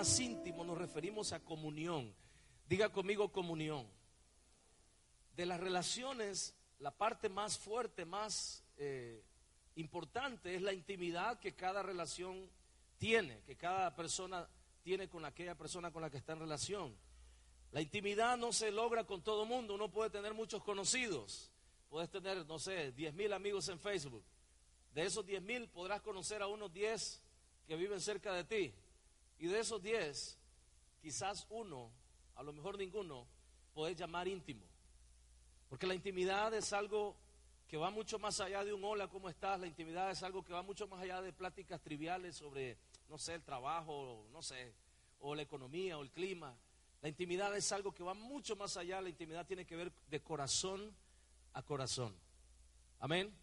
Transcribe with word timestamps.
Más 0.00 0.18
íntimo 0.18 0.64
nos 0.64 0.78
referimos 0.78 1.34
a 1.34 1.40
comunión. 1.40 2.10
Diga 2.66 2.90
conmigo 2.90 3.30
comunión. 3.30 3.86
De 5.36 5.44
las 5.44 5.60
relaciones, 5.60 6.54
la 6.78 6.90
parte 6.90 7.28
más 7.28 7.58
fuerte, 7.58 8.06
más 8.06 8.64
eh, 8.78 9.22
importante 9.74 10.54
es 10.54 10.62
la 10.62 10.72
intimidad 10.72 11.38
que 11.38 11.54
cada 11.54 11.82
relación 11.82 12.48
tiene, 12.96 13.42
que 13.42 13.56
cada 13.56 13.94
persona 13.94 14.48
tiene 14.82 15.06
con 15.10 15.26
aquella 15.26 15.54
persona 15.54 15.90
con 15.90 16.00
la 16.00 16.08
que 16.08 16.16
está 16.16 16.32
en 16.32 16.40
relación. 16.40 16.96
La 17.70 17.82
intimidad 17.82 18.38
no 18.38 18.54
se 18.54 18.70
logra 18.70 19.04
con 19.04 19.20
todo 19.20 19.44
mundo, 19.44 19.74
uno 19.74 19.90
puede 19.90 20.08
tener 20.08 20.32
muchos 20.32 20.64
conocidos, 20.64 21.50
puedes 21.90 22.08
tener, 22.08 22.46
no 22.46 22.58
sé, 22.58 22.92
10 22.92 23.12
mil 23.12 23.34
amigos 23.34 23.68
en 23.68 23.78
Facebook. 23.78 24.24
De 24.94 25.02
esos 25.02 25.26
10 25.26 25.42
mil 25.42 25.68
podrás 25.68 26.00
conocer 26.00 26.40
a 26.40 26.46
unos 26.46 26.72
10 26.72 27.22
que 27.66 27.76
viven 27.76 28.00
cerca 28.00 28.32
de 28.32 28.44
ti. 28.44 28.74
Y 29.40 29.46
de 29.46 29.58
esos 29.58 29.82
10, 29.82 30.38
quizás 31.00 31.46
uno, 31.48 31.90
a 32.36 32.42
lo 32.42 32.52
mejor 32.52 32.76
ninguno, 32.76 33.26
puedes 33.72 33.96
llamar 33.96 34.28
íntimo. 34.28 34.66
Porque 35.70 35.86
la 35.86 35.94
intimidad 35.94 36.52
es 36.52 36.74
algo 36.74 37.16
que 37.66 37.78
va 37.78 37.90
mucho 37.90 38.18
más 38.18 38.38
allá 38.40 38.62
de 38.64 38.74
un 38.74 38.84
hola, 38.84 39.08
¿cómo 39.08 39.30
estás? 39.30 39.58
La 39.58 39.66
intimidad 39.66 40.10
es 40.10 40.22
algo 40.22 40.44
que 40.44 40.52
va 40.52 40.60
mucho 40.60 40.86
más 40.88 41.00
allá 41.00 41.22
de 41.22 41.32
pláticas 41.32 41.80
triviales 41.80 42.36
sobre, 42.36 42.76
no 43.08 43.16
sé, 43.16 43.34
el 43.34 43.42
trabajo, 43.42 44.26
no 44.30 44.42
sé, 44.42 44.74
o 45.20 45.34
la 45.34 45.40
economía 45.42 45.96
o 45.96 46.02
el 46.02 46.10
clima. 46.10 46.54
La 47.00 47.08
intimidad 47.08 47.56
es 47.56 47.72
algo 47.72 47.94
que 47.94 48.02
va 48.02 48.12
mucho 48.12 48.56
más 48.56 48.76
allá. 48.76 49.00
La 49.00 49.08
intimidad 49.08 49.46
tiene 49.46 49.64
que 49.64 49.74
ver 49.74 49.90
de 50.10 50.20
corazón 50.20 50.94
a 51.54 51.62
corazón. 51.62 52.14
Amén. 52.98 53.34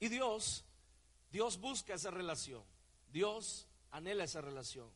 Y 0.00 0.08
Dios, 0.08 0.64
Dios 1.30 1.60
busca 1.60 1.94
esa 1.94 2.10
relación. 2.10 2.64
Dios 3.12 3.68
anhela 3.90 4.24
esa 4.24 4.40
relación. 4.40 4.90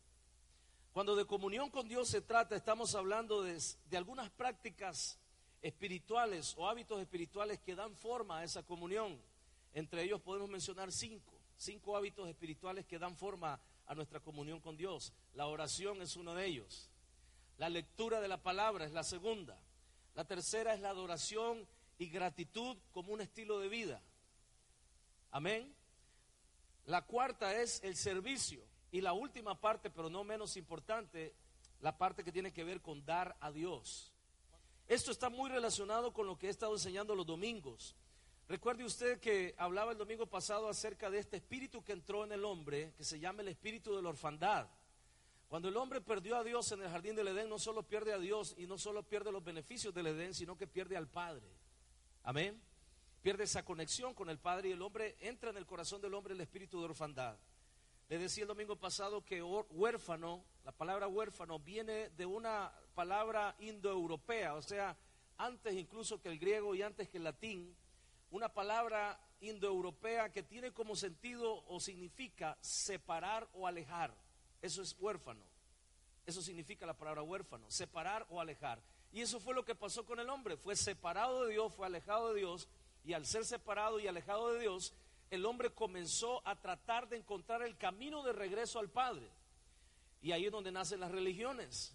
Cuando 0.92 1.16
de 1.16 1.24
comunión 1.24 1.70
con 1.70 1.88
Dios 1.88 2.08
se 2.08 2.20
trata, 2.20 2.54
estamos 2.54 2.94
hablando 2.94 3.42
de, 3.42 3.60
de, 3.90 3.96
algunas 3.96 4.30
prácticas 4.30 5.18
espirituales 5.60 6.54
o 6.56 6.68
hábitos 6.68 7.00
espirituales 7.00 7.58
que 7.60 7.74
dan 7.74 7.96
forma 7.96 8.38
a 8.38 8.44
esa 8.44 8.62
comunión. 8.62 9.20
Entre 9.72 10.04
ellos 10.04 10.20
podemos 10.20 10.48
mencionar 10.48 10.92
cinco, 10.92 11.32
cinco 11.56 11.96
hábitos 11.96 12.28
espirituales 12.28 12.86
que 12.86 12.98
dan 12.98 13.16
forma 13.16 13.60
a 13.86 13.94
nuestra 13.94 14.20
comunión 14.20 14.60
con 14.60 14.76
Dios. 14.76 15.12
La 15.34 15.46
oración 15.46 16.00
es 16.00 16.16
uno 16.16 16.34
de 16.34 16.46
ellos. 16.46 16.90
La 17.58 17.68
lectura 17.68 18.20
de 18.20 18.28
la 18.28 18.42
palabra 18.42 18.84
es 18.84 18.92
la 18.92 19.02
segunda. 19.02 19.58
La 20.14 20.24
tercera 20.24 20.74
es 20.74 20.80
la 20.80 20.90
adoración 20.90 21.66
y 21.98 22.08
gratitud 22.08 22.76
como 22.92 23.12
un 23.12 23.20
estilo 23.20 23.58
de 23.58 23.68
vida. 23.68 24.02
Amén. 25.30 25.74
La 26.86 27.02
cuarta 27.02 27.60
es 27.60 27.82
el 27.82 27.96
servicio. 27.96 28.62
Y 28.94 29.00
la 29.00 29.12
última 29.12 29.60
parte, 29.60 29.90
pero 29.90 30.08
no 30.08 30.22
menos 30.22 30.56
importante, 30.56 31.34
la 31.80 31.98
parte 31.98 32.22
que 32.22 32.30
tiene 32.30 32.52
que 32.52 32.62
ver 32.62 32.80
con 32.80 33.04
dar 33.04 33.36
a 33.40 33.50
Dios. 33.50 34.12
Esto 34.86 35.10
está 35.10 35.28
muy 35.28 35.50
relacionado 35.50 36.12
con 36.12 36.28
lo 36.28 36.38
que 36.38 36.46
he 36.46 36.50
estado 36.50 36.74
enseñando 36.74 37.16
los 37.16 37.26
domingos. 37.26 37.96
Recuerde 38.46 38.84
usted 38.84 39.18
que 39.18 39.52
hablaba 39.58 39.90
el 39.90 39.98
domingo 39.98 40.26
pasado 40.26 40.68
acerca 40.68 41.10
de 41.10 41.18
este 41.18 41.38
espíritu 41.38 41.82
que 41.82 41.90
entró 41.90 42.22
en 42.22 42.30
el 42.30 42.44
hombre, 42.44 42.92
que 42.96 43.02
se 43.02 43.18
llama 43.18 43.42
el 43.42 43.48
espíritu 43.48 43.96
de 43.96 44.00
la 44.00 44.10
orfandad. 44.10 44.68
Cuando 45.48 45.68
el 45.68 45.76
hombre 45.76 46.00
perdió 46.00 46.36
a 46.36 46.44
Dios 46.44 46.70
en 46.70 46.82
el 46.82 46.88
jardín 46.88 47.16
del 47.16 47.26
Edén, 47.26 47.48
no 47.48 47.58
solo 47.58 47.82
pierde 47.82 48.12
a 48.12 48.18
Dios 48.20 48.54
y 48.56 48.68
no 48.68 48.78
solo 48.78 49.02
pierde 49.02 49.32
los 49.32 49.42
beneficios 49.42 49.92
del 49.92 50.06
Edén, 50.06 50.34
sino 50.34 50.56
que 50.56 50.68
pierde 50.68 50.96
al 50.96 51.08
Padre. 51.08 51.50
Amén. 52.22 52.62
Pierde 53.22 53.42
esa 53.42 53.64
conexión 53.64 54.14
con 54.14 54.30
el 54.30 54.38
Padre 54.38 54.68
y 54.68 54.72
el 54.72 54.82
hombre 54.82 55.16
entra 55.18 55.50
en 55.50 55.56
el 55.56 55.66
corazón 55.66 56.00
del 56.00 56.14
hombre 56.14 56.34
el 56.34 56.40
espíritu 56.40 56.78
de 56.78 56.84
orfandad. 56.84 57.36
Decía 58.18 58.44
el 58.44 58.48
domingo 58.48 58.76
pasado 58.76 59.24
que 59.24 59.42
huérfano, 59.42 60.44
la 60.64 60.72
palabra 60.72 61.08
huérfano 61.08 61.58
viene 61.58 62.10
de 62.10 62.24
una 62.24 62.72
palabra 62.94 63.54
indoeuropea, 63.58 64.54
o 64.54 64.62
sea, 64.62 64.96
antes 65.36 65.74
incluso 65.74 66.20
que 66.22 66.28
el 66.28 66.38
griego 66.38 66.74
y 66.74 66.82
antes 66.82 67.08
que 67.08 67.18
el 67.18 67.24
latín, 67.24 67.76
una 68.30 68.48
palabra 68.48 69.20
indoeuropea 69.40 70.32
que 70.32 70.42
tiene 70.42 70.72
como 70.72 70.96
sentido 70.96 71.64
o 71.66 71.80
significa 71.80 72.56
separar 72.60 73.48
o 73.52 73.66
alejar. 73.66 74.14
Eso 74.62 74.80
es 74.80 74.96
huérfano. 74.98 75.44
Eso 76.24 76.40
significa 76.40 76.86
la 76.86 76.96
palabra 76.96 77.22
huérfano, 77.22 77.70
separar 77.70 78.26
o 78.30 78.40
alejar. 78.40 78.80
Y 79.12 79.20
eso 79.20 79.38
fue 79.38 79.54
lo 79.54 79.64
que 79.64 79.74
pasó 79.74 80.06
con 80.06 80.18
el 80.20 80.30
hombre. 80.30 80.56
Fue 80.56 80.76
separado 80.76 81.44
de 81.44 81.52
Dios, 81.52 81.74
fue 81.74 81.86
alejado 81.86 82.32
de 82.32 82.40
Dios. 82.40 82.68
Y 83.04 83.12
al 83.12 83.26
ser 83.26 83.44
separado 83.44 84.00
y 84.00 84.06
alejado 84.06 84.52
de 84.52 84.60
Dios, 84.60 84.94
el 85.34 85.46
hombre 85.46 85.70
comenzó 85.70 86.46
a 86.46 86.56
tratar 86.56 87.08
de 87.08 87.16
encontrar 87.16 87.62
el 87.62 87.76
camino 87.76 88.22
de 88.22 88.32
regreso 88.32 88.78
al 88.78 88.90
Padre. 88.90 89.30
Y 90.22 90.32
ahí 90.32 90.46
es 90.46 90.52
donde 90.52 90.72
nacen 90.72 91.00
las 91.00 91.10
religiones. 91.10 91.94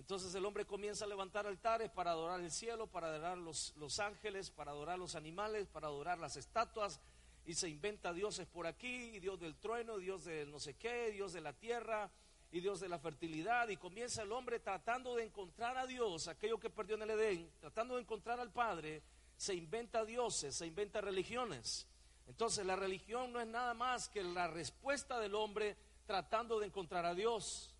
Entonces 0.00 0.34
el 0.34 0.46
hombre 0.46 0.64
comienza 0.64 1.04
a 1.04 1.08
levantar 1.08 1.46
altares 1.46 1.90
para 1.90 2.12
adorar 2.12 2.40
el 2.40 2.50
cielo, 2.50 2.86
para 2.86 3.08
adorar 3.08 3.36
los, 3.36 4.00
ángeles, 4.00 4.50
para 4.50 4.70
adorar 4.70 4.98
los 4.98 5.14
animales, 5.14 5.66
para 5.68 5.88
adorar 5.88 6.18
las 6.18 6.36
estatuas. 6.36 7.00
Y 7.44 7.52
se 7.52 7.68
inventa 7.68 8.14
dioses 8.14 8.46
por 8.46 8.66
aquí, 8.66 9.10
y 9.14 9.20
Dios 9.20 9.38
del 9.38 9.56
trueno, 9.56 9.98
Dios 9.98 10.24
del 10.24 10.50
no 10.50 10.58
sé 10.58 10.74
qué, 10.74 11.10
Dios 11.10 11.34
de 11.34 11.42
la 11.42 11.52
tierra, 11.52 12.10
y 12.50 12.60
Dios 12.60 12.80
de 12.80 12.88
la 12.88 12.98
fertilidad. 12.98 13.68
Y 13.68 13.76
comienza 13.76 14.22
el 14.22 14.32
hombre 14.32 14.60
tratando 14.60 15.16
de 15.16 15.24
encontrar 15.24 15.76
a 15.76 15.86
Dios, 15.86 16.28
aquello 16.28 16.58
que 16.58 16.70
perdió 16.70 16.96
en 16.96 17.02
el 17.02 17.10
Edén, 17.10 17.50
tratando 17.60 17.96
de 17.96 18.00
encontrar 18.00 18.40
al 18.40 18.50
Padre. 18.50 19.02
Se 19.36 19.54
inventa 19.54 20.06
dioses, 20.06 20.54
se 20.54 20.66
inventa 20.66 21.02
religiones. 21.02 21.86
Entonces 22.30 22.64
la 22.64 22.76
religión 22.76 23.32
no 23.32 23.40
es 23.40 23.46
nada 23.48 23.74
más 23.74 24.08
que 24.08 24.22
la 24.22 24.46
respuesta 24.46 25.18
del 25.18 25.34
hombre 25.34 25.76
tratando 26.06 26.60
de 26.60 26.66
encontrar 26.66 27.04
a 27.04 27.12
Dios. 27.12 27.74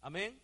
Amén. 0.00 0.42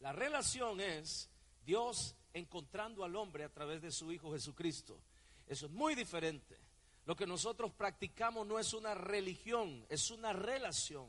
La 0.00 0.12
relación 0.12 0.80
es 0.80 1.30
Dios 1.64 2.16
encontrando 2.32 3.04
al 3.04 3.14
hombre 3.14 3.44
a 3.44 3.52
través 3.52 3.80
de 3.82 3.92
su 3.92 4.10
Hijo 4.10 4.32
Jesucristo. 4.32 4.98
Eso 5.46 5.66
es 5.66 5.72
muy 5.72 5.94
diferente. 5.94 6.58
Lo 7.04 7.14
que 7.14 7.24
nosotros 7.24 7.70
practicamos 7.70 8.44
no 8.48 8.58
es 8.58 8.74
una 8.74 8.94
religión, 8.94 9.86
es 9.88 10.10
una 10.10 10.32
relación. 10.32 11.06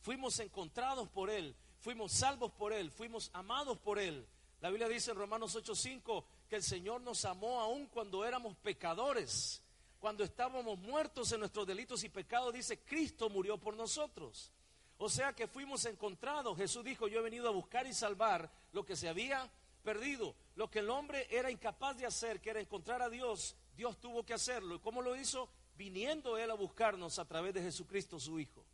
Fuimos 0.00 0.38
encontrados 0.38 1.08
por 1.08 1.28
Él, 1.28 1.56
fuimos 1.80 2.12
salvos 2.12 2.52
por 2.52 2.72
Él, 2.72 2.92
fuimos 2.92 3.30
amados 3.32 3.78
por 3.78 3.98
Él. 3.98 4.24
La 4.60 4.70
Biblia 4.70 4.86
dice 4.86 5.10
en 5.10 5.16
Romanos 5.16 5.56
8:5 5.56 6.24
que 6.48 6.54
el 6.54 6.62
Señor 6.62 7.00
nos 7.00 7.24
amó 7.24 7.60
aún 7.60 7.88
cuando 7.88 8.24
éramos 8.24 8.56
pecadores 8.58 9.64
cuando 9.98 10.24
estábamos 10.24 10.78
muertos 10.78 11.32
en 11.32 11.40
nuestros 11.40 11.66
delitos 11.66 12.04
y 12.04 12.08
pecados, 12.08 12.52
dice, 12.52 12.78
Cristo 12.80 13.28
murió 13.28 13.58
por 13.58 13.76
nosotros. 13.76 14.52
O 14.96 15.08
sea 15.08 15.32
que 15.32 15.46
fuimos 15.46 15.84
encontrados. 15.84 16.56
Jesús 16.56 16.84
dijo, 16.84 17.08
yo 17.08 17.20
he 17.20 17.22
venido 17.22 17.48
a 17.48 17.52
buscar 17.52 17.86
y 17.86 17.92
salvar 17.92 18.50
lo 18.72 18.84
que 18.84 18.96
se 18.96 19.08
había 19.08 19.48
perdido. 19.82 20.34
Lo 20.56 20.70
que 20.70 20.80
el 20.80 20.90
hombre 20.90 21.26
era 21.30 21.50
incapaz 21.50 21.96
de 21.96 22.06
hacer, 22.06 22.40
que 22.40 22.50
era 22.50 22.60
encontrar 22.60 23.02
a 23.02 23.08
Dios, 23.08 23.56
Dios 23.76 23.98
tuvo 24.00 24.24
que 24.24 24.34
hacerlo. 24.34 24.74
¿Y 24.74 24.80
cómo 24.80 25.02
lo 25.02 25.16
hizo? 25.16 25.48
Viniendo 25.76 26.36
Él 26.36 26.50
a 26.50 26.54
buscarnos 26.54 27.18
a 27.18 27.24
través 27.24 27.54
de 27.54 27.62
Jesucristo, 27.62 28.18
su 28.18 28.40
Hijo. 28.40 28.64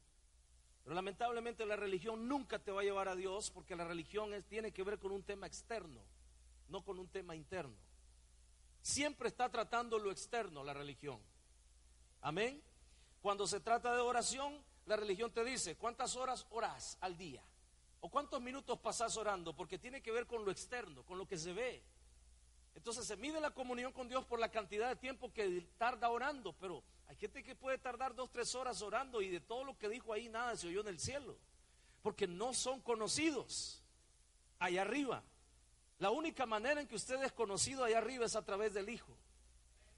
Pero 0.83 0.95
lamentablemente 0.95 1.65
la 1.65 1.77
religión 1.77 2.29
nunca 2.29 2.59
te 2.59 2.71
va 2.71 2.83
a 2.83 2.85
llevar 2.85 3.09
a 3.09 3.17
Dios 3.17 3.51
porque 3.51 3.77
la 3.77 3.85
religión 3.85 4.31
tiene 4.49 4.73
que 4.73 4.83
ver 4.83 4.99
con 4.99 5.13
un 5.13 5.23
tema 5.23 5.47
externo, 5.47 6.01
no 6.69 6.83
con 6.83 6.99
un 6.99 7.09
tema 7.09 7.35
interno. 7.35 7.75
Siempre 8.85 9.29
está 9.29 9.49
tratando 9.49 9.99
lo 9.99 10.11
externo, 10.11 10.63
la 10.63 10.75
religión. 10.75 11.19
Amén. 12.21 12.63
Cuando 13.23 13.47
se 13.47 13.59
trata 13.59 13.95
de 13.95 14.03
oración, 14.03 14.63
la 14.85 14.97
religión 14.97 15.33
te 15.33 15.43
dice, 15.43 15.75
¿cuántas 15.75 16.17
horas 16.17 16.47
oras 16.51 16.99
al 17.01 17.17
día? 17.17 17.43
¿O 18.03 18.11
cuántos 18.11 18.43
minutos 18.43 18.79
pasas 18.81 19.17
orando? 19.17 19.57
Porque 19.57 19.79
tiene 19.79 20.03
que 20.03 20.13
ver 20.13 20.27
con 20.27 20.45
lo 20.45 20.51
externo, 20.51 21.03
con 21.03 21.17
lo 21.17 21.27
que 21.27 21.39
se 21.39 21.55
ve. 21.55 21.83
Entonces 22.75 23.07
se 23.07 23.17
mide 23.17 23.41
la 23.41 23.53
comunión 23.53 23.91
con 23.91 24.07
Dios 24.07 24.23
por 24.27 24.39
la 24.39 24.51
cantidad 24.51 24.91
de 24.91 24.97
tiempo 24.97 25.33
que 25.33 25.67
tarda 25.79 26.11
orando, 26.11 26.53
pero 26.53 26.83
Hay 27.07 27.17
gente 27.17 27.43
que 27.43 27.55
puede 27.55 27.79
tardar 27.79 28.15
dos, 28.15 28.31
tres 28.31 28.55
horas 28.55 28.83
orando 28.83 29.23
y 29.23 29.31
de 29.31 29.41
todo 29.41 29.65
lo 29.65 29.79
que 29.79 29.89
dijo 29.89 30.13
ahí 30.13 30.29
nada 30.29 30.57
se 30.57 30.69
oyó 30.69 30.83
en 30.83 30.89
el 30.89 31.01
cielo. 31.01 31.39
Porque 32.03 32.27
no 32.27 32.53
son 32.53 32.83
conocidos 32.83 33.83
allá 34.59 34.83
arriba. 34.83 35.25
La 35.99 36.11
única 36.11 36.47
manera 36.47 36.81
en 36.81 36.87
que 36.87 36.97
usted 36.97 37.23
es 37.23 37.33
conocido 37.33 37.85
allá 37.85 37.99
arriba 37.99 38.27
es 38.27 38.37
a 38.37 38.45
través 38.45 38.75
del 38.75 38.89
Hijo. 38.89 39.17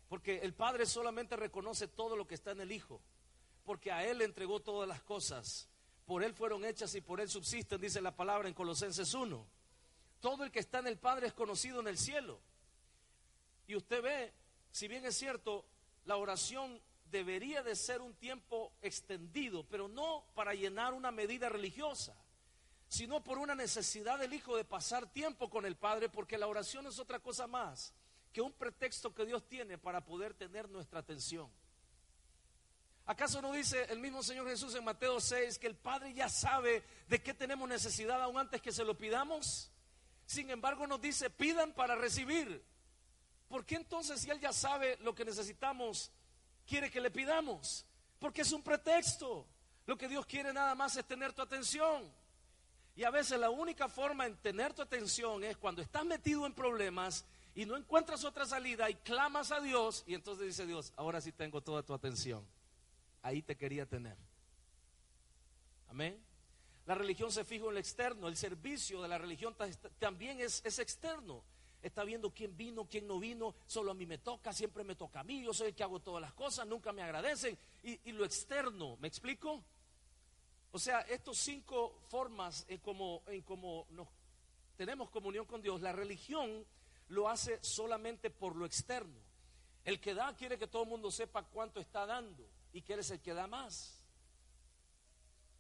Porque 0.08 0.38
el 0.38 0.54
Padre 0.54 0.86
solamente 0.86 1.36
reconoce 1.36 1.88
todo 1.88 2.16
lo 2.16 2.26
que 2.26 2.34
está 2.34 2.52
en 2.52 2.60
el 2.60 2.72
Hijo. 2.72 3.00
Porque 3.64 3.90
a 3.90 4.04
Él 4.04 4.22
entregó 4.22 4.60
todas 4.60 4.88
las 4.88 5.02
cosas. 5.02 5.68
Por 6.04 6.22
Él 6.22 6.34
fueron 6.34 6.64
hechas 6.64 6.94
y 6.94 7.00
por 7.00 7.20
Él 7.20 7.28
subsisten, 7.28 7.80
dice 7.80 8.00
la 8.00 8.14
palabra 8.14 8.48
en 8.48 8.54
Colosenses 8.54 9.12
1. 9.12 9.46
Todo 10.20 10.44
el 10.44 10.50
que 10.50 10.60
está 10.60 10.78
en 10.78 10.86
el 10.86 10.98
Padre 10.98 11.26
es 11.26 11.32
conocido 11.32 11.80
en 11.80 11.88
el 11.88 11.98
cielo. 11.98 12.40
Y 13.66 13.74
usted 13.74 14.02
ve, 14.02 14.32
si 14.70 14.86
bien 14.86 15.04
es 15.04 15.16
cierto, 15.16 15.64
la 16.04 16.16
oración 16.16 16.80
debería 17.10 17.62
de 17.62 17.74
ser 17.74 18.00
un 18.00 18.14
tiempo 18.14 18.72
extendido, 18.82 19.64
pero 19.64 19.88
no 19.88 20.24
para 20.34 20.54
llenar 20.54 20.94
una 20.94 21.10
medida 21.10 21.48
religiosa, 21.48 22.16
sino 22.88 23.22
por 23.22 23.38
una 23.38 23.54
necesidad 23.54 24.18
del 24.18 24.32
Hijo 24.32 24.56
de 24.56 24.64
pasar 24.64 25.12
tiempo 25.12 25.50
con 25.50 25.66
el 25.66 25.76
Padre, 25.76 26.08
porque 26.08 26.38
la 26.38 26.46
oración 26.46 26.86
es 26.86 26.98
otra 26.98 27.18
cosa 27.18 27.46
más 27.46 27.92
que 28.32 28.40
un 28.42 28.52
pretexto 28.52 29.14
que 29.14 29.24
Dios 29.24 29.48
tiene 29.48 29.78
para 29.78 30.04
poder 30.04 30.34
tener 30.34 30.68
nuestra 30.68 31.00
atención. 31.00 31.50
¿Acaso 33.06 33.40
no 33.40 33.52
dice 33.52 33.86
el 33.88 34.00
mismo 34.00 34.22
Señor 34.22 34.48
Jesús 34.48 34.74
en 34.74 34.84
Mateo 34.84 35.20
6 35.20 35.58
que 35.58 35.68
el 35.68 35.76
Padre 35.76 36.12
ya 36.12 36.28
sabe 36.28 36.84
de 37.08 37.22
qué 37.22 37.32
tenemos 37.32 37.68
necesidad 37.68 38.20
aún 38.20 38.36
antes 38.36 38.60
que 38.60 38.72
se 38.72 38.84
lo 38.84 38.98
pidamos? 38.98 39.70
Sin 40.26 40.50
embargo 40.50 40.86
nos 40.88 41.00
dice, 41.00 41.30
pidan 41.30 41.72
para 41.72 41.94
recibir. 41.94 42.62
¿Por 43.48 43.64
qué 43.64 43.76
entonces 43.76 44.20
si 44.20 44.28
Él 44.28 44.40
ya 44.40 44.52
sabe 44.52 44.98
lo 45.02 45.14
que 45.14 45.24
necesitamos, 45.24 46.10
quiere 46.66 46.90
que 46.90 47.00
le 47.00 47.12
pidamos? 47.12 47.86
Porque 48.18 48.42
es 48.42 48.52
un 48.52 48.62
pretexto. 48.62 49.46
Lo 49.86 49.96
que 49.96 50.08
Dios 50.08 50.26
quiere 50.26 50.52
nada 50.52 50.74
más 50.74 50.96
es 50.96 51.06
tener 51.06 51.32
tu 51.32 51.42
atención. 51.42 52.12
Y 52.96 53.04
a 53.04 53.10
veces 53.10 53.38
la 53.38 53.50
única 53.50 53.88
forma 53.88 54.26
en 54.26 54.36
tener 54.36 54.72
tu 54.72 54.82
atención 54.82 55.44
es 55.44 55.56
cuando 55.56 55.82
estás 55.82 56.04
metido 56.04 56.46
en 56.46 56.54
problemas 56.54 57.26
y 57.54 57.66
no 57.66 57.76
encuentras 57.76 58.24
otra 58.24 58.46
salida 58.46 58.88
y 58.88 58.94
clamas 58.94 59.52
a 59.52 59.60
Dios 59.60 60.02
y 60.06 60.14
entonces 60.14 60.46
dice 60.46 60.66
Dios, 60.66 60.92
ahora 60.96 61.20
sí 61.20 61.30
tengo 61.30 61.60
toda 61.60 61.82
tu 61.82 61.92
atención. 61.92 62.44
Ahí 63.22 63.42
te 63.42 63.56
quería 63.56 63.86
tener. 63.86 64.16
Amén. 65.88 66.18
La 66.86 66.94
religión 66.94 67.30
se 67.32 67.44
fija 67.44 67.66
en 67.66 67.74
lo 67.74 67.80
externo, 67.80 68.28
el 68.28 68.36
servicio 68.36 69.02
de 69.02 69.08
la 69.08 69.18
religión 69.18 69.54
también 69.98 70.40
es, 70.40 70.62
es 70.64 70.78
externo. 70.78 71.42
Está 71.82 72.04
viendo 72.04 72.30
quién 72.30 72.56
vino, 72.56 72.86
quién 72.86 73.06
no 73.06 73.18
vino, 73.18 73.54
solo 73.66 73.90
a 73.90 73.94
mí 73.94 74.06
me 74.06 74.18
toca, 74.18 74.52
siempre 74.52 74.84
me 74.84 74.94
toca 74.94 75.20
a 75.20 75.24
mí, 75.24 75.42
yo 75.42 75.52
soy 75.52 75.68
el 75.68 75.74
que 75.74 75.82
hago 75.82 76.00
todas 76.00 76.20
las 76.20 76.32
cosas, 76.32 76.66
nunca 76.66 76.92
me 76.92 77.02
agradecen. 77.02 77.58
Y, 77.82 78.12
lo 78.12 78.24
externo, 78.24 78.96
¿me 78.96 79.08
explico? 79.08 79.62
O 80.76 80.78
sea, 80.78 81.00
estos 81.00 81.38
cinco 81.38 82.02
formas 82.10 82.66
en 82.68 82.80
como, 82.80 83.22
en 83.28 83.40
como 83.40 83.86
nos 83.92 84.06
tenemos 84.76 85.08
comunión 85.08 85.46
con 85.46 85.62
Dios, 85.62 85.80
la 85.80 85.90
religión 85.90 86.66
lo 87.08 87.30
hace 87.30 87.64
solamente 87.64 88.28
por 88.28 88.54
lo 88.54 88.66
externo. 88.66 89.18
El 89.84 89.98
que 90.02 90.12
da 90.12 90.36
quiere 90.36 90.58
que 90.58 90.66
todo 90.66 90.82
el 90.82 90.90
mundo 90.90 91.10
sepa 91.10 91.44
cuánto 91.44 91.80
está 91.80 92.04
dando 92.04 92.46
y 92.74 92.82
quiere 92.82 93.02
ser 93.02 93.16
el 93.16 93.22
que 93.22 93.32
da 93.32 93.46
más. 93.46 94.04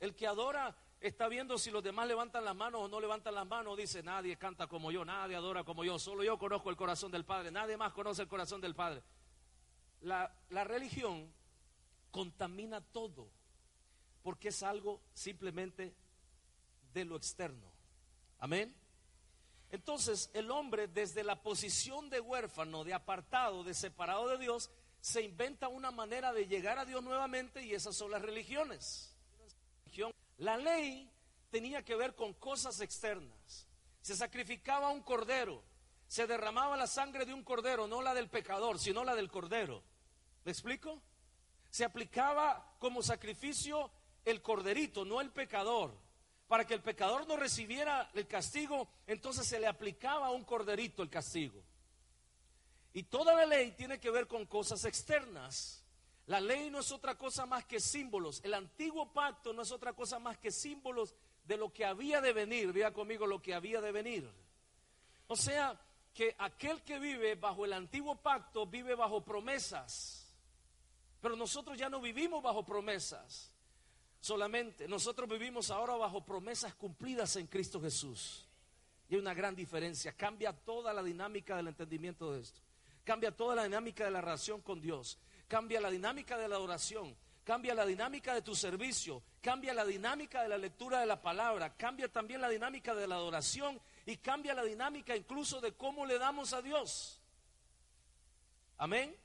El 0.00 0.14
que 0.14 0.26
adora 0.26 0.76
está 1.00 1.28
viendo 1.28 1.56
si 1.56 1.70
los 1.70 1.82
demás 1.82 2.06
levantan 2.06 2.44
las 2.44 2.54
manos 2.54 2.82
o 2.82 2.88
no 2.88 3.00
levantan 3.00 3.36
las 3.36 3.46
manos. 3.46 3.74
Dice, 3.78 4.02
nadie 4.02 4.36
canta 4.36 4.66
como 4.66 4.92
yo, 4.92 5.02
nadie 5.02 5.34
adora 5.34 5.64
como 5.64 5.82
yo, 5.82 5.98
solo 5.98 6.24
yo 6.24 6.38
conozco 6.38 6.68
el 6.68 6.76
corazón 6.76 7.10
del 7.10 7.24
Padre, 7.24 7.50
nadie 7.50 7.78
más 7.78 7.94
conoce 7.94 8.20
el 8.20 8.28
corazón 8.28 8.60
del 8.60 8.74
Padre. 8.74 9.02
La, 10.02 10.30
la 10.50 10.64
religión 10.64 11.32
contamina 12.10 12.82
todo 12.82 13.30
porque 14.26 14.48
es 14.48 14.64
algo 14.64 15.00
simplemente 15.14 15.94
de 16.92 17.04
lo 17.04 17.14
externo. 17.14 17.70
Amén. 18.40 18.74
Entonces 19.70 20.30
el 20.34 20.50
hombre 20.50 20.88
desde 20.88 21.22
la 21.22 21.44
posición 21.44 22.10
de 22.10 22.18
huérfano, 22.18 22.82
de 22.82 22.92
apartado, 22.92 23.62
de 23.62 23.72
separado 23.72 24.26
de 24.26 24.38
Dios, 24.38 24.68
se 25.00 25.22
inventa 25.22 25.68
una 25.68 25.92
manera 25.92 26.32
de 26.32 26.48
llegar 26.48 26.76
a 26.76 26.84
Dios 26.84 27.04
nuevamente 27.04 27.64
y 27.64 27.72
esas 27.72 27.94
son 27.94 28.10
las 28.10 28.20
religiones. 28.20 29.14
La 30.38 30.56
ley 30.56 31.08
tenía 31.52 31.84
que 31.84 31.94
ver 31.94 32.16
con 32.16 32.34
cosas 32.34 32.80
externas. 32.80 33.68
Se 34.00 34.16
sacrificaba 34.16 34.90
un 34.90 35.02
cordero, 35.02 35.62
se 36.08 36.26
derramaba 36.26 36.76
la 36.76 36.88
sangre 36.88 37.26
de 37.26 37.32
un 37.32 37.44
cordero, 37.44 37.86
no 37.86 38.02
la 38.02 38.12
del 38.12 38.28
pecador, 38.28 38.80
sino 38.80 39.04
la 39.04 39.14
del 39.14 39.30
cordero. 39.30 39.84
¿Me 40.44 40.50
explico? 40.50 41.00
Se 41.70 41.84
aplicaba 41.84 42.74
como 42.80 43.04
sacrificio 43.04 43.92
el 44.26 44.42
corderito, 44.42 45.06
no 45.06 45.22
el 45.22 45.30
pecador 45.30 46.06
para 46.48 46.64
que 46.64 46.74
el 46.74 46.82
pecador 46.82 47.26
no 47.26 47.36
recibiera 47.36 48.10
el 48.14 48.26
castigo, 48.26 48.88
entonces 49.06 49.46
se 49.46 49.58
le 49.58 49.66
aplicaba 49.66 50.26
a 50.26 50.30
un 50.30 50.44
corderito 50.44 51.02
el 51.02 51.10
castigo. 51.10 51.60
Y 52.92 53.04
toda 53.04 53.34
la 53.34 53.46
ley 53.46 53.72
tiene 53.72 53.98
que 53.98 54.10
ver 54.10 54.26
con 54.26 54.46
cosas 54.46 54.84
externas. 54.84 55.82
La 56.26 56.40
ley 56.40 56.70
no 56.70 56.80
es 56.80 56.92
otra 56.92 57.18
cosa 57.18 57.46
más 57.46 57.64
que 57.64 57.80
símbolos. 57.80 58.40
El 58.42 58.54
antiguo 58.54 59.12
pacto 59.12 59.52
no 59.52 59.62
es 59.62 59.72
otra 59.72 59.92
cosa 59.92 60.18
más 60.18 60.38
que 60.38 60.50
símbolos 60.50 61.14
de 61.44 61.56
lo 61.56 61.72
que 61.72 61.84
había 61.84 62.20
de 62.20 62.32
venir. 62.32 62.72
Vea 62.72 62.92
conmigo 62.92 63.26
lo 63.26 63.42
que 63.42 63.54
había 63.54 63.80
de 63.80 63.92
venir. 63.92 64.30
O 65.26 65.36
sea, 65.36 65.78
que 66.14 66.34
aquel 66.38 66.82
que 66.82 66.98
vive 66.98 67.34
bajo 67.34 67.64
el 67.64 67.74
antiguo 67.74 68.16
pacto 68.16 68.66
vive 68.66 68.94
bajo 68.94 69.22
promesas. 69.24 70.32
Pero 71.20 71.36
nosotros 71.36 71.76
ya 71.76 71.90
no 71.90 72.00
vivimos 72.00 72.42
bajo 72.42 72.64
promesas 72.64 73.52
solamente. 74.26 74.88
Nosotros 74.88 75.28
vivimos 75.28 75.70
ahora 75.70 75.94
bajo 75.94 76.24
promesas 76.24 76.74
cumplidas 76.74 77.36
en 77.36 77.46
Cristo 77.46 77.80
Jesús. 77.80 78.44
Y 79.08 79.14
hay 79.14 79.20
una 79.20 79.34
gran 79.34 79.54
diferencia. 79.54 80.12
Cambia 80.16 80.52
toda 80.52 80.92
la 80.92 81.02
dinámica 81.02 81.56
del 81.56 81.68
entendimiento 81.68 82.32
de 82.32 82.40
esto. 82.40 82.60
Cambia 83.04 83.30
toda 83.30 83.54
la 83.54 83.62
dinámica 83.62 84.04
de 84.04 84.10
la 84.10 84.20
relación 84.20 84.60
con 84.62 84.80
Dios. 84.80 85.16
Cambia 85.46 85.80
la 85.80 85.90
dinámica 85.90 86.36
de 86.36 86.48
la 86.48 86.56
adoración. 86.56 87.16
Cambia 87.44 87.72
la 87.72 87.86
dinámica 87.86 88.34
de 88.34 88.42
tu 88.42 88.56
servicio. 88.56 89.22
Cambia 89.40 89.72
la 89.72 89.84
dinámica 89.84 90.42
de 90.42 90.48
la 90.48 90.58
lectura 90.58 90.98
de 90.98 91.06
la 91.06 91.22
palabra. 91.22 91.76
Cambia 91.76 92.08
también 92.10 92.40
la 92.40 92.48
dinámica 92.48 92.96
de 92.96 93.06
la 93.06 93.14
adoración. 93.14 93.80
Y 94.06 94.16
cambia 94.16 94.54
la 94.54 94.64
dinámica 94.64 95.14
incluso 95.14 95.60
de 95.60 95.74
cómo 95.74 96.04
le 96.04 96.18
damos 96.18 96.52
a 96.52 96.62
Dios. 96.62 97.20
Amén. 98.76 99.16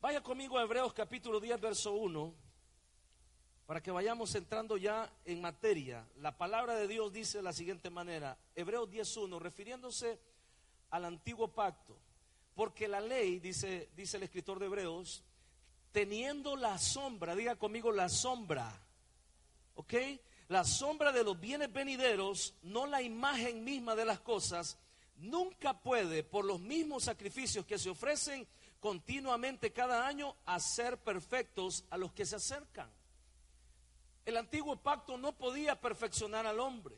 Vaya 0.00 0.22
conmigo 0.22 0.58
a 0.58 0.62
Hebreos 0.62 0.92
capítulo 0.94 1.40
10, 1.40 1.60
verso 1.60 1.92
1 1.94 2.49
para 3.70 3.80
que 3.80 3.92
vayamos 3.92 4.34
entrando 4.34 4.76
ya 4.76 5.08
en 5.24 5.40
materia. 5.40 6.04
La 6.16 6.36
palabra 6.36 6.74
de 6.74 6.88
Dios 6.88 7.12
dice 7.12 7.38
de 7.38 7.44
la 7.44 7.52
siguiente 7.52 7.88
manera, 7.88 8.36
Hebreos 8.56 8.90
10.1, 8.90 9.38
refiriéndose 9.38 10.18
al 10.90 11.04
antiguo 11.04 11.46
pacto, 11.46 11.96
porque 12.56 12.88
la 12.88 12.98
ley, 12.98 13.38
dice, 13.38 13.88
dice 13.94 14.16
el 14.16 14.24
escritor 14.24 14.58
de 14.58 14.66
Hebreos, 14.66 15.22
teniendo 15.92 16.56
la 16.56 16.78
sombra, 16.78 17.36
diga 17.36 17.54
conmigo 17.54 17.92
la 17.92 18.08
sombra, 18.08 18.76
¿ok? 19.76 19.94
La 20.48 20.64
sombra 20.64 21.12
de 21.12 21.22
los 21.22 21.38
bienes 21.38 21.72
venideros, 21.72 22.54
no 22.62 22.88
la 22.88 23.02
imagen 23.02 23.62
misma 23.62 23.94
de 23.94 24.04
las 24.04 24.18
cosas, 24.18 24.78
nunca 25.18 25.80
puede, 25.80 26.24
por 26.24 26.44
los 26.44 26.58
mismos 26.58 27.04
sacrificios 27.04 27.64
que 27.66 27.78
se 27.78 27.90
ofrecen 27.90 28.48
continuamente 28.80 29.72
cada 29.72 30.08
año, 30.08 30.34
hacer 30.44 30.98
perfectos 30.98 31.84
a 31.88 31.96
los 31.96 32.10
que 32.10 32.26
se 32.26 32.34
acercan. 32.34 32.90
El 34.26 34.36
antiguo 34.36 34.76
pacto 34.76 35.16
no 35.16 35.32
podía 35.32 35.80
perfeccionar 35.80 36.46
al 36.46 36.60
hombre. 36.60 36.96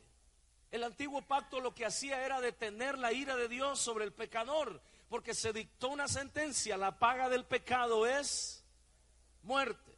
El 0.71 0.83
antiguo 0.83 1.21
pacto 1.21 1.59
lo 1.59 1.73
que 1.75 1.85
hacía 1.85 2.25
era 2.25 2.41
detener 2.41 2.97
la 2.97 3.13
ira 3.13 3.35
de 3.35 3.47
Dios 3.47 3.79
sobre 3.79 4.05
el 4.05 4.11
pecador, 4.11 4.81
porque 5.07 5.33
se 5.33 5.53
dictó 5.53 5.89
una 5.89 6.07
sentencia, 6.07 6.77
la 6.77 6.97
paga 6.97 7.29
del 7.29 7.45
pecado 7.45 8.07
es 8.07 8.63
muerte. 9.43 9.95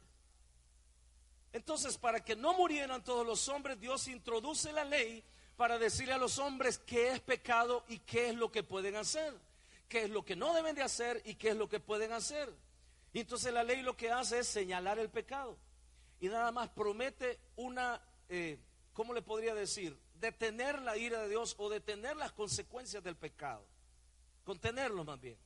Entonces, 1.52 1.96
para 1.96 2.22
que 2.22 2.36
no 2.36 2.52
murieran 2.52 3.02
todos 3.02 3.26
los 3.26 3.48
hombres, 3.48 3.80
Dios 3.80 4.06
introduce 4.08 4.70
la 4.72 4.84
ley 4.84 5.24
para 5.56 5.78
decirle 5.78 6.12
a 6.12 6.18
los 6.18 6.38
hombres 6.38 6.78
qué 6.78 7.12
es 7.12 7.20
pecado 7.20 7.82
y 7.88 8.00
qué 8.00 8.28
es 8.28 8.34
lo 8.34 8.52
que 8.52 8.62
pueden 8.62 8.96
hacer, 8.96 9.32
qué 9.88 10.02
es 10.02 10.10
lo 10.10 10.26
que 10.26 10.36
no 10.36 10.52
deben 10.52 10.76
de 10.76 10.82
hacer 10.82 11.22
y 11.24 11.36
qué 11.36 11.50
es 11.50 11.56
lo 11.56 11.70
que 11.70 11.80
pueden 11.80 12.12
hacer. 12.12 12.52
Y 13.14 13.20
entonces 13.20 13.50
la 13.54 13.64
ley 13.64 13.80
lo 13.80 13.96
que 13.96 14.12
hace 14.12 14.40
es 14.40 14.46
señalar 14.46 14.98
el 14.98 15.08
pecado 15.08 15.56
y 16.20 16.28
nada 16.28 16.50
más 16.52 16.68
promete 16.70 17.38
una, 17.56 18.00
eh, 18.28 18.58
¿cómo 18.92 19.12
le 19.12 19.22
podría 19.22 19.54
decir? 19.54 19.98
Detener 20.14 20.80
la 20.82 20.96
ira 20.96 21.22
de 21.22 21.28
Dios 21.28 21.54
o 21.58 21.68
detener 21.68 22.16
las 22.16 22.32
consecuencias 22.32 23.02
del 23.02 23.16
pecado. 23.16 23.66
Contenerlo 24.44 25.04
más 25.04 25.20
bien. 25.20 25.38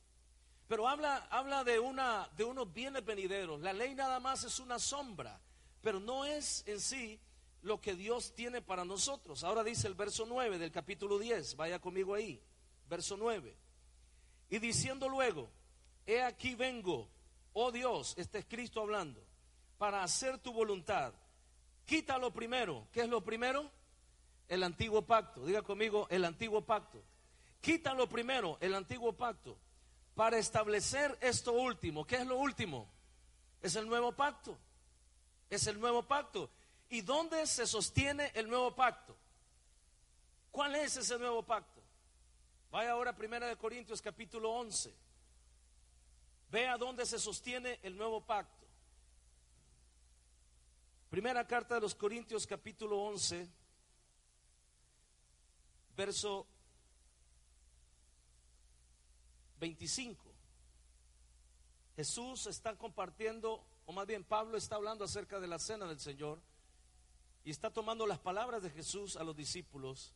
Pero 0.67 0.87
habla, 0.87 1.27
habla 1.29 1.63
de, 1.63 1.79
una, 1.79 2.29
de 2.37 2.45
unos 2.45 2.71
bienes 2.71 3.03
venideros. 3.03 3.59
La 3.59 3.73
ley 3.73 3.93
nada 3.93 4.19
más 4.19 4.43
es 4.45 4.59
una 4.59 4.79
sombra, 4.79 5.41
pero 5.81 5.99
no 5.99 6.23
es 6.23 6.63
en 6.65 6.79
sí 6.79 7.19
lo 7.61 7.81
que 7.81 7.95
Dios 7.95 8.33
tiene 8.33 8.61
para 8.61 8.85
nosotros. 8.85 9.43
Ahora 9.43 9.63
dice 9.63 9.87
el 9.87 9.95
verso 9.95 10.25
9 10.25 10.57
del 10.57 10.71
capítulo 10.71 11.19
10, 11.19 11.55
vaya 11.57 11.79
conmigo 11.79 12.13
ahí, 12.13 12.41
verso 12.87 13.17
9. 13.17 13.55
Y 14.49 14.59
diciendo 14.59 15.09
luego, 15.09 15.49
he 16.05 16.21
aquí 16.21 16.55
vengo, 16.55 17.09
oh 17.53 17.71
Dios, 17.71 18.13
este 18.17 18.39
es 18.39 18.45
Cristo 18.45 18.81
hablando, 18.81 19.21
para 19.81 20.03
hacer 20.03 20.37
tu 20.37 20.53
voluntad. 20.53 21.11
Quita 21.87 22.19
lo 22.19 22.31
primero. 22.31 22.87
¿Qué 22.91 23.01
es 23.01 23.09
lo 23.09 23.23
primero? 23.23 23.67
El 24.47 24.61
antiguo 24.61 25.01
pacto. 25.01 25.43
Diga 25.43 25.63
conmigo, 25.63 26.05
el 26.11 26.23
antiguo 26.23 26.63
pacto. 26.63 27.01
Quita 27.61 27.95
lo 27.95 28.07
primero, 28.07 28.59
el 28.61 28.75
antiguo 28.75 29.11
pacto, 29.13 29.57
para 30.13 30.37
establecer 30.37 31.17
esto 31.19 31.53
último. 31.53 32.05
¿Qué 32.05 32.17
es 32.17 32.27
lo 32.27 32.37
último? 32.37 32.91
Es 33.59 33.75
el 33.75 33.87
nuevo 33.87 34.11
pacto. 34.11 34.55
Es 35.49 35.65
el 35.65 35.79
nuevo 35.79 36.03
pacto. 36.03 36.51
¿Y 36.87 37.01
dónde 37.01 37.47
se 37.47 37.65
sostiene 37.65 38.31
el 38.35 38.47
nuevo 38.47 38.75
pacto? 38.75 39.17
¿Cuál 40.51 40.75
es 40.75 40.95
ese 40.95 41.17
nuevo 41.17 41.41
pacto? 41.41 41.81
Vaya 42.69 42.91
ahora 42.91 43.09
a 43.09 43.15
Primera 43.15 43.47
de 43.47 43.57
Corintios 43.57 43.99
capítulo 43.99 44.51
11. 44.51 44.93
Vea 46.51 46.77
dónde 46.77 47.03
se 47.07 47.17
sostiene 47.17 47.79
el 47.81 47.97
nuevo 47.97 48.21
pacto. 48.21 48.60
Primera 51.11 51.45
carta 51.45 51.75
de 51.75 51.81
los 51.81 51.93
Corintios 51.93 52.47
capítulo 52.47 52.97
11, 53.01 53.45
verso 55.97 56.47
25. 59.59 60.23
Jesús 61.97 62.47
está 62.47 62.77
compartiendo, 62.77 63.61
o 63.85 63.91
más 63.91 64.07
bien 64.07 64.23
Pablo 64.23 64.55
está 64.55 64.77
hablando 64.77 65.03
acerca 65.03 65.41
de 65.41 65.47
la 65.47 65.59
cena 65.59 65.85
del 65.85 65.99
Señor 65.99 66.39
y 67.43 67.51
está 67.51 67.69
tomando 67.73 68.07
las 68.07 68.19
palabras 68.19 68.63
de 68.63 68.69
Jesús 68.69 69.17
a 69.17 69.25
los 69.25 69.35
discípulos 69.35 70.13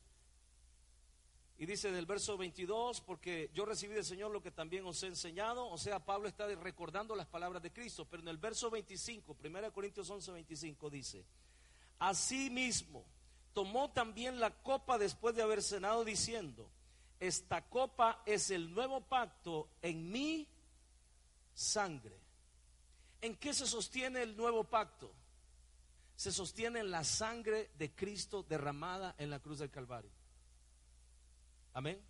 y 1.57 1.65
dice 1.65 1.91
del 1.91 2.05
verso 2.05 2.37
22, 2.37 2.99
porque 3.01 3.49
yo 3.53 3.65
recibí 3.65 3.93
del 3.93 4.03
Señor 4.03 4.31
lo 4.31 4.41
que 4.41 4.51
también 4.51 4.85
os 4.85 5.01
he 5.03 5.07
enseñado. 5.07 5.67
O 5.69 5.77
sea, 5.77 6.03
Pablo 6.03 6.27
está 6.27 6.47
recordando 6.55 7.15
las 7.15 7.27
palabras 7.27 7.63
de 7.63 7.71
Cristo. 7.71 8.05
Pero 8.05 8.23
en 8.23 8.27
el 8.27 8.37
verso 8.37 8.69
25, 8.69 9.37
1 9.41 9.73
Corintios 9.73 10.09
11, 10.09 10.31
25 10.33 10.89
dice, 10.89 11.25
Asimismo, 11.99 13.05
tomó 13.53 13.89
también 13.91 14.39
la 14.39 14.51
copa 14.51 14.97
después 14.97 15.33
de 15.33 15.43
haber 15.43 15.63
cenado 15.63 16.03
diciendo, 16.03 16.69
esta 17.21 17.61
copa 17.69 18.21
es 18.25 18.51
el 18.51 18.73
nuevo 18.73 18.99
pacto 18.99 19.69
en 19.81 20.11
mi 20.11 20.45
sangre. 21.53 22.19
¿En 23.21 23.35
qué 23.37 23.53
se 23.53 23.65
sostiene 23.65 24.21
el 24.21 24.35
nuevo 24.35 24.65
pacto? 24.65 25.13
Se 26.17 26.33
sostiene 26.33 26.81
en 26.81 26.91
la 26.91 27.05
sangre 27.05 27.71
de 27.77 27.95
Cristo 27.95 28.43
derramada 28.43 29.15
en 29.17 29.29
la 29.29 29.39
cruz 29.39 29.59
del 29.59 29.71
Calvario. 29.71 30.11
Amén. 31.75 32.01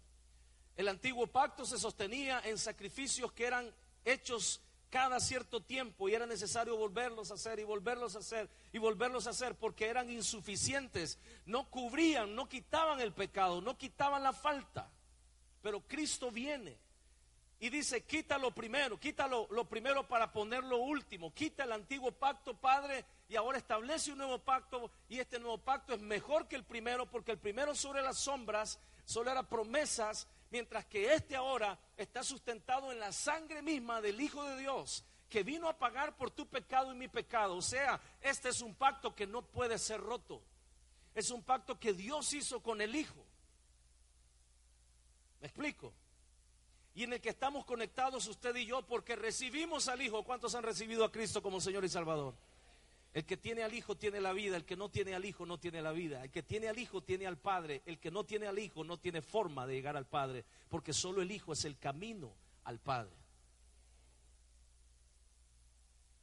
El 0.78 0.88
antiguo 0.88 1.26
pacto 1.26 1.66
se 1.66 1.80
sostenía 1.80 2.40
en 2.46 2.60
sacrificios 2.60 3.32
que 3.32 3.48
eran 3.48 3.74
hechos 4.06 4.62
cada 4.92 5.20
cierto 5.20 5.60
tiempo 5.60 6.08
y 6.08 6.14
era 6.14 6.28
necesario 6.28 6.78
volverlos 6.78 7.32
a 7.32 7.34
hacer 7.34 7.60
y 7.60 7.64
volverlos 7.64 8.16
a 8.16 8.20
hacer 8.20 8.48
y 8.72 8.78
volverlos 8.78 9.26
a 9.26 9.32
hacer 9.32 9.56
porque 9.56 9.88
eran 9.88 10.12
insuficientes, 10.12 11.18
no 11.48 11.68
cubrían, 11.72 12.36
no 12.36 12.48
quitaban 12.48 13.02
el 13.02 13.12
pecado, 13.12 13.60
no 13.60 13.76
quitaban 13.76 14.22
la 14.22 14.34
falta. 14.34 14.88
Pero 15.64 15.82
Cristo 15.88 16.30
viene 16.30 16.78
y 17.60 17.70
dice, 17.72 18.04
quítalo 18.04 18.52
primero, 18.52 19.00
quítalo 19.00 19.48
lo 19.50 19.68
primero 19.68 20.08
para 20.08 20.32
poner 20.32 20.64
lo 20.64 20.78
último, 20.78 21.34
quita 21.34 21.64
el 21.64 21.72
antiguo 21.72 22.12
pacto, 22.12 22.54
Padre, 22.56 23.04
y 23.28 23.36
ahora 23.36 23.58
establece 23.58 24.12
un 24.12 24.20
nuevo 24.20 24.38
pacto 24.38 24.92
y 25.10 25.18
este 25.18 25.40
nuevo 25.40 25.58
pacto 25.58 25.96
es 25.96 26.02
mejor 26.02 26.48
que 26.48 26.56
el 26.56 26.66
primero 26.66 27.10
porque 27.10 27.32
el 27.32 27.40
primero 27.40 27.74
sobre 27.74 28.04
las 28.04 28.20
sombras 28.20 28.80
solo 29.06 29.32
era 29.32 29.48
promesas, 29.48 30.28
mientras 30.52 30.86
que 30.86 31.14
este 31.14 31.36
ahora 31.36 31.80
está 31.96 32.24
sustentado 32.24 32.92
en 32.92 33.00
la 33.00 33.12
sangre 33.12 33.62
misma 33.62 34.02
del 34.02 34.20
Hijo 34.20 34.44
de 34.44 34.58
Dios, 34.58 35.06
que 35.30 35.44
vino 35.44 35.70
a 35.70 35.78
pagar 35.78 36.16
por 36.18 36.32
tu 36.32 36.48
pecado 36.48 36.94
y 36.94 36.98
mi 36.98 37.08
pecado. 37.08 37.56
O 37.56 37.62
sea, 37.62 38.02
este 38.22 38.50
es 38.50 38.62
un 38.62 38.76
pacto 38.76 39.16
que 39.16 39.28
no 39.28 39.42
puede 39.42 39.78
ser 39.78 40.02
roto. 40.02 40.42
Es 41.14 41.32
un 41.32 41.44
pacto 41.44 41.80
que 41.80 41.94
Dios 41.94 42.34
hizo 42.34 42.62
con 42.62 42.82
el 42.82 42.96
Hijo. 42.96 43.26
¿Me 45.42 45.48
explico? 45.48 45.94
Y 46.94 47.04
en 47.04 47.14
el 47.14 47.22
que 47.22 47.30
estamos 47.30 47.66
conectados 47.66 48.28
usted 48.28 48.56
y 48.56 48.66
yo 48.66 48.86
porque 48.86 49.16
recibimos 49.16 49.88
al 49.88 50.02
Hijo. 50.02 50.24
¿Cuántos 50.24 50.56
han 50.56 50.64
recibido 50.64 51.04
a 51.04 51.12
Cristo 51.12 51.42
como 51.42 51.60
Señor 51.60 51.84
y 51.84 51.90
Salvador? 51.90 52.36
El 53.16 53.26
que 53.26 53.38
tiene 53.38 53.64
al 53.64 53.74
Hijo 53.74 53.96
tiene 53.96 54.20
la 54.20 54.34
vida, 54.34 54.58
el 54.58 54.66
que 54.66 54.76
no 54.76 54.90
tiene 54.90 55.16
al 55.16 55.24
Hijo 55.24 55.46
no 55.46 55.58
tiene 55.58 55.82
la 55.82 55.94
vida. 55.94 56.22
El 56.22 56.32
que 56.32 56.44
tiene 56.44 56.68
al 56.68 56.78
Hijo 56.78 57.02
tiene 57.02 57.26
al 57.26 57.38
Padre, 57.38 57.82
el 57.86 57.98
que 57.98 58.12
no 58.12 58.26
tiene 58.26 58.46
al 58.46 58.60
Hijo 58.60 58.84
no 58.84 59.00
tiene 59.00 59.22
forma 59.22 59.66
de 59.66 59.74
llegar 59.74 59.96
al 59.96 60.06
Padre, 60.06 60.44
porque 60.68 60.92
solo 60.92 61.22
el 61.22 61.32
Hijo 61.32 61.54
es 61.54 61.64
el 61.64 61.78
camino 61.78 62.36
al 62.66 62.78
Padre. 62.78 63.16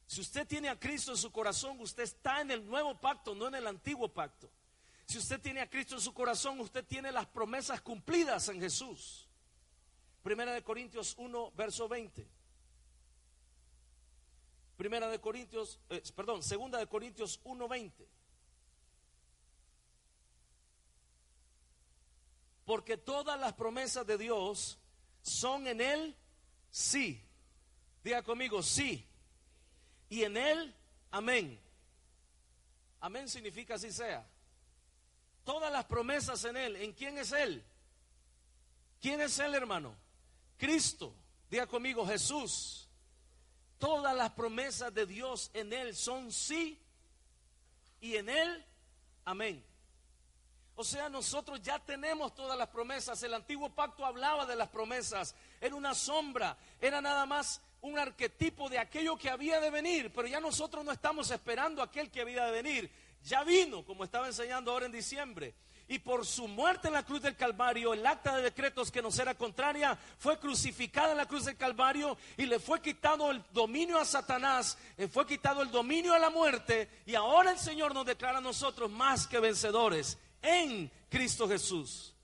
Si 0.07 0.21
usted 0.21 0.47
tiene 0.47 0.69
a 0.69 0.79
Cristo 0.79 1.13
en 1.13 1.17
su 1.17 1.33
corazón, 1.33 1.81
usted 1.81 2.03
está 2.03 2.43
en 2.43 2.51
el 2.51 2.67
nuevo 2.67 3.01
pacto, 3.01 3.35
no 3.35 3.49
en 3.49 3.55
el 3.55 3.67
antiguo 3.67 4.13
pacto. 4.13 4.51
Si 5.07 5.17
usted 5.17 5.41
tiene 5.41 5.63
a 5.63 5.71
Cristo 5.71 5.95
en 5.95 6.03
su 6.03 6.13
corazón, 6.13 6.61
usted 6.61 6.85
tiene 6.85 7.11
las 7.11 7.25
promesas 7.25 7.81
cumplidas 7.81 8.51
en 8.51 8.61
Jesús. 8.61 9.27
Primera 10.23 10.53
de 10.53 10.63
Corintios 10.63 11.15
1, 11.17 11.53
verso 11.53 11.89
20. 11.89 12.42
Primera 14.77 15.09
de 15.09 15.21
Corintios, 15.21 15.79
eh, 15.91 16.03
perdón, 16.15 16.43
segunda 16.43 16.79
de 16.79 16.87
Corintios 16.87 17.41
1:20. 17.45 18.09
Porque 22.65 22.97
todas 22.97 23.39
las 23.39 23.55
promesas 23.55 24.07
de 24.07 24.19
Dios 24.19 24.79
son 25.23 25.67
en 25.67 25.81
él 25.81 26.17
sí. 26.71 27.23
Diga 28.03 28.23
conmigo, 28.23 28.63
sí. 28.63 29.07
Y 30.09 30.25
en 30.25 30.37
él, 30.37 30.75
amén. 31.11 31.61
Amén 33.01 33.29
significa 33.29 33.75
así 33.75 33.93
sea. 33.93 34.27
Todas 35.45 35.73
las 35.73 35.85
promesas 35.85 36.45
en 36.45 36.57
él. 36.57 36.77
¿En 36.77 36.93
quién 36.93 37.19
es 37.19 37.33
él? 37.33 37.65
¿Quién 39.01 39.21
es 39.21 39.39
él, 39.39 39.55
hermano? 39.55 39.95
Cristo. 40.57 41.15
Diga 41.51 41.67
conmigo, 41.67 42.07
Jesús. 42.07 42.82
Todas 43.83 44.15
las 44.15 44.31
promesas 44.31 44.95
de 44.95 45.07
Dios 45.07 45.51
en 45.55 45.73
Él 45.73 45.97
son 45.97 46.31
sí 46.31 46.81
y 48.01 48.15
en 48.15 48.29
Él 48.29 48.65
amén. 49.25 49.61
O 50.77 50.85
sea, 50.85 51.09
nosotros 51.09 51.61
ya 51.61 51.81
tenemos 51.81 52.33
todas 52.33 52.57
las 52.57 52.69
promesas. 52.69 53.21
El 53.25 53.35
antiguo 53.35 53.71
pacto 53.71 54.07
hablaba 54.07 54.47
de 54.47 54.55
las 54.55 54.69
promesas. 54.69 55.35
Era 55.61 55.75
una 55.75 55.97
sombra, 55.97 56.57
era 56.81 57.01
nada 57.01 57.27
más 57.27 57.61
un 57.81 57.99
arquetipo 57.99 58.69
de 58.69 58.79
aquello 58.79 59.17
que 59.17 59.31
había 59.31 59.59
de 59.59 59.71
venir. 59.71 60.13
Pero 60.15 60.29
ya 60.29 60.39
nosotros 60.39 60.85
no 60.85 60.93
estamos 60.93 61.33
esperando 61.33 61.83
aquel 61.83 62.09
que 62.09 62.21
había 62.21 62.45
de 62.45 62.53
venir. 62.53 62.91
Ya 63.25 63.43
vino, 63.43 63.85
como 63.85 64.05
estaba 64.05 64.29
enseñando 64.29 64.71
ahora 64.71 64.87
en 64.87 64.93
diciembre 64.93 65.57
y 65.89 65.99
por 65.99 66.25
su 66.25 66.49
muerte 66.49 66.89
en 66.89 66.95
la 66.95 67.05
cruz 67.05 67.23
del 67.23 67.37
Calvario, 67.37 67.93
el 67.93 68.07
acta 68.07 68.37
de 68.37 68.43
decretos 68.43 68.91
que 68.91 69.03
nos 69.03 69.19
era 69.19 69.35
contraria 69.35 69.99
fue 70.19 70.39
crucificada 70.39 71.13
en 71.13 71.19
la 71.19 71.27
cruz 71.27 71.45
del 71.45 71.57
Calvario 71.57 72.17
y 72.37 72.47
le 72.47 72.59
fue 72.59 72.81
quitado 72.81 73.31
el 73.31 73.43
dominio 73.53 73.99
a 73.99 74.05
Satanás, 74.05 74.79
le 74.97 75.09
fue 75.09 75.27
quitado 75.27 75.63
el 75.63 75.71
dominio 75.71 76.15
a 76.15 76.19
la 76.19 76.31
muerte 76.31 77.03
y 77.07 77.15
ahora 77.15 77.51
el 77.51 77.59
Señor 77.59 77.95
nos 77.95 78.07
declara 78.07 78.39
a 78.39 78.43
nosotros 78.43 78.91
más 78.91 79.27
que 79.27 79.41
vencedores 79.41 80.19
en 80.41 80.91
Cristo 81.09 81.49
Jesús. 81.49 82.15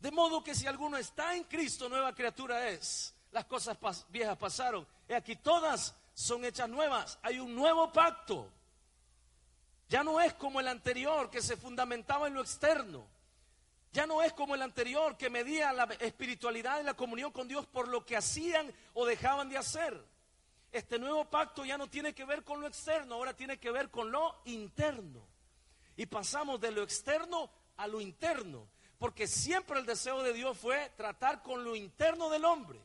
De 0.00 0.10
modo 0.10 0.44
que 0.44 0.54
si 0.54 0.66
alguno 0.66 0.98
está 0.98 1.34
en 1.34 1.44
Cristo, 1.44 1.88
nueva 1.88 2.14
criatura 2.14 2.68
es. 2.68 3.14
Las 3.32 3.46
cosas 3.46 3.76
viejas 4.10 4.36
pasaron 4.36 4.86
y 5.08 5.12
aquí 5.12 5.34
todas 5.36 5.94
son 6.14 6.44
hechas 6.44 6.68
nuevas. 6.68 7.18
Hay 7.22 7.38
un 7.38 7.54
nuevo 7.54 7.92
pacto. 7.92 8.50
Ya 9.88 10.02
no 10.02 10.20
es 10.20 10.32
como 10.34 10.60
el 10.60 10.68
anterior 10.68 11.30
que 11.30 11.42
se 11.42 11.56
fundamentaba 11.56 12.26
en 12.26 12.34
lo 12.34 12.40
externo. 12.40 13.06
Ya 13.92 14.06
no 14.06 14.22
es 14.22 14.32
como 14.32 14.56
el 14.56 14.62
anterior 14.62 15.16
que 15.16 15.30
medía 15.30 15.72
la 15.72 15.84
espiritualidad 16.00 16.80
y 16.80 16.84
la 16.84 16.94
comunión 16.94 17.30
con 17.30 17.46
Dios 17.46 17.64
por 17.66 17.86
lo 17.86 18.04
que 18.04 18.16
hacían 18.16 18.72
o 18.92 19.06
dejaban 19.06 19.48
de 19.48 19.56
hacer. 19.56 20.04
Este 20.72 20.98
nuevo 20.98 21.24
pacto 21.26 21.64
ya 21.64 21.78
no 21.78 21.88
tiene 21.88 22.12
que 22.12 22.24
ver 22.24 22.42
con 22.42 22.60
lo 22.60 22.66
externo, 22.66 23.14
ahora 23.14 23.36
tiene 23.36 23.58
que 23.58 23.70
ver 23.70 23.90
con 23.90 24.10
lo 24.10 24.42
interno. 24.46 25.24
Y 25.96 26.06
pasamos 26.06 26.60
de 26.60 26.72
lo 26.72 26.82
externo 26.82 27.48
a 27.76 27.86
lo 27.86 28.00
interno, 28.00 28.66
porque 28.98 29.28
siempre 29.28 29.78
el 29.78 29.86
deseo 29.86 30.24
de 30.24 30.32
Dios 30.32 30.58
fue 30.58 30.90
tratar 30.96 31.42
con 31.42 31.62
lo 31.62 31.76
interno 31.76 32.28
del 32.30 32.44
hombre. 32.44 32.80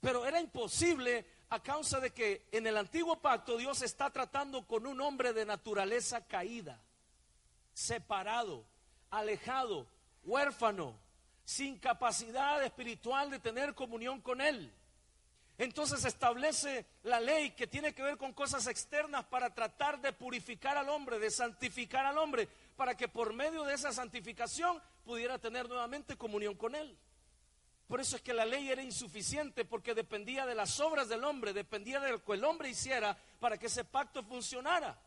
Pero 0.00 0.26
era 0.26 0.38
imposible 0.38 1.24
a 1.54 1.62
causa 1.62 2.00
de 2.00 2.10
que 2.10 2.48
en 2.50 2.66
el 2.66 2.76
antiguo 2.76 3.20
pacto 3.20 3.56
Dios 3.56 3.80
está 3.82 4.10
tratando 4.10 4.66
con 4.66 4.86
un 4.86 5.00
hombre 5.00 5.32
de 5.32 5.46
naturaleza 5.46 6.26
caída, 6.26 6.82
separado, 7.72 8.64
alejado, 9.10 9.86
huérfano, 10.24 10.98
sin 11.44 11.78
capacidad 11.78 12.60
espiritual 12.64 13.30
de 13.30 13.38
tener 13.38 13.72
comunión 13.74 14.20
con 14.20 14.40
Él. 14.40 14.72
Entonces 15.56 16.04
establece 16.04 16.86
la 17.04 17.20
ley 17.20 17.52
que 17.52 17.68
tiene 17.68 17.94
que 17.94 18.02
ver 18.02 18.16
con 18.16 18.32
cosas 18.32 18.66
externas 18.66 19.24
para 19.26 19.54
tratar 19.54 20.00
de 20.00 20.12
purificar 20.12 20.76
al 20.76 20.88
hombre, 20.88 21.20
de 21.20 21.30
santificar 21.30 22.04
al 22.04 22.18
hombre, 22.18 22.48
para 22.76 22.96
que 22.96 23.06
por 23.06 23.32
medio 23.32 23.62
de 23.62 23.74
esa 23.74 23.92
santificación 23.92 24.82
pudiera 25.04 25.38
tener 25.38 25.68
nuevamente 25.68 26.16
comunión 26.16 26.56
con 26.56 26.74
Él. 26.74 26.98
Por 27.86 28.00
eso 28.00 28.16
es 28.16 28.22
que 28.22 28.32
la 28.32 28.46
ley 28.46 28.70
era 28.70 28.82
insuficiente 28.82 29.64
porque 29.64 29.94
dependía 29.94 30.46
de 30.46 30.54
las 30.54 30.80
obras 30.80 31.08
del 31.08 31.24
hombre, 31.24 31.52
dependía 31.52 32.00
de 32.00 32.12
lo 32.12 32.24
que 32.24 32.32
el 32.32 32.44
hombre 32.44 32.70
hiciera 32.70 33.16
para 33.38 33.58
que 33.58 33.66
ese 33.66 33.84
pacto 33.84 34.22
funcionara. 34.22 34.98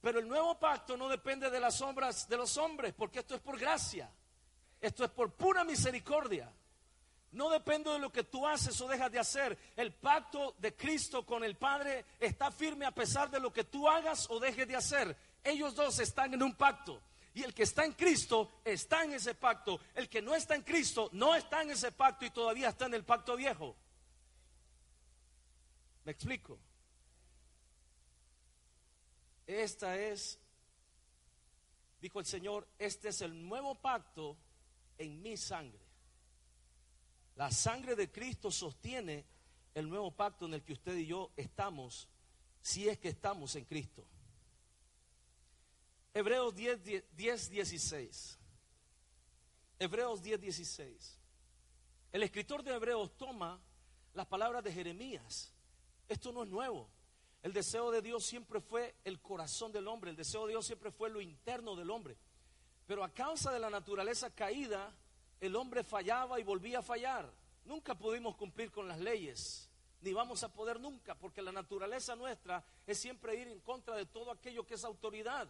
Pero 0.00 0.20
el 0.20 0.28
nuevo 0.28 0.58
pacto 0.58 0.96
no 0.96 1.08
depende 1.08 1.50
de 1.50 1.60
las 1.60 1.80
obras 1.80 2.28
de 2.28 2.36
los 2.36 2.56
hombres, 2.56 2.94
porque 2.96 3.20
esto 3.20 3.34
es 3.34 3.40
por 3.40 3.58
gracia. 3.58 4.10
Esto 4.80 5.04
es 5.04 5.10
por 5.10 5.32
pura 5.32 5.64
misericordia. 5.64 6.52
No 7.32 7.50
depende 7.50 7.90
de 7.90 7.98
lo 7.98 8.12
que 8.12 8.24
tú 8.24 8.46
haces 8.46 8.80
o 8.80 8.88
dejas 8.88 9.10
de 9.10 9.18
hacer. 9.18 9.58
El 9.76 9.92
pacto 9.92 10.54
de 10.58 10.74
Cristo 10.74 11.26
con 11.26 11.42
el 11.42 11.56
Padre 11.56 12.04
está 12.20 12.50
firme 12.50 12.86
a 12.86 12.94
pesar 12.94 13.30
de 13.30 13.40
lo 13.40 13.52
que 13.52 13.64
tú 13.64 13.88
hagas 13.88 14.30
o 14.30 14.38
dejes 14.38 14.68
de 14.68 14.76
hacer. 14.76 15.16
Ellos 15.42 15.74
dos 15.74 15.98
están 15.98 16.32
en 16.32 16.42
un 16.42 16.54
pacto. 16.54 17.02
Y 17.38 17.44
el 17.44 17.54
que 17.54 17.62
está 17.62 17.84
en 17.84 17.92
Cristo 17.92 18.50
está 18.64 19.04
en 19.04 19.12
ese 19.12 19.32
pacto. 19.32 19.78
El 19.94 20.08
que 20.08 20.20
no 20.20 20.34
está 20.34 20.56
en 20.56 20.62
Cristo 20.62 21.08
no 21.12 21.36
está 21.36 21.62
en 21.62 21.70
ese 21.70 21.92
pacto 21.92 22.24
y 22.24 22.30
todavía 22.30 22.70
está 22.70 22.86
en 22.86 22.94
el 22.94 23.04
pacto 23.04 23.36
viejo. 23.36 23.76
¿Me 26.04 26.10
explico? 26.10 26.58
Esta 29.46 29.96
es, 29.96 30.36
dijo 32.00 32.18
el 32.18 32.26
Señor, 32.26 32.66
este 32.76 33.10
es 33.10 33.20
el 33.22 33.48
nuevo 33.48 33.76
pacto 33.76 34.36
en 34.98 35.22
mi 35.22 35.36
sangre. 35.36 35.86
La 37.36 37.52
sangre 37.52 37.94
de 37.94 38.10
Cristo 38.10 38.50
sostiene 38.50 39.24
el 39.76 39.88
nuevo 39.88 40.10
pacto 40.10 40.46
en 40.46 40.54
el 40.54 40.64
que 40.64 40.72
usted 40.72 40.96
y 40.96 41.06
yo 41.06 41.30
estamos, 41.36 42.08
si 42.62 42.88
es 42.88 42.98
que 42.98 43.10
estamos 43.10 43.54
en 43.54 43.64
Cristo. 43.64 44.04
Hebreos 46.14 46.54
10, 46.54 46.82
10, 47.14 47.50
16. 47.50 48.38
Hebreos 49.78 50.22
10, 50.22 50.40
16. 50.40 51.18
El 52.12 52.22
escritor 52.22 52.62
de 52.62 52.74
Hebreos 52.74 53.16
toma 53.16 53.60
las 54.14 54.26
palabras 54.26 54.64
de 54.64 54.72
Jeremías. 54.72 55.52
Esto 56.08 56.32
no 56.32 56.42
es 56.42 56.48
nuevo. 56.48 56.88
El 57.42 57.52
deseo 57.52 57.90
de 57.90 58.02
Dios 58.02 58.24
siempre 58.24 58.60
fue 58.60 58.94
el 59.04 59.20
corazón 59.20 59.70
del 59.70 59.86
hombre. 59.86 60.10
El 60.10 60.16
deseo 60.16 60.46
de 60.46 60.52
Dios 60.52 60.66
siempre 60.66 60.90
fue 60.90 61.10
lo 61.10 61.20
interno 61.20 61.76
del 61.76 61.90
hombre. 61.90 62.16
Pero 62.86 63.04
a 63.04 63.12
causa 63.12 63.52
de 63.52 63.60
la 63.60 63.70
naturaleza 63.70 64.30
caída, 64.30 64.92
el 65.40 65.54
hombre 65.54 65.84
fallaba 65.84 66.40
y 66.40 66.42
volvía 66.42 66.80
a 66.80 66.82
fallar. 66.82 67.30
Nunca 67.64 67.94
pudimos 67.94 68.34
cumplir 68.34 68.72
con 68.72 68.88
las 68.88 68.98
leyes, 68.98 69.68
ni 70.00 70.12
vamos 70.14 70.42
a 70.42 70.52
poder 70.52 70.80
nunca, 70.80 71.14
porque 71.14 71.42
la 71.42 71.52
naturaleza 71.52 72.16
nuestra 72.16 72.64
es 72.86 72.98
siempre 72.98 73.36
ir 73.36 73.46
en 73.48 73.60
contra 73.60 73.94
de 73.94 74.06
todo 74.06 74.30
aquello 74.30 74.64
que 74.66 74.74
es 74.74 74.84
autoridad. 74.84 75.48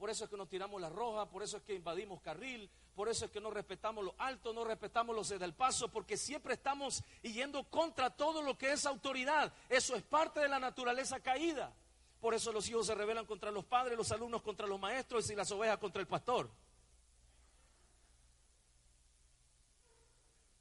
Por 0.00 0.08
eso 0.08 0.24
es 0.24 0.30
que 0.30 0.36
nos 0.38 0.48
tiramos 0.48 0.80
la 0.80 0.88
roja, 0.88 1.28
por 1.28 1.42
eso 1.42 1.58
es 1.58 1.62
que 1.62 1.74
invadimos 1.74 2.22
carril, 2.22 2.70
por 2.96 3.10
eso 3.10 3.26
es 3.26 3.30
que 3.30 3.38
no 3.38 3.50
respetamos 3.50 4.02
lo 4.02 4.14
alto, 4.16 4.54
no 4.54 4.64
respetamos 4.64 5.14
los 5.14 5.28
del 5.28 5.52
paso, 5.52 5.88
porque 5.88 6.16
siempre 6.16 6.54
estamos 6.54 7.04
yendo 7.20 7.64
contra 7.64 8.08
todo 8.08 8.40
lo 8.40 8.56
que 8.56 8.72
es 8.72 8.86
autoridad. 8.86 9.52
Eso 9.68 9.94
es 9.94 10.02
parte 10.02 10.40
de 10.40 10.48
la 10.48 10.58
naturaleza 10.58 11.20
caída. 11.20 11.70
Por 12.18 12.32
eso 12.32 12.50
los 12.50 12.66
hijos 12.70 12.86
se 12.86 12.94
rebelan 12.94 13.26
contra 13.26 13.50
los 13.50 13.66
padres, 13.66 13.94
los 13.94 14.10
alumnos 14.10 14.40
contra 14.40 14.66
los 14.66 14.80
maestros 14.80 15.28
y 15.28 15.34
las 15.34 15.52
ovejas 15.52 15.76
contra 15.76 16.00
el 16.00 16.08
pastor. 16.08 16.48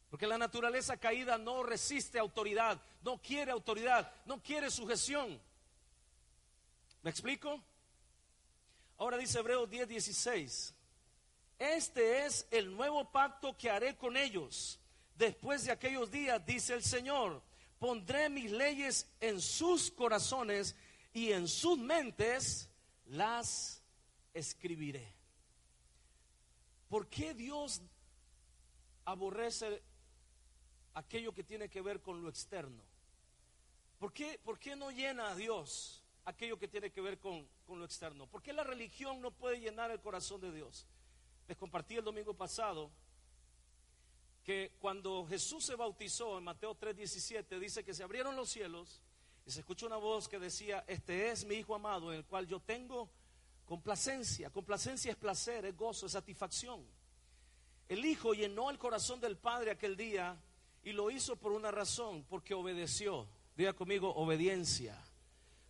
Porque 0.09 0.27
la 0.27 0.37
naturaleza 0.37 0.97
caída 0.97 1.37
no 1.37 1.63
resiste 1.63 2.19
autoridad, 2.19 2.81
no 3.03 3.21
quiere 3.21 3.53
autoridad, 3.53 4.11
no 4.25 4.43
quiere 4.43 4.69
sujeción. 4.69 5.39
¿Me 7.03 7.09
explico? 7.09 7.63
Ahora 8.99 9.17
dice 9.17 9.39
Hebreos 9.39 9.69
10, 9.69 9.87
16. 9.87 10.75
Este 11.57 12.25
es 12.25 12.45
el 12.51 12.75
nuevo 12.75 13.09
pacto 13.09 13.57
que 13.57 13.69
haré 13.69 13.95
con 13.95 14.17
ellos. 14.17 14.77
Después 15.15 15.63
de 15.63 15.71
aquellos 15.71 16.11
días, 16.11 16.45
dice 16.45 16.73
el 16.73 16.83
Señor, 16.83 17.41
pondré 17.79 18.27
mis 18.27 18.51
leyes 18.51 19.07
en 19.21 19.39
sus 19.39 19.89
corazones 19.89 20.75
y 21.13 21.31
en 21.31 21.47
sus 21.47 21.77
mentes 21.77 22.69
las 23.05 23.81
escribiré. 24.33 25.13
¿Por 26.89 27.07
qué 27.07 27.33
Dios 27.33 27.81
aborrece 29.05 29.81
aquello 30.93 31.33
que 31.33 31.45
tiene 31.45 31.69
que 31.69 31.81
ver 31.81 32.01
con 32.01 32.21
lo 32.21 32.27
externo? 32.27 32.83
¿Por 33.97 34.11
qué, 34.11 34.41
por 34.43 34.59
qué 34.59 34.75
no 34.75 34.91
llena 34.91 35.29
a 35.29 35.35
Dios 35.35 36.03
aquello 36.25 36.59
que 36.59 36.67
tiene 36.67 36.91
que 36.91 36.99
ver 36.99 37.17
con, 37.17 37.47
con 37.69 37.79
lo 37.79 37.85
externo? 37.85 38.27
¿Por 38.27 38.41
qué 38.41 38.51
la 38.51 38.63
religión 38.63 39.21
no 39.21 39.31
puede 39.31 39.59
llenar 39.59 39.91
el 39.91 40.01
corazón 40.01 40.41
de 40.41 40.51
Dios? 40.51 40.85
Les 41.47 41.55
compartí 41.55 41.95
el 41.95 42.03
domingo 42.03 42.33
pasado 42.33 42.91
que 44.43 44.73
cuando 44.79 45.25
Jesús 45.27 45.63
se 45.63 45.75
bautizó 45.75 46.37
en 46.39 46.43
Mateo 46.43 46.75
3:17 46.75 47.59
dice 47.59 47.83
que 47.83 47.93
se 47.93 48.03
abrieron 48.03 48.35
los 48.35 48.49
cielos 48.49 49.01
y 49.45 49.51
se 49.51 49.59
escuchó 49.59 49.85
una 49.85 49.97
voz 49.97 50.27
que 50.27 50.39
decía, 50.39 50.83
este 50.87 51.31
es 51.31 51.45
mi 51.45 51.55
Hijo 51.55 51.75
amado 51.75 52.11
en 52.11 52.17
el 52.17 52.25
cual 52.25 52.47
yo 52.47 52.59
tengo 52.59 53.09
complacencia. 53.65 54.49
Complacencia 54.49 55.11
es 55.11 55.17
placer, 55.17 55.65
es 55.65 55.77
gozo, 55.77 56.07
es 56.07 56.11
satisfacción. 56.11 56.83
El 57.87 58.03
Hijo 58.05 58.33
llenó 58.33 58.69
el 58.69 58.77
corazón 58.77 59.19
del 59.19 59.37
Padre 59.37 59.71
aquel 59.71 59.95
día 59.95 60.35
y 60.83 60.91
lo 60.91 61.11
hizo 61.11 61.35
por 61.35 61.51
una 61.51 61.71
razón, 61.71 62.23
porque 62.29 62.53
obedeció. 62.53 63.27
Diga 63.55 63.73
conmigo, 63.73 64.13
obediencia. 64.15 64.99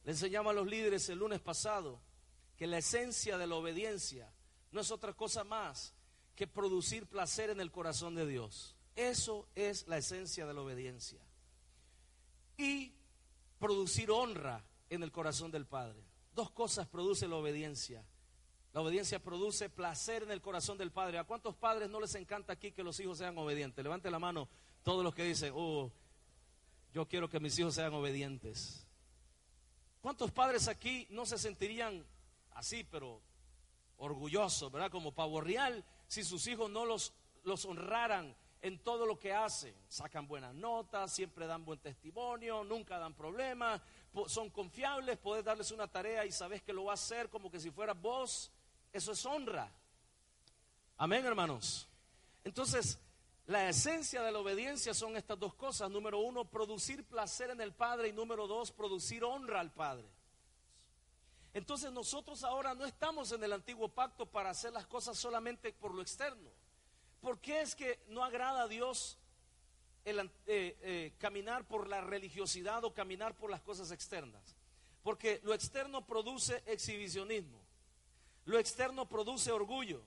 Le 0.10 0.14
enseñamos 0.14 0.50
a 0.50 0.54
los 0.56 0.66
líderes 0.66 1.08
el 1.10 1.20
lunes 1.20 1.40
pasado 1.40 2.02
que 2.58 2.66
la 2.66 2.80
esencia 2.80 3.38
de 3.38 3.46
la 3.46 3.54
obediencia 3.54 4.34
no 4.72 4.82
es 4.82 4.90
otra 4.90 5.14
cosa 5.14 5.44
más 5.44 5.94
que 6.36 6.48
producir 6.48 7.06
placer 7.06 7.52
en 7.52 7.62
el 7.62 7.70
corazón 7.70 8.16
de 8.16 8.26
Dios. 8.26 8.76
Eso 8.96 9.48
es 9.54 9.88
la 9.88 10.00
esencia 10.00 10.48
de 10.48 10.54
la 10.56 10.62
obediencia. 10.62 11.20
Y 12.58 12.92
producir 13.60 14.10
honra 14.10 14.66
en 14.90 15.04
el 15.04 15.12
corazón 15.12 15.52
del 15.52 15.68
Padre. 15.68 16.04
Dos 16.34 16.50
cosas 16.50 16.88
produce 16.88 17.28
la 17.28 17.36
obediencia. 17.36 18.04
La 18.74 18.82
obediencia 18.82 19.22
produce 19.22 19.70
placer 19.70 20.24
en 20.24 20.32
el 20.32 20.42
corazón 20.42 20.80
del 20.80 20.92
Padre. 20.92 21.20
¿A 21.20 21.24
cuántos 21.24 21.54
padres 21.54 21.88
no 21.88 22.00
les 22.02 22.16
encanta 22.16 22.54
aquí 22.54 22.72
que 22.72 22.82
los 22.82 23.00
hijos 23.00 23.20
sean 23.20 23.38
obedientes? 23.38 23.84
Levante 23.84 24.10
la 24.10 24.18
mano 24.18 24.50
todos 24.82 25.04
los 25.04 25.14
que 25.14 25.24
dicen, 25.24 25.54
oh, 25.56 25.92
yo 26.96 27.08
quiero 27.08 27.30
que 27.30 27.40
mis 27.40 27.60
hijos 27.60 27.76
sean 27.76 27.94
obedientes. 27.94 28.89
¿Cuántos 30.02 30.32
padres 30.32 30.68
aquí 30.68 31.08
no 31.10 31.26
se 31.26 31.38
sentirían 31.38 32.06
así, 32.54 32.84
pero 32.84 33.22
orgullosos, 33.98 34.72
¿verdad? 34.72 34.90
Como 34.90 35.12
pavo 35.12 35.42
real, 35.42 35.84
si 36.08 36.24
sus 36.24 36.48
hijos 36.48 36.70
no 36.70 36.86
los, 36.86 37.14
los 37.44 37.66
honraran 37.66 38.36
en 38.62 38.80
todo 38.80 39.06
lo 39.06 39.20
que 39.20 39.34
hacen. 39.34 39.74
Sacan 39.88 40.28
buenas 40.28 40.54
notas, 40.54 41.12
siempre 41.14 41.48
dan 41.48 41.66
buen 41.66 41.80
testimonio, 41.80 42.64
nunca 42.64 42.98
dan 42.98 43.14
problemas, 43.14 43.82
son 44.28 44.50
confiables, 44.50 45.18
puedes 45.18 45.46
darles 45.46 45.72
una 45.72 45.88
tarea 45.88 46.26
y 46.26 46.32
sabes 46.32 46.62
que 46.62 46.74
lo 46.74 46.86
va 46.86 46.92
a 46.92 46.96
hacer 46.96 47.30
como 47.30 47.52
que 47.52 47.60
si 47.60 47.72
fuera 47.72 47.94
vos. 47.94 48.52
Eso 48.92 49.12
es 49.12 49.26
honra. 49.26 49.70
Amén, 50.98 51.26
hermanos. 51.26 51.88
Entonces, 52.44 53.00
la 53.50 53.68
esencia 53.68 54.22
de 54.22 54.32
la 54.32 54.38
obediencia 54.38 54.94
son 54.94 55.18
estas 55.18 55.40
dos 55.40 55.56
cosas. 55.56 55.90
Número 55.90 56.20
uno, 56.20 56.46
producir 56.46 57.04
placer 57.04 57.50
en 57.50 57.60
el 57.62 57.74
Padre 57.74 58.10
y 58.10 58.14
número 58.14 58.46
dos, 58.46 58.72
producir 58.72 59.24
honra 59.24 59.60
al 59.60 59.74
Padre. 59.74 60.08
Entonces 61.56 61.92
nosotros 61.92 62.44
ahora 62.44 62.76
no 62.76 62.86
estamos 62.86 63.32
en 63.32 63.44
el 63.44 63.52
antiguo 63.52 63.90
pacto 63.90 64.28
para 64.28 64.52
hacer 64.52 64.72
las 64.72 64.86
cosas 64.86 65.18
solamente 65.18 65.74
por 65.74 65.96
lo 65.96 66.04
externo. 66.04 66.52
¿Por 67.22 67.40
qué 67.40 67.62
es 67.62 67.74
que 67.74 68.00
no 68.10 68.24
agrada 68.24 68.62
a 68.62 68.68
Dios 68.68 69.18
el, 70.06 70.20
eh, 70.20 70.30
eh, 70.46 71.14
caminar 71.18 71.68
por 71.68 71.88
la 71.88 72.02
religiosidad 72.02 72.84
o 72.84 72.94
caminar 72.94 73.36
por 73.36 73.50
las 73.50 73.62
cosas 73.62 73.90
externas? 73.90 74.56
Porque 75.02 75.42
lo 75.44 75.56
externo 75.56 76.06
produce 76.06 76.62
exhibicionismo, 76.68 77.60
lo 78.46 78.60
externo 78.60 79.10
produce 79.10 79.52
orgullo, 79.52 80.04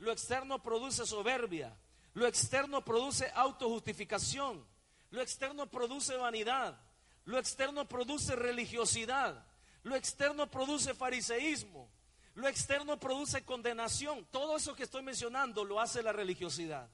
lo 0.00 0.10
externo 0.10 0.60
produce 0.60 1.06
soberbia, 1.06 1.72
lo 2.14 2.26
externo 2.26 2.84
produce 2.84 3.30
autojustificación. 3.34 4.64
Lo 5.10 5.20
externo 5.20 5.66
produce 5.66 6.16
vanidad. 6.16 6.78
Lo 7.24 7.38
externo 7.38 7.86
produce 7.88 8.34
religiosidad. 8.34 9.44
Lo 9.82 9.94
externo 9.94 10.50
produce 10.50 10.94
fariseísmo. 10.94 11.88
Lo 12.34 12.48
externo 12.48 12.98
produce 12.98 13.44
condenación. 13.44 14.26
Todo 14.30 14.56
eso 14.56 14.74
que 14.74 14.84
estoy 14.84 15.02
mencionando 15.02 15.64
lo 15.64 15.80
hace 15.80 16.02
la 16.02 16.12
religiosidad. 16.12 16.88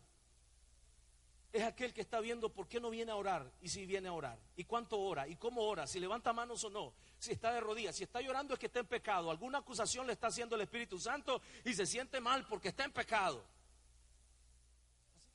Es 1.53 1.63
aquel 1.63 1.95
que 1.95 2.03
está 2.03 2.21
viendo 2.21 2.51
por 2.51 2.69
qué 2.69 2.81
no 2.81 2.91
viene 2.91 3.13
a 3.13 3.17
orar 3.17 3.51
y 3.63 3.71
si 3.71 3.87
viene 3.87 4.09
a 4.09 4.13
orar. 4.13 4.39
Y 4.57 4.65
cuánto 4.65 4.99
ora 4.99 5.27
y 5.27 5.37
cómo 5.37 5.63
ora. 5.63 5.87
Si 5.87 5.99
levanta 5.99 6.35
manos 6.35 6.63
o 6.65 6.71
no. 6.71 6.93
Si 7.19 7.33
está 7.33 7.53
de 7.53 7.61
rodillas. 7.61 7.97
Si 7.97 8.05
está 8.05 8.21
llorando 8.21 8.53
es 8.53 8.61
que 8.61 8.67
está 8.67 8.81
en 8.81 8.87
pecado. 8.87 9.31
Alguna 9.31 9.59
acusación 9.59 10.07
le 10.07 10.13
está 10.13 10.27
haciendo 10.27 10.57
el 10.57 10.63
Espíritu 10.63 10.99
Santo 10.99 11.41
y 11.65 11.73
se 11.73 11.87
siente 11.87 12.21
mal 12.21 12.47
porque 12.47 12.69
está 12.69 12.85
en 12.85 12.93
pecado. 12.93 13.43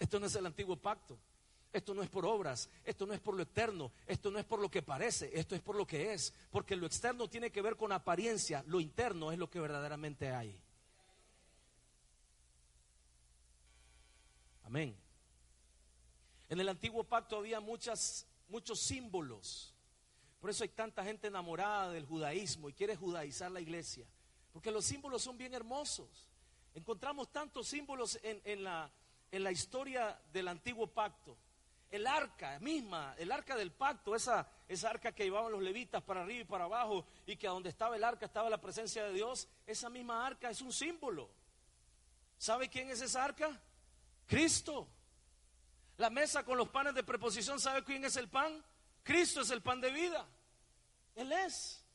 Esto 0.02 0.20
no 0.20 0.26
es 0.26 0.34
el 0.34 0.48
antiguo 0.48 0.76
pacto. 0.76 1.16
Esto 1.72 1.94
no 1.94 2.02
es 2.02 2.10
por 2.10 2.26
obras, 2.26 2.68
esto 2.84 3.06
no 3.06 3.14
es 3.14 3.20
por 3.20 3.36
lo 3.36 3.44
eterno, 3.44 3.92
esto 4.08 4.32
no 4.32 4.40
es 4.40 4.46
por 4.46 4.60
lo 4.60 4.70
que 4.70 4.82
parece, 4.82 5.30
esto 5.40 5.56
es 5.56 5.62
por 5.62 5.76
lo 5.76 5.86
que 5.86 6.12
es. 6.12 6.34
Porque 6.50 6.76
lo 6.76 6.88
externo 6.88 7.30
tiene 7.30 7.52
que 7.52 7.62
ver 7.62 7.78
con 7.78 7.92
apariencia, 7.92 8.64
lo 8.66 8.82
interno 8.82 9.32
es 9.32 9.38
lo 9.38 9.48
que 9.48 9.60
verdaderamente 9.60 10.32
hay. 10.32 10.60
Amén. 14.64 14.98
En 16.50 16.60
el 16.60 16.68
antiguo 16.68 17.04
pacto 17.04 17.38
había 17.38 17.60
muchos 17.60 18.26
símbolos. 18.74 19.72
Por 20.40 20.50
eso 20.50 20.64
hay 20.64 20.70
tanta 20.70 21.04
gente 21.04 21.28
enamorada 21.28 21.92
del 21.92 22.08
judaísmo 22.08 22.70
y 22.70 22.74
quiere 22.74 22.96
judaizar 22.96 23.52
la 23.52 23.62
iglesia. 23.62 24.08
Porque 24.52 24.72
los 24.72 24.84
símbolos 24.84 25.22
son 25.22 25.38
bien 25.38 25.54
hermosos. 25.54 26.28
Encontramos 26.74 27.32
tantos 27.32 27.68
símbolos 27.68 28.18
en, 28.24 28.64
la, 28.64 28.90
en 29.32 29.44
la 29.44 29.52
historia 29.52 30.20
del 30.32 30.48
antiguo 30.48 30.88
pacto. 30.88 31.38
El 31.90 32.08
arca 32.08 32.58
misma, 32.60 33.16
el 33.18 33.32
arca 33.32 33.56
del 33.56 33.72
pacto, 33.72 34.16
esa, 34.16 34.48
esa 34.68 34.90
arca 34.90 35.12
que 35.12 35.24
llevaban 35.24 35.52
los 35.52 35.62
levitas 35.62 36.02
para 36.02 36.22
arriba 36.22 36.42
y 36.42 36.46
para 36.46 36.66
abajo 36.66 37.06
y 37.26 37.36
que 37.36 37.48
donde 37.48 37.70
estaba 37.70 37.96
el 37.96 38.04
arca 38.04 38.26
estaba 38.26 38.50
la 38.50 38.62
presencia 38.62 39.04
de 39.04 39.14
Dios, 39.14 39.48
esa 39.68 39.90
misma 39.90 40.26
arca 40.26 40.50
es 40.50 40.62
un 40.62 40.72
símbolo. 40.72 41.30
¿Sabe 42.38 42.70
quién 42.70 42.90
es 42.90 43.02
esa 43.02 43.24
arca? 43.24 43.62
Cristo. 44.26 44.88
La 45.98 46.10
mesa 46.10 46.44
con 46.44 46.58
los 46.58 46.70
panes 46.70 46.96
de 46.96 47.04
preposición, 47.04 47.60
¿sabe 47.60 47.84
quién 47.84 48.06
es 48.06 48.16
el 48.16 48.30
pan? 48.30 48.64
Cristo 49.04 49.42
es 49.42 49.52
el 49.52 49.62
pan 49.62 49.82
de 49.82 49.92
vida. 49.92 50.26
Él 51.16 51.32
es. 51.32 51.86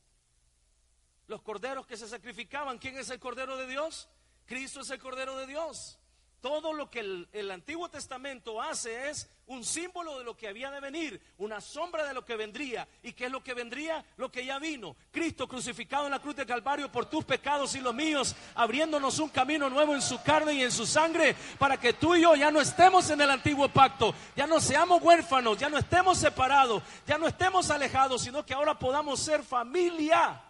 Los 1.27 1.41
corderos 1.41 1.85
que 1.87 1.97
se 1.97 2.07
sacrificaban, 2.07 2.77
¿quién 2.77 2.97
es 2.97 3.09
el 3.09 3.19
cordero 3.19 3.57
de 3.57 3.67
Dios? 3.67 4.07
Cristo 4.45 4.81
es 4.81 4.89
el 4.91 4.99
cordero 4.99 5.35
de 5.37 5.47
Dios. 5.47 5.99
Todo 6.41 6.71
lo 6.71 6.89
que 6.89 6.99
el, 6.99 7.51
Antiguo 7.51 7.89
Testamento 7.89 8.61
hace 8.61 9.09
es 9.09 9.27
un 9.47 9.63
símbolo 9.63 10.19
de 10.19 10.23
lo 10.23 10.37
que 10.37 10.47
había 10.47 10.69
de 10.69 10.79
venir, 10.79 11.19
una 11.39 11.59
sombra 11.59 12.05
de 12.05 12.13
lo 12.13 12.23
que 12.23 12.35
vendría. 12.35 12.87
¿Y 13.01 13.13
qué 13.13 13.25
es 13.25 13.31
lo 13.31 13.43
que 13.43 13.55
vendría? 13.55 14.05
Lo 14.17 14.31
que 14.31 14.45
ya 14.45 14.59
vino. 14.59 14.95
Cristo 15.11 15.47
crucificado 15.47 16.05
en 16.05 16.11
la 16.11 16.19
cruz 16.19 16.35
de 16.35 16.45
Calvario 16.45 16.91
por 16.91 17.07
tus 17.07 17.25
pecados 17.25 17.73
y 17.75 17.81
los 17.81 17.93
míos, 17.93 18.35
abriéndonos 18.53 19.17
un 19.17 19.29
camino 19.29 19.67
nuevo 19.69 19.95
en 19.95 20.01
su 20.01 20.21
carne 20.21 20.53
y 20.53 20.63
en 20.63 20.71
su 20.71 20.85
sangre, 20.85 21.35
para 21.57 21.79
que 21.79 21.93
tú 21.93 22.15
y 22.15 22.21
yo 22.21 22.35
ya 22.35 22.51
no 22.51 22.61
estemos 22.61 23.09
en 23.09 23.19
el 23.19 23.31
antiguo 23.31 23.67
pacto, 23.69 24.13
ya 24.35 24.45
no 24.45 24.59
seamos 24.59 25.01
huérfanos, 25.01 25.57
ya 25.57 25.69
no 25.69 25.79
estemos 25.79 26.19
separados, 26.19 26.83
ya 27.07 27.17
no 27.17 27.27
estemos 27.27 27.71
alejados, 27.71 28.21
sino 28.21 28.45
que 28.45 28.53
ahora 28.53 28.77
podamos 28.77 29.19
ser 29.19 29.41
familia 29.41 30.43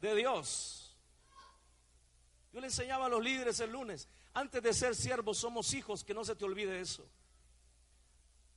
de 0.00 0.14
Dios. 0.14 0.96
Yo 2.52 2.60
le 2.60 2.68
enseñaba 2.68 3.06
a 3.06 3.08
los 3.08 3.22
líderes 3.22 3.60
el 3.60 3.70
lunes, 3.70 4.08
antes 4.38 4.62
de 4.62 4.72
ser 4.72 4.94
siervos 4.94 5.38
somos 5.38 5.74
hijos, 5.74 6.04
que 6.04 6.14
no 6.14 6.24
se 6.24 6.36
te 6.36 6.44
olvide 6.44 6.80
eso. 6.80 7.04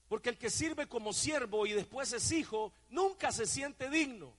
Porque 0.07 0.29
el 0.29 0.37
que 0.37 0.49
sirve 0.49 0.87
como 0.87 1.11
siervo 1.11 1.65
y 1.65 1.73
después 1.73 2.13
es 2.13 2.31
hijo, 2.31 2.71
nunca 2.89 3.31
se 3.31 3.47
siente 3.47 3.89
digno. 3.89 4.31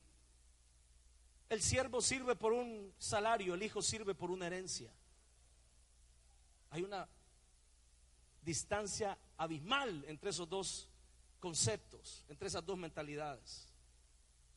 El 1.48 1.60
siervo 1.60 2.00
sirve 2.00 2.36
por 2.36 2.52
un 2.52 2.94
salario, 2.96 3.54
el 3.54 3.62
hijo 3.62 3.82
sirve 3.82 4.14
por 4.14 4.30
una 4.30 4.46
herencia. 4.46 4.92
Hay 6.70 6.82
una 6.82 7.08
distancia 8.42 9.18
abismal 9.36 10.04
entre 10.06 10.30
esos 10.30 10.48
dos 10.48 10.88
conceptos, 11.40 12.24
entre 12.28 12.46
esas 12.46 12.64
dos 12.64 12.78
mentalidades. 12.78 13.68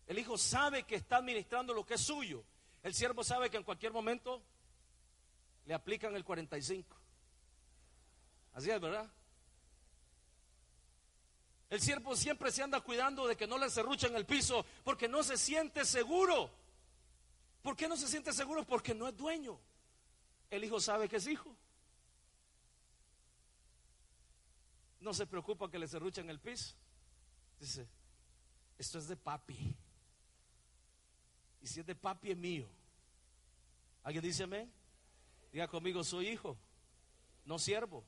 El 0.06 0.20
hijo 0.20 0.38
sabe 0.38 0.84
que 0.84 0.96
está 0.96 1.18
administrando 1.18 1.74
lo 1.74 1.84
que 1.84 1.96
es 1.96 2.02
suyo. 2.02 2.44
El 2.84 2.94
siervo 2.94 3.24
sabe 3.24 3.50
que 3.50 3.58
en 3.58 3.64
cualquier 3.64 3.92
momento 3.92 4.44
le 5.66 5.74
aplican 5.74 6.16
el 6.16 6.24
45. 6.24 6.96
Así 8.54 8.70
es, 8.70 8.80
¿verdad? 8.80 9.12
El 11.70 11.82
siervo 11.82 12.16
siempre 12.16 12.52
se 12.52 12.64
anda 12.64 12.80
cuidando 12.80 13.28
de 13.28 13.36
que 13.36 13.48
no 13.48 13.58
le 13.58 13.68
en 13.68 14.16
el 14.16 14.26
piso 14.26 14.66
porque 14.84 15.08
no 15.08 15.24
se 15.24 15.38
siente 15.38 15.84
seguro. 15.84 16.50
¿Por 17.62 17.76
qué 17.76 17.88
no 17.88 17.98
se 17.98 18.08
siente 18.08 18.32
seguro? 18.32 18.66
Porque 18.66 18.94
no 18.94 19.08
es 19.08 19.18
dueño. 19.18 19.60
El 20.50 20.64
hijo 20.64 20.80
sabe 20.80 21.10
que 21.10 21.18
es 21.18 21.28
hijo. 21.28 21.56
No 25.00 25.14
se 25.14 25.26
preocupa 25.26 25.70
que 25.70 25.80
le 25.80 25.88
en 26.18 26.30
el 26.30 26.40
piso. 26.40 26.76
Dice, 27.60 27.88
esto 28.78 29.00
es 29.00 29.08
de 29.08 29.18
papi. 29.18 29.76
Y 31.62 31.68
si 31.68 31.80
es 31.80 31.86
de 31.86 31.96
papi 31.96 32.32
es 32.32 32.38
mío. 32.38 32.70
¿Alguien 34.04 34.24
dice 34.24 34.44
amén? 34.44 34.72
Diga 35.56 35.70
conmigo, 35.70 36.04
soy 36.04 36.28
hijo, 36.28 36.58
no 37.46 37.58
siervo. 37.58 38.04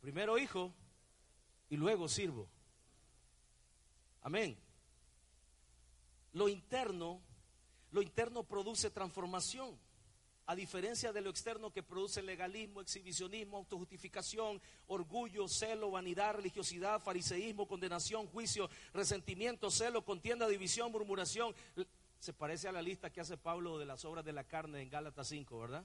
Primero 0.00 0.36
hijo 0.38 0.74
y 1.70 1.76
luego 1.76 2.08
sirvo. 2.08 2.48
Amén. 4.22 4.58
Lo 6.32 6.48
interno, 6.48 7.22
lo 7.92 8.02
interno 8.02 8.42
produce 8.42 8.90
transformación. 8.90 9.78
A 10.46 10.56
diferencia 10.56 11.12
de 11.12 11.20
lo 11.20 11.30
externo 11.30 11.72
que 11.72 11.84
produce 11.84 12.20
legalismo, 12.22 12.80
exhibicionismo, 12.80 13.58
autojustificación, 13.58 14.60
orgullo, 14.88 15.46
celo, 15.46 15.92
vanidad, 15.92 16.34
religiosidad, 16.34 17.00
fariseísmo, 17.00 17.68
condenación, 17.68 18.26
juicio, 18.26 18.68
resentimiento, 18.92 19.70
celo, 19.70 20.04
contienda, 20.04 20.48
división, 20.48 20.90
murmuración. 20.90 21.54
Se 22.18 22.32
parece 22.32 22.66
a 22.66 22.72
la 22.72 22.82
lista 22.82 23.10
que 23.10 23.20
hace 23.20 23.36
Pablo 23.36 23.78
de 23.78 23.86
las 23.86 24.04
obras 24.04 24.24
de 24.24 24.32
la 24.32 24.42
carne 24.42 24.82
en 24.82 24.90
Gálatas 24.90 25.28
5, 25.28 25.60
¿verdad? 25.60 25.84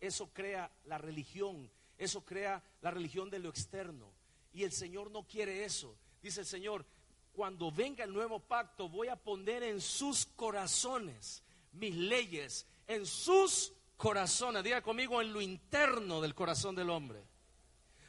Eso 0.00 0.28
crea 0.32 0.70
la 0.84 0.98
religión, 0.98 1.70
eso 1.98 2.24
crea 2.24 2.62
la 2.82 2.90
religión 2.90 3.30
de 3.30 3.38
lo 3.38 3.48
externo. 3.48 4.10
Y 4.52 4.64
el 4.64 4.72
Señor 4.72 5.10
no 5.10 5.24
quiere 5.24 5.64
eso. 5.64 5.96
Dice 6.22 6.40
el 6.40 6.46
Señor, 6.46 6.84
cuando 7.32 7.70
venga 7.70 8.04
el 8.04 8.12
nuevo 8.12 8.40
pacto 8.40 8.88
voy 8.88 9.08
a 9.08 9.16
poner 9.16 9.62
en 9.62 9.80
sus 9.80 10.24
corazones 10.24 11.42
mis 11.72 11.94
leyes, 11.94 12.66
en 12.86 13.06
sus 13.06 13.72
corazones. 13.96 14.64
Diga 14.64 14.82
conmigo 14.82 15.20
en 15.20 15.32
lo 15.32 15.40
interno 15.40 16.20
del 16.20 16.34
corazón 16.34 16.74
del 16.74 16.90
hombre. 16.90 17.22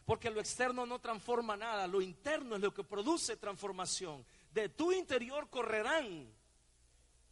Porque 0.06 0.30
lo 0.30 0.39
externo 0.39 0.86
no 0.86 1.00
transforma 1.00 1.58
nada, 1.58 1.86
lo 1.86 2.02
interno 2.02 2.56
es 2.56 2.62
lo 2.62 2.73
que 2.73 2.86
produce 2.86 3.36
transformación. 3.36 4.26
De 4.54 4.69
tu 4.69 4.93
interior 4.93 5.50
correrán 5.50 6.32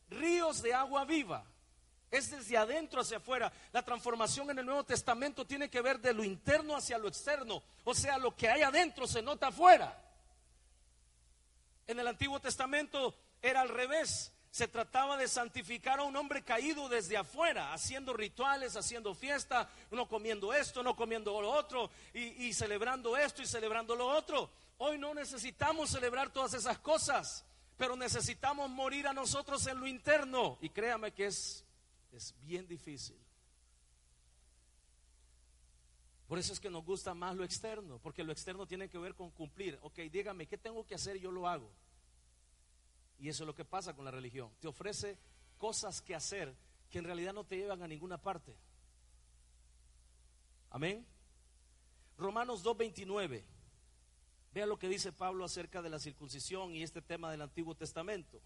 ríos 0.10 0.62
de 0.62 0.74
agua 0.74 1.06
viva. 1.06 1.46
Es 2.12 2.32
desde 2.32 2.58
adentro 2.58 3.02
hacia 3.02 3.18
afuera. 3.18 3.52
La 3.72 3.84
transformación 3.84 4.50
en 4.52 4.60
el 4.60 4.66
Nuevo 4.66 4.84
Testamento 4.84 5.46
tiene 5.46 5.70
que 5.70 5.82
ver 5.82 6.00
de 6.00 6.14
lo 6.14 6.24
interno 6.24 6.76
hacia 6.76 6.98
lo 6.98 7.08
externo. 7.08 7.64
O 7.84 7.94
sea, 7.94 8.18
lo 8.18 8.36
que 8.36 8.50
hay 8.50 8.62
adentro 8.62 9.08
se 9.08 9.22
nota 9.22 9.48
afuera. 9.48 10.02
En 11.88 12.00
el 12.00 12.08
Antiguo 12.08 12.40
Testamento 12.40 13.16
era 13.42 13.62
al 13.62 13.70
revés. 13.70 14.32
Se 14.50 14.70
trataba 14.70 15.18
de 15.18 15.28
santificar 15.28 16.00
a 16.00 16.04
un 16.04 16.16
hombre 16.16 16.42
caído 16.42 16.88
desde 16.88 17.18
afuera, 17.18 17.74
haciendo 17.74 18.14
rituales, 18.14 18.78
haciendo 18.78 19.14
fiesta, 19.14 19.70
no 19.92 20.08
comiendo 20.08 20.54
esto, 20.54 20.82
no 20.82 20.96
comiendo 20.96 21.42
lo 21.42 21.52
otro, 21.52 21.92
y, 22.14 22.46
y 22.46 22.54
celebrando 22.54 23.18
esto 23.18 23.42
y 23.42 23.46
celebrando 23.46 23.96
lo 23.96 24.08
otro. 24.08 24.50
Hoy 24.78 24.98
no 24.98 25.14
necesitamos 25.14 25.90
celebrar 25.90 26.32
todas 26.32 26.54
esas 26.54 26.80
cosas, 26.80 27.44
pero 27.76 27.98
necesitamos 27.98 28.70
morir 28.70 29.08
a 29.08 29.14
nosotros 29.14 29.68
en 29.68 29.78
lo 29.78 29.88
interno. 29.88 30.58
Y 30.62 30.70
créame 30.70 31.12
que 31.12 31.26
es 31.26 31.65
es 32.16 32.34
bien 32.42 32.68
difícil. 32.68 33.18
Por 36.28 36.40
eso 36.40 36.54
es 36.54 36.60
que 36.60 36.70
nos 36.70 36.84
gusta 36.84 37.14
más 37.14 37.36
lo 37.36 37.44
externo, 37.44 38.00
porque 38.00 38.24
lo 38.24 38.32
externo 38.32 38.66
tiene 38.66 38.90
que 38.90 38.98
ver 38.98 39.14
con 39.14 39.30
cumplir. 39.32 39.78
Ok, 39.84 40.00
dígame, 40.12 40.48
¿qué 40.48 40.58
tengo 40.58 40.86
que 40.86 40.96
hacer? 40.96 41.18
Yo 41.18 41.32
lo 41.32 41.48
hago. 41.48 41.72
Y 43.20 43.30
eso 43.30 43.44
es 43.44 43.48
lo 43.48 43.56
que 43.56 43.64
pasa 43.64 43.96
con 43.96 44.06
la 44.06 44.12
religión. 44.12 44.52
Te 44.60 44.68
ofrece 44.68 45.18
cosas 45.58 46.02
que 46.02 46.16
hacer 46.16 46.56
que 46.90 46.98
en 46.98 47.06
realidad 47.06 47.34
no 47.34 47.44
te 47.44 47.58
llevan 47.58 47.84
a 47.84 47.88
ninguna 47.88 48.18
parte. 48.18 48.56
Amén. 50.72 51.06
Romanos 52.18 52.64
2.29. 52.64 53.44
Vea 54.52 54.66
lo 54.66 54.80
que 54.80 54.90
dice 54.90 55.12
Pablo 55.12 55.46
acerca 55.46 55.82
de 55.82 55.90
la 55.90 56.00
circuncisión 56.00 56.74
y 56.74 56.82
este 56.82 57.02
tema 57.02 57.30
del 57.30 57.42
Antiguo 57.42 57.76
Testamento 57.76 58.42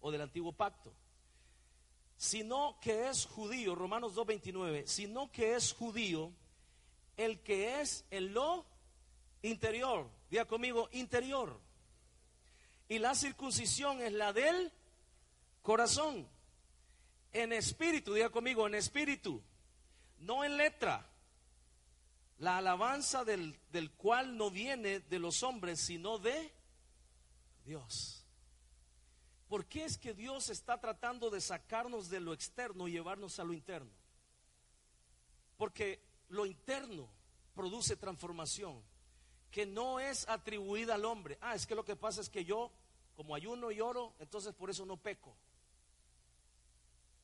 o 0.00 0.10
del 0.10 0.20
Antiguo 0.20 0.52
Pacto 0.52 0.92
sino 2.24 2.78
que 2.80 3.10
es 3.10 3.26
judío, 3.26 3.74
Romanos 3.74 4.14
2.29, 4.14 4.86
sino 4.86 5.30
que 5.30 5.54
es 5.54 5.74
judío 5.74 6.32
el 7.18 7.40
que 7.40 7.82
es 7.82 8.06
en 8.10 8.32
lo 8.32 8.64
interior, 9.42 10.08
diga 10.30 10.46
conmigo, 10.46 10.88
interior. 10.92 11.60
Y 12.88 12.98
la 12.98 13.14
circuncisión 13.14 14.00
es 14.00 14.14
la 14.14 14.32
del 14.32 14.72
corazón, 15.60 16.26
en 17.30 17.52
espíritu, 17.52 18.14
diga 18.14 18.30
conmigo, 18.30 18.66
en 18.66 18.76
espíritu, 18.76 19.42
no 20.20 20.44
en 20.44 20.56
letra. 20.56 21.06
La 22.38 22.56
alabanza 22.56 23.24
del, 23.26 23.60
del 23.70 23.90
cual 23.92 24.38
no 24.38 24.50
viene 24.50 25.00
de 25.00 25.18
los 25.18 25.42
hombres, 25.42 25.78
sino 25.78 26.18
de 26.18 26.54
Dios. 27.66 28.23
¿Por 29.48 29.66
qué 29.66 29.84
es 29.84 29.98
que 29.98 30.14
Dios 30.14 30.48
está 30.48 30.80
tratando 30.80 31.30
de 31.30 31.40
sacarnos 31.40 32.08
de 32.08 32.20
lo 32.20 32.32
externo 32.32 32.88
y 32.88 32.92
llevarnos 32.92 33.38
a 33.38 33.44
lo 33.44 33.52
interno? 33.52 33.90
Porque 35.56 36.00
lo 36.28 36.46
interno 36.46 37.08
produce 37.54 37.96
transformación 37.96 38.82
que 39.50 39.66
no 39.66 40.00
es 40.00 40.28
atribuida 40.28 40.96
al 40.96 41.04
hombre. 41.04 41.38
Ah, 41.40 41.54
es 41.54 41.66
que 41.66 41.76
lo 41.76 41.84
que 41.84 41.94
pasa 41.94 42.20
es 42.20 42.28
que 42.28 42.44
yo, 42.44 42.72
como 43.14 43.36
ayuno 43.36 43.70
y 43.70 43.80
oro, 43.80 44.14
entonces 44.18 44.52
por 44.52 44.68
eso 44.68 44.84
no 44.84 44.96
peco. 44.96 45.36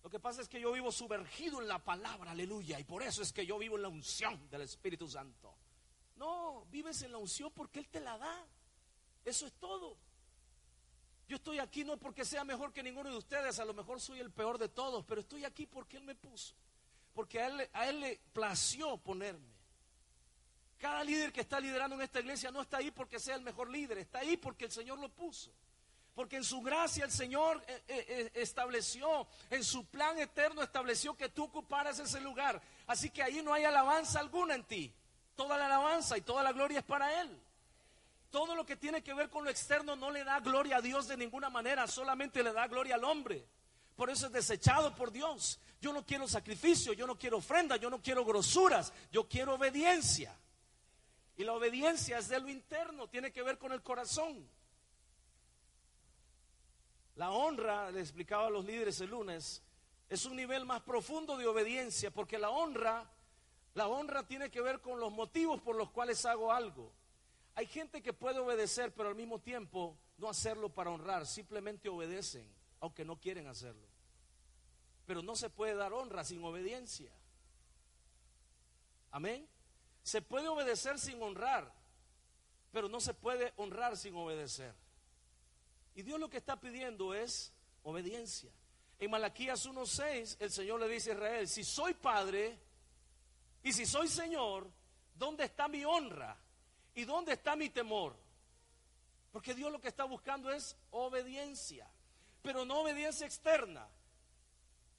Lo 0.04 0.09
que 0.09 0.20
pasa 0.20 0.40
es 0.40 0.48
que 0.48 0.61
yo 0.61 0.72
vivo 0.72 0.92
sumergido 0.92 1.61
en 1.61 1.68
la 1.68 1.78
palabra, 1.78 2.30
aleluya, 2.30 2.78
y 2.78 2.85
por 2.85 3.02
eso 3.02 3.22
es 3.22 3.33
que 3.33 3.44
yo 3.44 3.59
vivo 3.59 3.76
en 3.76 3.83
la 3.83 3.88
unción 3.88 4.48
del 4.48 4.62
Espíritu 4.62 5.09
Santo. 5.09 5.52
No, 6.16 6.66
vives 6.70 7.02
en 7.02 7.12
la 7.12 7.18
unción 7.18 7.50
porque 7.52 7.80
Él 7.80 7.88
te 7.88 7.98
la 7.98 8.16
da. 8.16 8.46
Eso 9.24 9.46
es 9.46 9.52
todo. 9.54 9.96
Yo 11.30 11.36
estoy 11.36 11.60
aquí 11.60 11.84
no 11.84 11.96
porque 11.96 12.24
sea 12.24 12.42
mejor 12.42 12.72
que 12.72 12.82
ninguno 12.82 13.08
de 13.08 13.16
ustedes, 13.16 13.60
a 13.60 13.64
lo 13.64 13.72
mejor 13.72 14.00
soy 14.00 14.18
el 14.18 14.32
peor 14.32 14.58
de 14.58 14.68
todos, 14.68 15.04
pero 15.04 15.20
estoy 15.20 15.44
aquí 15.44 15.64
porque 15.64 15.96
Él 15.96 16.02
me 16.02 16.16
puso. 16.16 16.56
Porque 17.14 17.40
a 17.40 17.88
Él, 17.88 18.00
le 18.00 18.18
plació 18.32 18.96
ponerme. 18.96 19.54
Cada 20.76 21.04
líder 21.04 21.32
que 21.32 21.42
está 21.42 21.60
liderando 21.60 21.94
en 21.94 22.02
esta 22.02 22.18
iglesia 22.18 22.50
no 22.50 22.60
está 22.60 22.78
ahí 22.78 22.90
porque 22.90 23.20
sea 23.20 23.36
el 23.36 23.42
mejor 23.42 23.70
líder, 23.70 23.98
está 23.98 24.18
ahí 24.18 24.36
porque 24.36 24.64
el 24.64 24.72
Señor 24.72 24.98
lo 24.98 25.08
puso. 25.08 25.52
Porque 26.16 26.34
en 26.34 26.42
su 26.42 26.62
gracia 26.62 27.04
el 27.04 27.12
Señor 27.12 27.62
eh, 27.68 27.80
eh, 27.86 28.06
eh, 28.08 28.30
estableció, 28.34 29.28
en 29.50 29.62
su 29.62 29.84
plan 29.84 30.18
eterno 30.18 30.64
estableció 30.64 31.16
que 31.16 31.28
tú 31.28 31.44
ocuparas 31.44 32.00
ese 32.00 32.20
lugar. 32.20 32.60
Así 32.88 33.08
que 33.08 33.22
ahí 33.22 33.40
no 33.40 33.54
hay 33.54 33.62
alabanza 33.62 34.18
alguna 34.18 34.56
en 34.56 34.64
ti. 34.64 34.92
Toda 35.36 35.56
la 35.56 35.66
alabanza 35.66 36.18
y 36.18 36.22
toda 36.22 36.42
la 36.42 36.50
gloria 36.50 36.80
es 36.80 36.84
para 36.84 37.20
Él. 37.20 37.40
Todo 38.30 38.54
lo 38.54 38.64
que 38.64 38.76
tiene 38.76 39.02
que 39.02 39.12
ver 39.12 39.28
con 39.28 39.44
lo 39.44 39.50
externo 39.50 39.96
no 39.96 40.10
le 40.10 40.22
da 40.22 40.38
gloria 40.40 40.76
a 40.76 40.80
Dios 40.80 41.08
de 41.08 41.16
ninguna 41.16 41.50
manera, 41.50 41.86
solamente 41.86 42.42
le 42.42 42.52
da 42.52 42.68
gloria 42.68 42.94
al 42.94 43.04
hombre. 43.04 43.44
Por 43.96 44.08
eso 44.08 44.26
es 44.26 44.32
desechado 44.32 44.94
por 44.94 45.10
Dios. 45.10 45.58
Yo 45.80 45.92
no 45.92 46.06
quiero 46.06 46.28
sacrificio, 46.28 46.92
yo 46.92 47.06
no 47.06 47.18
quiero 47.18 47.38
ofrenda, 47.38 47.76
yo 47.76 47.90
no 47.90 48.00
quiero 48.00 48.24
grosuras, 48.24 48.92
yo 49.10 49.28
quiero 49.28 49.54
obediencia. 49.54 50.34
Y 51.36 51.44
la 51.44 51.54
obediencia 51.54 52.18
es 52.18 52.28
de 52.28 52.38
lo 52.38 52.48
interno, 52.48 53.08
tiene 53.08 53.32
que 53.32 53.42
ver 53.42 53.58
con 53.58 53.72
el 53.72 53.82
corazón. 53.82 54.48
La 57.16 57.30
honra, 57.32 57.90
le 57.90 58.00
explicaba 58.00 58.46
a 58.46 58.50
los 58.50 58.64
líderes 58.64 59.00
el 59.00 59.10
lunes, 59.10 59.62
es 60.08 60.24
un 60.24 60.36
nivel 60.36 60.64
más 60.64 60.82
profundo 60.82 61.36
de 61.36 61.46
obediencia, 61.46 62.10
porque 62.10 62.38
la 62.38 62.50
honra, 62.50 63.10
la 63.74 63.88
honra 63.88 64.26
tiene 64.26 64.50
que 64.50 64.60
ver 64.60 64.80
con 64.80 65.00
los 65.00 65.12
motivos 65.12 65.60
por 65.60 65.76
los 65.76 65.90
cuales 65.90 66.24
hago 66.26 66.52
algo. 66.52 66.92
Hay 67.60 67.66
gente 67.66 68.00
que 68.00 68.14
puede 68.14 68.38
obedecer, 68.38 68.94
pero 68.94 69.10
al 69.10 69.14
mismo 69.14 69.38
tiempo 69.38 69.94
no 70.16 70.30
hacerlo 70.30 70.70
para 70.70 70.88
honrar, 70.88 71.26
simplemente 71.26 71.90
obedecen, 71.90 72.50
aunque 72.80 73.04
no 73.04 73.20
quieren 73.20 73.48
hacerlo. 73.48 73.86
Pero 75.04 75.20
no 75.20 75.36
se 75.36 75.50
puede 75.50 75.74
dar 75.74 75.92
honra 75.92 76.24
sin 76.24 76.42
obediencia. 76.42 77.12
Amén. 79.10 79.46
Se 80.02 80.22
puede 80.22 80.48
obedecer 80.48 80.98
sin 80.98 81.22
honrar, 81.22 81.70
pero 82.72 82.88
no 82.88 82.98
se 82.98 83.12
puede 83.12 83.52
honrar 83.56 83.94
sin 83.98 84.14
obedecer. 84.16 84.74
Y 85.94 86.00
Dios 86.00 86.18
lo 86.18 86.30
que 86.30 86.38
está 86.38 86.58
pidiendo 86.58 87.12
es 87.12 87.52
obediencia. 87.82 88.50
En 88.98 89.10
Malaquías 89.10 89.66
1:6 89.66 90.38
el 90.40 90.50
Señor 90.50 90.80
le 90.80 90.88
dice 90.88 91.10
a 91.10 91.12
Israel, 91.12 91.46
si 91.46 91.62
soy 91.62 91.92
padre 91.92 92.58
y 93.62 93.70
si 93.74 93.84
soy 93.84 94.08
Señor, 94.08 94.66
¿dónde 95.14 95.44
está 95.44 95.68
mi 95.68 95.84
honra? 95.84 96.38
¿Y 96.94 97.05
dónde 97.05 97.33
está 97.33 97.57
mi 97.57 97.70
temor? 97.70 98.16
Porque 99.33 99.55
Dios 99.55 99.70
lo 99.70 99.81
que 99.81 99.88
está 99.88 100.05
buscando 100.05 100.50
es 100.50 100.76
obediencia, 100.90 101.88
pero 102.42 102.64
no 102.64 102.81
obediencia 102.81 103.26
externa. 103.26 103.88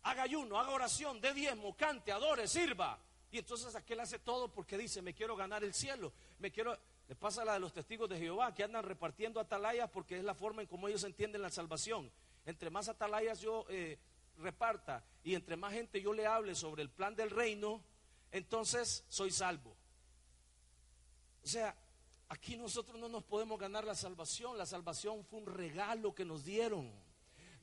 Haga 0.04 0.24
ayuno, 0.24 0.60
haga 0.60 0.72
oración, 0.72 1.20
dé 1.22 1.34
diezmo, 1.34 1.76
cante, 1.76 2.12
adore, 2.12 2.48
sirva. 2.48 2.98
Y 3.32 3.38
entonces 3.38 3.76
aquel 3.76 4.00
hace 4.00 4.20
todo 4.20 4.52
porque 4.52 4.78
dice, 4.78 5.02
me 5.02 5.14
quiero 5.14 5.36
ganar 5.36 5.64
el 5.64 5.74
cielo, 5.74 6.12
me 6.40 6.52
quiero... 6.52 6.78
Le 7.08 7.16
pasa 7.16 7.44
la 7.44 7.54
de 7.54 7.60
los 7.60 7.74
testigos 7.74 8.10
de 8.10 8.18
Jehová 8.18 8.54
que 8.54 8.64
andan 8.64 8.86
repartiendo 8.86 9.42
atalayas 9.42 9.90
porque 9.90 10.18
es 10.18 10.24
la 10.24 10.34
forma 10.34 10.62
en 10.62 10.68
cómo 10.70 10.88
ellos 10.88 11.04
entienden 11.04 11.42
la 11.42 11.50
salvación. 11.50 12.10
Entre 12.46 12.70
más 12.70 12.88
atalayas 12.88 13.42
yo 13.42 13.66
eh, 13.68 14.00
reparta 14.38 15.04
y 15.22 15.36
entre 15.36 15.58
más 15.58 15.74
gente 15.74 16.02
yo 16.02 16.14
le 16.14 16.26
hable 16.26 16.56
sobre 16.56 16.84
el 16.84 16.90
plan 16.90 17.14
del 17.14 17.30
reino, 17.30 17.84
entonces 18.32 19.04
soy 19.10 19.30
salvo. 19.30 19.76
O 21.44 21.48
sea, 21.48 21.76
aquí 22.32 22.56
nosotros 22.56 22.98
no 22.98 23.10
nos 23.10 23.24
podemos 23.24 23.60
ganar 23.60 23.84
la 23.84 23.94
salvación. 23.94 24.58
La 24.58 24.66
salvación 24.66 25.24
fue 25.26 25.40
un 25.40 25.46
regalo 25.46 26.16
que 26.16 26.24
nos 26.24 26.46
dieron. 26.46 26.90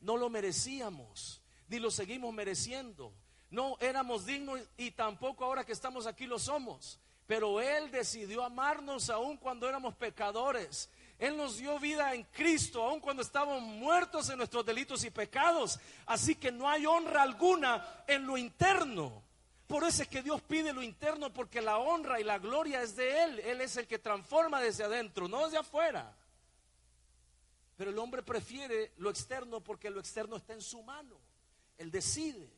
No 0.02 0.16
lo 0.16 0.28
merecíamos, 0.28 1.40
ni 1.68 1.78
lo 1.78 1.90
seguimos 1.90 2.33
mereciendo. 2.35 3.12
No 3.50 3.78
éramos 3.81 4.26
dignos 4.26 4.61
y 4.76 4.90
tampoco 4.90 5.44
ahora 5.44 5.64
que 5.64 5.72
estamos 5.72 6.07
aquí 6.07 6.26
lo 6.26 6.38
somos. 6.38 7.00
Pero 7.26 7.61
Él 7.61 7.90
decidió 7.90 8.44
amarnos 8.44 9.09
aún 9.09 9.38
cuando 9.38 9.66
éramos 9.66 9.94
pecadores. 9.94 10.90
Él 11.18 11.37
nos 11.37 11.57
dio 11.57 11.78
vida 11.81 12.14
en 12.14 12.24
Cristo, 12.24 12.83
aun 12.83 13.00
cuando 13.00 13.22
estábamos 13.22 13.62
muertos 13.62 14.28
en 14.28 14.37
nuestros 14.37 14.64
delitos 14.64 15.02
y 15.02 15.11
pecados. 15.11 15.81
Así 16.07 16.35
que 16.35 16.52
no 16.52 16.68
hay 16.68 16.85
honra 16.85 17.22
alguna 17.22 18.04
en 18.07 18.26
lo 18.26 18.37
interno. 18.37 19.28
Por 19.68 19.85
eso 19.85 20.02
es 20.02 20.09
que 20.09 20.22
Dios 20.22 20.40
pide 20.40 20.72
lo 20.72 20.83
interno, 20.83 21.31
porque 21.31 21.61
la 21.61 21.76
honra 21.76 22.18
y 22.18 22.24
la 22.24 22.38
gloria 22.38 22.83
es 22.83 22.96
de 22.96 23.22
Él. 23.22 23.38
Él 23.40 23.61
es 23.61 23.76
el 23.76 23.87
que 23.87 23.98
transforma 23.98 24.62
desde 24.62 24.85
adentro, 24.85 25.28
no 25.28 25.44
desde 25.44 25.59
afuera. 25.59 26.16
Pero 27.76 27.90
el 27.90 27.98
hombre 27.98 28.22
prefiere 28.22 28.92
lo 28.96 29.11
externo 29.11 29.61
porque 29.61 29.90
lo 29.90 30.00
externo 30.00 30.37
está 30.37 30.54
en 30.54 30.62
su 30.62 30.83
mano. 30.83 31.20
Él 31.76 31.90
decide. 31.90 32.50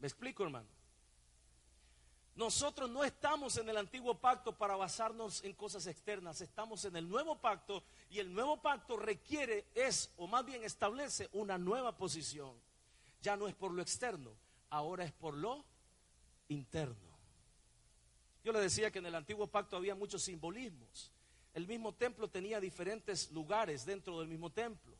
¿Me 0.00 0.06
explico, 0.06 0.44
hermano? 0.44 0.68
Nosotros 2.34 2.90
no 2.90 3.02
estamos 3.02 3.56
en 3.56 3.70
el 3.70 3.78
antiguo 3.78 4.20
pacto 4.20 4.56
para 4.56 4.76
basarnos 4.76 5.42
en 5.42 5.54
cosas 5.54 5.86
externas, 5.88 6.40
estamos 6.40 6.84
en 6.84 6.94
el 6.94 7.08
nuevo 7.08 7.40
pacto 7.40 7.82
y 8.10 8.20
el 8.20 8.32
nuevo 8.32 8.62
pacto 8.62 8.96
requiere, 8.96 9.66
es, 9.74 10.12
o 10.18 10.28
más 10.28 10.44
bien 10.44 10.62
establece 10.62 11.28
una 11.32 11.58
nueva 11.58 11.96
posición. 11.96 12.54
Ya 13.22 13.36
no 13.36 13.48
es 13.48 13.56
por 13.56 13.72
lo 13.72 13.82
externo, 13.82 14.30
ahora 14.70 15.04
es 15.04 15.12
por 15.12 15.34
lo 15.34 15.64
interno. 16.48 17.08
Yo 18.44 18.52
le 18.52 18.60
decía 18.60 18.90
que 18.90 18.98
en 18.98 19.06
el 19.06 19.14
antiguo 19.14 19.46
pacto 19.46 19.76
había 19.76 19.94
muchos 19.94 20.22
simbolismos. 20.22 21.12
El 21.54 21.66
mismo 21.66 21.92
templo 21.94 22.28
tenía 22.28 22.60
diferentes 22.60 23.30
lugares 23.32 23.84
dentro 23.84 24.18
del 24.20 24.28
mismo 24.28 24.50
templo. 24.50 24.96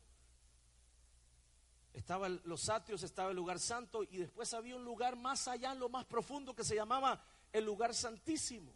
Estaban 1.93 2.39
los 2.45 2.69
atrios, 2.69 3.03
estaba 3.03 3.31
el 3.31 3.35
lugar 3.35 3.59
santo 3.59 4.03
y 4.03 4.17
después 4.17 4.53
había 4.53 4.75
un 4.75 4.85
lugar 4.85 5.15
más 5.15 5.47
allá, 5.47 5.71
en 5.71 5.79
lo 5.79 5.89
más 5.89 6.05
profundo, 6.05 6.55
que 6.55 6.63
se 6.63 6.75
llamaba 6.75 7.21
el 7.51 7.65
lugar 7.65 7.93
santísimo. 7.93 8.71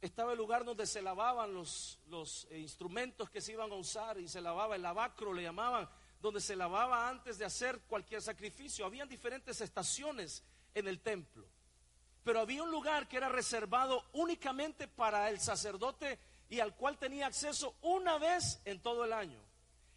Estaba 0.00 0.32
el 0.32 0.38
lugar 0.38 0.64
donde 0.64 0.86
se 0.86 1.02
lavaban 1.02 1.52
los, 1.52 1.98
los 2.06 2.46
eh, 2.50 2.58
instrumentos 2.58 3.30
que 3.30 3.40
se 3.40 3.52
iban 3.52 3.70
a 3.70 3.74
usar 3.74 4.18
y 4.18 4.28
se 4.28 4.40
lavaba 4.40 4.76
el 4.76 4.82
lavacro, 4.82 5.32
le 5.32 5.42
llamaban, 5.42 5.88
donde 6.20 6.40
se 6.40 6.56
lavaba 6.56 7.08
antes 7.08 7.38
de 7.38 7.44
hacer 7.44 7.80
cualquier 7.88 8.22
sacrificio. 8.22 8.84
Habían 8.84 9.08
diferentes 9.08 9.60
estaciones 9.60 10.42
en 10.74 10.88
el 10.88 11.00
templo. 11.00 11.46
Pero 12.24 12.40
había 12.40 12.62
un 12.62 12.70
lugar 12.70 13.08
que 13.08 13.16
era 13.16 13.28
reservado 13.28 14.04
únicamente 14.12 14.88
para 14.88 15.30
el 15.30 15.40
sacerdote 15.40 16.18
y 16.50 16.60
al 16.60 16.74
cual 16.74 16.98
tenía 16.98 17.26
acceso 17.26 17.76
una 17.82 18.18
vez 18.18 18.60
en 18.64 18.80
todo 18.80 19.04
el 19.04 19.12
año. 19.12 19.40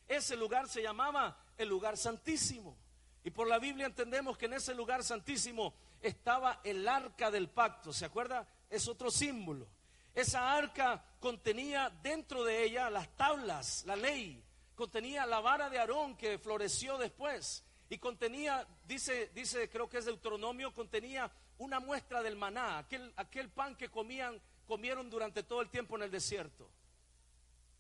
Ese 0.08 0.36
lugar 0.36 0.68
se 0.68 0.82
llamaba 0.82 1.38
el 1.58 1.70
lugar 1.70 1.98
santísimo. 1.98 2.78
Y 3.24 3.32
por 3.32 3.48
la 3.48 3.60
Biblia 3.60 3.86
entendemos 3.86 4.38
que 4.38 4.46
en 4.46 4.54
ese 4.54 4.74
lugar 4.74 5.04
santísimo 5.04 5.74
estaba 6.02 6.60
el 6.64 6.88
arca 6.88 7.32
del 7.32 7.50
pacto. 7.50 7.94
¿Se 7.94 8.06
acuerda? 8.06 8.48
Es 8.70 8.88
otro 8.88 9.12
símbolo. 9.12 9.68
Esa 10.14 10.54
arca 10.54 11.04
contenía 11.20 11.90
dentro 12.02 12.44
de 12.44 12.64
ella 12.64 12.90
las 12.90 13.16
tablas, 13.16 13.86
la 13.86 13.96
ley, 13.96 14.44
contenía 14.82 15.28
la 15.28 15.42
vara 15.42 15.70
de 15.70 15.78
Aarón 15.78 16.18
que 16.18 16.40
floreció 16.40 16.98
después 16.98 17.64
y 17.88 18.00
contenía, 18.00 18.68
dice, 18.88 19.30
dice, 19.36 19.70
creo 19.70 19.88
que 19.88 20.00
es 20.00 20.06
Deuteronomio, 20.06 20.74
contenía 20.74 21.32
una 21.60 21.80
muestra 21.80 22.24
del 22.24 22.36
maná, 22.36 22.80
aquel, 22.80 23.14
aquel 23.16 23.52
pan 23.52 23.76
que 23.76 23.90
comían, 23.90 24.42
comieron 24.66 25.08
durante 25.08 25.44
todo 25.44 25.62
el 25.62 25.70
tiempo 25.70 25.98
en 25.98 26.02
el 26.02 26.10
desierto. 26.10 26.68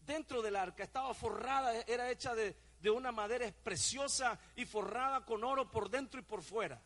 Dentro 0.05 0.43
del 0.43 0.55
arca 0.55 0.83
estaba 0.83 1.11
forrada, 1.15 1.73
era 1.87 2.11
hecha 2.11 2.35
de, 2.35 2.55
de 2.79 2.89
una 2.91 3.11
madera 3.11 3.51
preciosa 3.63 4.39
y 4.55 4.65
forrada 4.65 5.25
con 5.25 5.43
oro 5.43 5.71
por 5.71 5.89
dentro 5.89 6.19
y 6.19 6.23
por 6.23 6.43
fuera. 6.43 6.79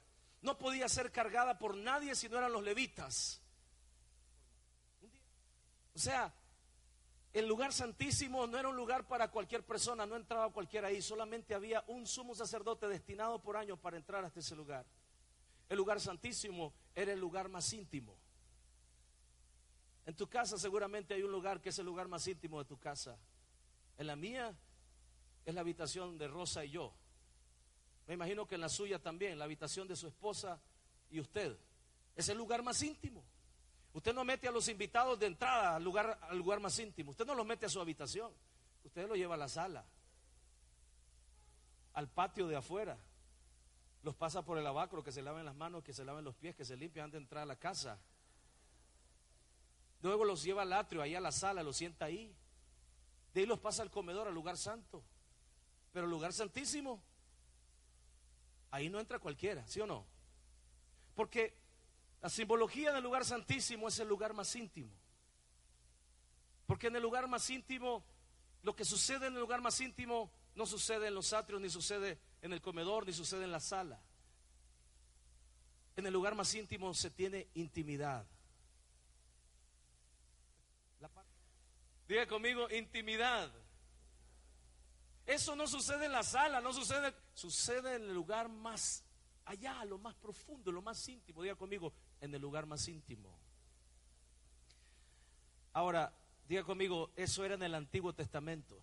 No 0.43 0.57
podía 0.57 0.87
ser 0.87 1.11
cargada 1.11 1.59
por 1.59 1.75
nadie 1.75 2.15
si 2.15 2.29
no 2.29 2.37
eran 2.37 2.53
los 2.53 2.63
levitas. 2.63 3.41
O 5.93 5.99
sea, 5.99 6.33
el 7.39 7.47
lugar 7.47 7.73
santísimo 7.73 8.47
no 8.47 8.57
era 8.57 8.69
un 8.69 8.77
lugar 8.77 9.05
para 9.07 9.29
cualquier 9.29 9.61
persona, 9.65 10.05
no 10.05 10.15
entraba 10.15 10.53
cualquiera 10.53 10.87
ahí, 10.87 11.01
solamente 11.01 11.53
había 11.53 11.83
un 11.87 12.07
sumo 12.07 12.33
sacerdote 12.33 12.87
destinado 12.87 13.41
por 13.41 13.57
año 13.57 13.75
para 13.75 13.97
entrar 13.97 14.23
hasta 14.23 14.39
ese 14.39 14.55
lugar. 14.55 14.85
El 15.67 15.77
lugar 15.77 15.99
santísimo 15.99 16.73
era 16.95 17.11
el 17.11 17.19
lugar 17.19 17.49
más 17.49 17.73
íntimo. 17.73 18.15
En 20.05 20.15
tu 20.15 20.29
casa 20.29 20.57
seguramente 20.57 21.13
hay 21.13 21.23
un 21.23 21.31
lugar 21.31 21.61
que 21.61 21.69
es 21.69 21.79
el 21.79 21.85
lugar 21.85 22.07
más 22.07 22.25
íntimo 22.25 22.57
de 22.59 22.69
tu 22.69 22.79
casa. 22.79 23.17
En 23.97 24.07
la 24.07 24.15
mía 24.15 24.55
es 25.45 25.53
la 25.53 25.59
habitación 25.59 26.17
de 26.17 26.29
Rosa 26.29 26.63
y 26.63 26.69
yo. 26.69 26.93
Me 28.07 28.13
imagino 28.13 28.47
que 28.47 28.55
en 28.55 28.61
la 28.61 28.69
suya 28.69 28.99
también, 28.99 29.37
la 29.37 29.43
habitación 29.43 29.89
de 29.89 29.97
su 29.97 30.07
esposa 30.07 30.61
y 31.09 31.19
usted. 31.19 31.57
Es 32.15 32.29
el 32.29 32.37
lugar 32.37 32.63
más 32.63 32.81
íntimo. 32.81 33.25
Usted 33.95 34.13
no 34.13 34.25
mete 34.25 34.49
a 34.49 34.51
los 34.51 34.67
invitados 34.67 35.17
de 35.17 35.27
entrada 35.27 35.77
al 35.77 35.83
lugar, 35.83 36.19
al 36.23 36.37
lugar 36.37 36.59
más 36.59 36.77
íntimo. 36.79 37.11
Usted 37.11 37.25
no 37.25 37.33
los 37.33 37.45
mete 37.45 37.65
a 37.65 37.69
su 37.69 37.79
habitación. 37.79 38.29
Usted 38.83 39.07
lo 39.07 39.15
lleva 39.15 39.35
a 39.35 39.37
la 39.37 39.47
sala, 39.47 39.85
al 41.93 42.09
patio 42.09 42.45
de 42.49 42.57
afuera. 42.57 42.97
Los 44.03 44.13
pasa 44.13 44.43
por 44.43 44.57
el 44.57 44.67
abacro, 44.67 45.01
que 45.01 45.13
se 45.13 45.21
laven 45.21 45.45
las 45.45 45.55
manos, 45.55 45.81
que 45.81 45.93
se 45.93 46.03
laven 46.03 46.25
los 46.25 46.35
pies, 46.35 46.57
que 46.57 46.65
se 46.65 46.75
limpien 46.75 47.05
antes 47.05 47.19
de 47.19 47.23
entrar 47.23 47.43
a 47.43 47.45
la 47.45 47.55
casa. 47.55 47.97
Luego 50.01 50.25
los 50.25 50.43
lleva 50.43 50.63
al 50.63 50.73
atrio, 50.73 51.01
ahí 51.01 51.15
a 51.15 51.21
la 51.21 51.31
sala, 51.31 51.63
los 51.63 51.77
sienta 51.77 52.03
ahí. 52.03 52.35
De 53.33 53.39
ahí 53.39 53.45
los 53.45 53.59
pasa 53.59 53.81
al 53.81 53.91
comedor, 53.91 54.27
al 54.27 54.33
lugar 54.33 54.57
santo. 54.57 55.05
Pero 55.93 56.03
el 56.03 56.11
lugar 56.11 56.33
santísimo, 56.33 57.01
ahí 58.71 58.89
no 58.89 58.99
entra 58.99 59.19
cualquiera, 59.19 59.65
¿sí 59.69 59.79
o 59.79 59.87
no? 59.87 60.05
Porque 61.15 61.64
la 62.25 62.29
simbología 62.29 62.91
del 62.91 63.03
lugar 63.03 63.23
santísimo 63.23 63.87
es 63.87 63.99
el 63.99 64.07
lugar 64.07 64.33
más 64.33 64.55
íntimo. 64.55 64.91
Porque 66.65 66.87
en 66.87 66.95
el 66.95 67.03
lugar 67.03 67.27
más 67.27 67.47
íntimo, 67.51 68.03
lo 68.63 68.75
que 68.75 68.83
sucede 68.83 69.27
en 69.27 69.35
el 69.35 69.41
lugar 69.41 69.61
más 69.61 69.79
íntimo 69.79 70.31
no 70.55 70.65
sucede 70.65 71.09
en 71.09 71.13
los 71.13 71.33
atrios, 71.33 71.61
ni 71.61 71.69
sucede 71.69 72.17
en 72.41 72.51
el 72.51 72.63
comedor, 72.63 73.05
ni 73.05 73.13
sucede 73.13 73.43
en 73.43 73.51
la 73.51 73.59
sala. 73.59 74.01
En 75.95 76.07
el 76.07 76.13
lugar 76.13 76.33
más 76.33 76.51
íntimo 76.55 76.95
se 76.95 77.11
tiene 77.11 77.47
intimidad. 77.53 78.25
Diga 82.07 82.25
conmigo, 82.25 82.67
intimidad. 82.71 83.53
Eso 85.27 85.55
no 85.55 85.67
sucede 85.67 86.05
en 86.05 86.11
la 86.11 86.23
sala, 86.23 86.59
no 86.59 86.73
sucede, 86.73 87.13
sucede 87.35 87.97
en 87.97 88.01
el 88.05 88.15
lugar 88.15 88.49
más 88.49 89.05
allá, 89.45 89.85
lo 89.85 89.99
más 89.99 90.15
profundo, 90.15 90.71
lo 90.71 90.81
más 90.81 91.07
íntimo. 91.07 91.43
Diga 91.43 91.55
conmigo, 91.55 91.93
en 92.25 92.35
el 92.35 92.41
lugar 92.41 92.65
más 92.65 92.87
íntimo. 92.87 93.29
Ahora, 95.73 96.13
diga 96.47 96.63
conmigo, 96.63 97.11
eso 97.15 97.43
era 97.43 97.55
en 97.55 97.63
el 97.63 97.75
Antiguo 97.75 98.13
Testamento. 98.13 98.79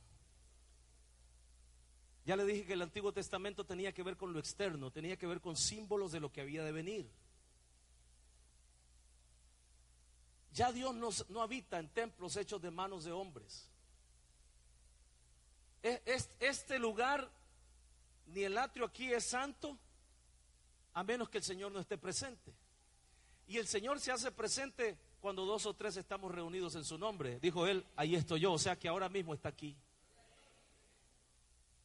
Ya 2.25 2.37
le 2.37 2.45
dije 2.45 2.65
que 2.65 2.75
el 2.75 2.83
Antiguo 2.83 3.13
Testamento 3.13 3.65
tenía 3.65 3.93
que 3.93 4.03
ver 4.03 4.17
con 4.17 4.33
lo 4.33 4.39
externo, 4.39 4.91
tenía 4.91 5.17
que 5.17 5.27
ver 5.27 5.41
con 5.41 5.57
símbolos 5.57 6.13
de 6.13 6.21
lo 6.21 6.31
que 6.31 6.41
había 6.41 6.63
de 6.63 6.73
venir. 6.73 7.11
Ya 10.53 10.71
Dios 10.71 10.95
no, 11.29 11.43
habita 11.43 11.79
en 11.79 11.89
templos 11.89 12.37
hechos 12.37 12.61
de 12.61 12.71
manos 12.71 13.05
de 13.05 13.13
hombres. 13.13 13.69
Este 15.83 16.79
lugar, 16.79 17.29
ni 18.27 18.43
el 18.45 18.57
atrio 18.57 18.85
aquí 18.85 19.13
es 19.13 19.25
santo, 19.25 19.79
a 20.93 21.03
menos 21.03 21.29
que 21.29 21.39
el 21.39 21.45
Señor 21.45 21.73
no 21.73 21.81
esté 21.81 21.97
presente. 21.97 22.55
Y 23.47 23.59
el 23.59 23.67
Señor 23.67 24.01
se 24.01 24.13
hace 24.13 24.31
presente 24.31 24.97
cuando 25.21 25.45
dos 25.45 25.67
o 25.67 25.75
tres 25.75 25.97
estamos 25.97 26.33
reunidos 26.33 26.75
en 26.75 26.85
su 26.85 26.99
nombre. 26.99 27.39
Dijo 27.41 27.67
él, 27.67 27.87
ahí 27.97 28.15
estoy 28.15 28.41
yo, 28.41 28.53
o 28.53 28.59
sea 28.59 28.79
que 28.79 28.89
ahora 28.89 29.09
mismo 29.09 29.35
está 29.35 29.49
aquí. 29.49 29.77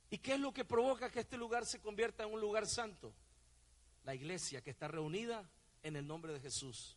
¿Y 0.10 0.17
qué 0.20 0.36
es 0.36 0.39
lo 0.39 0.54
que 0.54 0.65
provoca 0.65 1.12
que 1.12 1.20
este 1.20 1.38
lugar 1.38 1.65
se 1.65 1.82
convierta 1.82 2.24
en 2.24 2.34
un 2.34 2.39
lugar 2.39 2.65
santo? 2.65 3.13
La 4.06 4.15
iglesia 4.15 4.62
que 4.62 4.70
está 4.70 4.88
reunida 4.88 5.50
en 5.84 5.96
el 5.96 6.08
nombre 6.08 6.34
de 6.34 6.39
Jesús. 6.39 6.96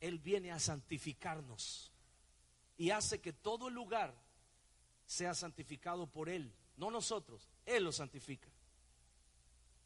Él 0.00 0.18
viene 0.18 0.50
a 0.50 0.58
santificarnos 0.58 1.92
y 2.76 2.90
hace 2.90 3.20
que 3.20 3.32
todo 3.32 3.68
el 3.68 3.74
lugar 3.74 4.14
sea 5.06 5.34
santificado 5.34 6.06
por 6.06 6.28
Él, 6.28 6.52
no 6.76 6.90
nosotros, 6.90 7.48
Él 7.64 7.84
lo 7.84 7.92
santifica. 7.92 8.48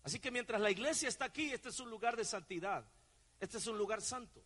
Así 0.03 0.19
que 0.19 0.31
mientras 0.31 0.61
la 0.61 0.71
iglesia 0.71 1.09
está 1.09 1.27
aquí, 1.27 1.51
este 1.51 1.69
es 1.69 1.81
un 1.81 1.91
lugar 1.91 2.17
de 2.17 2.25
santidad, 2.25 2.85
este 3.41 3.59
es 3.59 3.67
un 3.67 3.79
lugar 3.79 4.01
santo. 4.03 4.43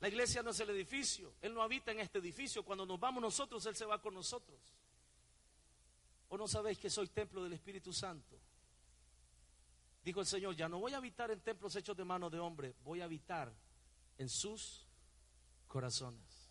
La 0.00 0.08
iglesia 0.08 0.42
no 0.42 0.50
es 0.50 0.60
el 0.60 0.70
edificio, 0.70 1.34
Él 1.40 1.54
no 1.54 1.62
habita 1.62 1.90
en 1.90 2.00
este 2.00 2.18
edificio, 2.18 2.64
cuando 2.64 2.84
nos 2.84 3.00
vamos 3.00 3.22
nosotros, 3.22 3.64
Él 3.66 3.74
se 3.74 3.86
va 3.86 4.00
con 4.00 4.14
nosotros. 4.14 4.60
¿O 6.28 6.36
no 6.36 6.46
sabéis 6.46 6.78
que 6.78 6.90
soy 6.90 7.08
templo 7.08 7.42
del 7.42 7.54
Espíritu 7.54 7.92
Santo? 7.92 8.38
Dijo 10.02 10.20
el 10.20 10.26
Señor, 10.26 10.54
ya 10.54 10.68
no 10.68 10.78
voy 10.78 10.92
a 10.92 10.98
habitar 10.98 11.30
en 11.30 11.40
templos 11.40 11.74
hechos 11.76 11.96
de 11.96 12.04
mano 12.04 12.30
de 12.30 12.38
hombre, 12.38 12.74
voy 12.84 13.00
a 13.00 13.04
habitar 13.04 13.52
en 14.18 14.28
sus 14.28 14.86
corazones. 15.66 16.50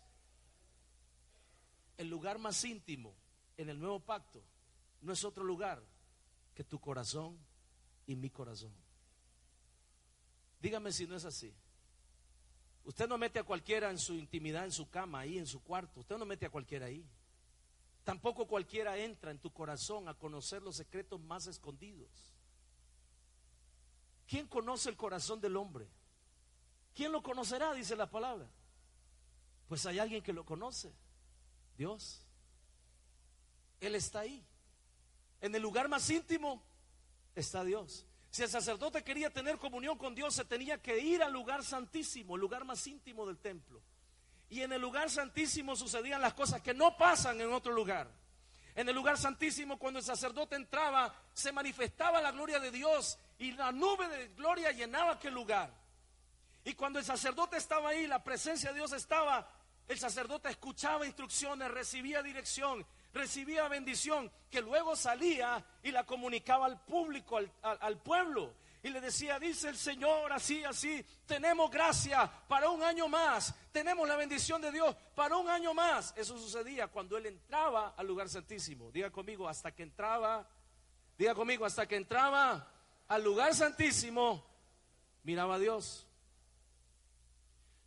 El 1.96 2.08
lugar 2.08 2.38
más 2.38 2.62
íntimo 2.64 3.14
en 3.56 3.70
el 3.70 3.78
nuevo 3.78 4.00
pacto 4.00 4.42
no 5.00 5.12
es 5.12 5.24
otro 5.24 5.44
lugar 5.44 5.82
que 6.54 6.64
tu 6.64 6.78
corazón 6.78 7.38
y 8.06 8.16
mi 8.16 8.28
corazón. 8.28 8.74
Dígame 10.60 10.92
si 10.92 11.06
no 11.06 11.16
es 11.16 11.24
así. 11.24 11.54
Usted 12.84 13.08
no 13.08 13.18
mete 13.18 13.40
a 13.40 13.44
cualquiera 13.44 13.90
en 13.90 13.98
su 13.98 14.14
intimidad, 14.14 14.64
en 14.64 14.72
su 14.72 14.88
cama, 14.88 15.20
ahí 15.20 15.38
en 15.38 15.46
su 15.46 15.60
cuarto. 15.62 16.00
Usted 16.00 16.16
no 16.16 16.24
mete 16.24 16.46
a 16.46 16.50
cualquiera 16.50 16.86
ahí. 16.86 17.04
Tampoco 18.04 18.46
cualquiera 18.46 18.96
entra 18.96 19.32
en 19.32 19.40
tu 19.40 19.52
corazón 19.52 20.08
a 20.08 20.14
conocer 20.14 20.62
los 20.62 20.76
secretos 20.76 21.20
más 21.20 21.48
escondidos. 21.48 22.08
¿Quién 24.28 24.46
conoce 24.46 24.88
el 24.88 24.96
corazón 24.96 25.40
del 25.40 25.56
hombre? 25.56 25.88
¿Quién 26.94 27.10
lo 27.10 27.22
conocerá? 27.22 27.74
Dice 27.74 27.96
la 27.96 28.08
palabra. 28.08 28.48
Pues 29.68 29.84
hay 29.86 29.98
alguien 29.98 30.22
que 30.22 30.32
lo 30.32 30.44
conoce. 30.44 30.92
Dios. 31.76 32.24
Él 33.80 33.96
está 33.96 34.20
ahí. 34.20 34.46
En 35.40 35.54
el 35.54 35.62
lugar 35.62 35.88
más 35.88 36.08
íntimo 36.08 36.62
está 37.34 37.64
Dios. 37.64 38.06
Si 38.36 38.42
el 38.42 38.50
sacerdote 38.50 39.02
quería 39.02 39.30
tener 39.30 39.56
comunión 39.56 39.96
con 39.96 40.14
Dios, 40.14 40.34
se 40.34 40.44
tenía 40.44 40.76
que 40.76 40.98
ir 40.98 41.22
al 41.22 41.32
lugar 41.32 41.64
santísimo, 41.64 42.34
el 42.34 42.42
lugar 42.42 42.66
más 42.66 42.86
íntimo 42.86 43.26
del 43.26 43.38
templo. 43.38 43.80
Y 44.50 44.60
en 44.60 44.74
el 44.74 44.82
lugar 44.82 45.08
santísimo 45.08 45.74
sucedían 45.74 46.20
las 46.20 46.34
cosas 46.34 46.60
que 46.60 46.74
no 46.74 46.98
pasan 46.98 47.40
en 47.40 47.50
otro 47.50 47.72
lugar. 47.72 48.10
En 48.74 48.90
el 48.90 48.94
lugar 48.94 49.16
santísimo, 49.16 49.78
cuando 49.78 50.00
el 50.00 50.04
sacerdote 50.04 50.54
entraba, 50.54 51.14
se 51.32 51.50
manifestaba 51.50 52.20
la 52.20 52.30
gloria 52.30 52.60
de 52.60 52.70
Dios 52.70 53.18
y 53.38 53.52
la 53.52 53.72
nube 53.72 54.06
de 54.06 54.28
gloria 54.28 54.70
llenaba 54.70 55.12
aquel 55.12 55.32
lugar. 55.32 55.72
Y 56.62 56.74
cuando 56.74 56.98
el 56.98 57.06
sacerdote 57.06 57.56
estaba 57.56 57.88
ahí, 57.88 58.06
la 58.06 58.22
presencia 58.22 58.68
de 58.68 58.80
Dios 58.80 58.92
estaba, 58.92 59.48
el 59.88 59.98
sacerdote 59.98 60.50
escuchaba 60.50 61.06
instrucciones, 61.06 61.70
recibía 61.70 62.22
dirección, 62.22 62.86
recibía 63.12 63.68
bendición, 63.68 64.30
que 64.50 64.60
luego 64.60 64.96
salía 64.96 65.64
y 65.82 65.90
la 65.90 66.04
comunicaba 66.04 66.66
al 66.66 66.84
público, 66.84 67.38
al, 67.62 67.98
pueblo. 67.98 68.54
Y 68.82 68.90
le 68.90 69.00
decía, 69.00 69.38
dice 69.38 69.68
el 69.68 69.76
Señor, 69.76 70.32
así, 70.32 70.62
así, 70.64 71.04
tenemos 71.26 71.70
gracia 71.70 72.30
para 72.46 72.70
un 72.70 72.82
año 72.82 73.08
más, 73.08 73.54
tenemos 73.72 74.06
la 74.06 74.16
bendición 74.16 74.60
de 74.60 74.70
Dios 74.70 74.94
para 75.14 75.36
un 75.36 75.48
año 75.48 75.74
más. 75.74 76.14
Eso 76.16 76.38
sucedía 76.38 76.88
cuando 76.88 77.16
él 77.16 77.26
entraba 77.26 77.94
al 77.96 78.06
lugar 78.06 78.28
santísimo. 78.28 78.90
Diga 78.92 79.10
conmigo, 79.10 79.48
hasta 79.48 79.72
que 79.72 79.82
entraba, 79.82 80.48
diga 81.18 81.34
conmigo, 81.34 81.64
hasta 81.64 81.86
que 81.86 81.96
entraba 81.96 82.72
al 83.08 83.22
lugar 83.24 83.54
santísimo, 83.54 84.44
miraba 85.22 85.56
a 85.56 85.58
Dios. 85.58 86.06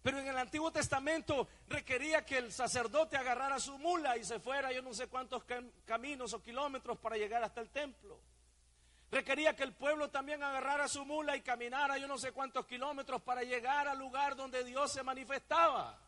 Pero 0.01 0.19
en 0.19 0.27
el 0.27 0.37
Antiguo 0.37 0.71
Testamento 0.71 1.47
requería 1.67 2.25
que 2.25 2.37
el 2.37 2.53
sacerdote 2.53 3.17
agarrara 3.17 3.59
su 3.59 3.77
mula 3.77 4.17
y 4.17 4.23
se 4.23 4.39
fuera 4.39 4.71
yo 4.71 4.81
no 4.81 4.93
sé 4.93 5.07
cuántos 5.07 5.43
caminos 5.85 6.33
o 6.33 6.41
kilómetros 6.41 6.97
para 6.99 7.17
llegar 7.17 7.43
hasta 7.43 7.59
el 7.59 7.69
templo. 7.69 8.19
Requería 9.11 9.55
que 9.55 9.63
el 9.63 9.73
pueblo 9.73 10.09
también 10.09 10.41
agarrara 10.43 10.87
su 10.87 11.03
mula 11.03 11.35
y 11.35 11.41
caminara 11.41 11.97
yo 11.97 12.07
no 12.07 12.17
sé 12.17 12.31
cuántos 12.31 12.65
kilómetros 12.65 13.21
para 13.23 13.43
llegar 13.43 13.87
al 13.87 13.97
lugar 13.97 14.35
donde 14.35 14.63
Dios 14.63 14.91
se 14.91 15.03
manifestaba. 15.03 15.99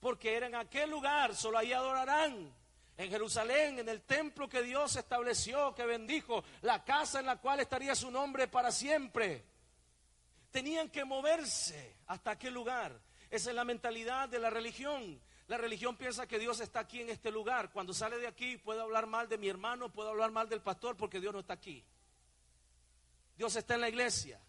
Porque 0.00 0.36
era 0.36 0.46
en 0.46 0.54
aquel 0.54 0.90
lugar, 0.90 1.34
solo 1.34 1.58
ahí 1.58 1.72
adorarán. 1.72 2.54
En 2.98 3.10
Jerusalén, 3.10 3.78
en 3.78 3.88
el 3.88 4.02
templo 4.02 4.48
que 4.48 4.62
Dios 4.62 4.96
estableció, 4.96 5.74
que 5.74 5.84
bendijo, 5.84 6.44
la 6.62 6.84
casa 6.84 7.20
en 7.20 7.26
la 7.26 7.36
cual 7.36 7.60
estaría 7.60 7.94
su 7.94 8.10
nombre 8.10 8.48
para 8.48 8.70
siempre. 8.70 9.44
Tenían 10.50 10.90
que 10.90 11.04
moverse 11.04 11.96
hasta 12.06 12.32
aquel 12.32 12.54
lugar. 12.54 13.05
Esa 13.30 13.50
es 13.50 13.56
la 13.56 13.64
mentalidad 13.64 14.28
de 14.28 14.38
la 14.38 14.50
religión. 14.50 15.20
La 15.48 15.58
religión 15.58 15.96
piensa 15.96 16.26
que 16.26 16.38
Dios 16.38 16.60
está 16.60 16.80
aquí 16.80 17.00
en 17.00 17.10
este 17.10 17.30
lugar. 17.30 17.70
Cuando 17.70 17.92
sale 17.92 18.18
de 18.18 18.26
aquí 18.26 18.56
puedo 18.56 18.82
hablar 18.82 19.06
mal 19.06 19.28
de 19.28 19.38
mi 19.38 19.48
hermano, 19.48 19.92
puedo 19.92 20.10
hablar 20.10 20.32
mal 20.32 20.48
del 20.48 20.60
pastor 20.60 20.96
porque 20.96 21.20
Dios 21.20 21.32
no 21.32 21.40
está 21.40 21.54
aquí. 21.54 21.84
Dios 23.36 23.54
está 23.54 23.74
en 23.74 23.82
la 23.82 23.88
iglesia. 23.88 24.40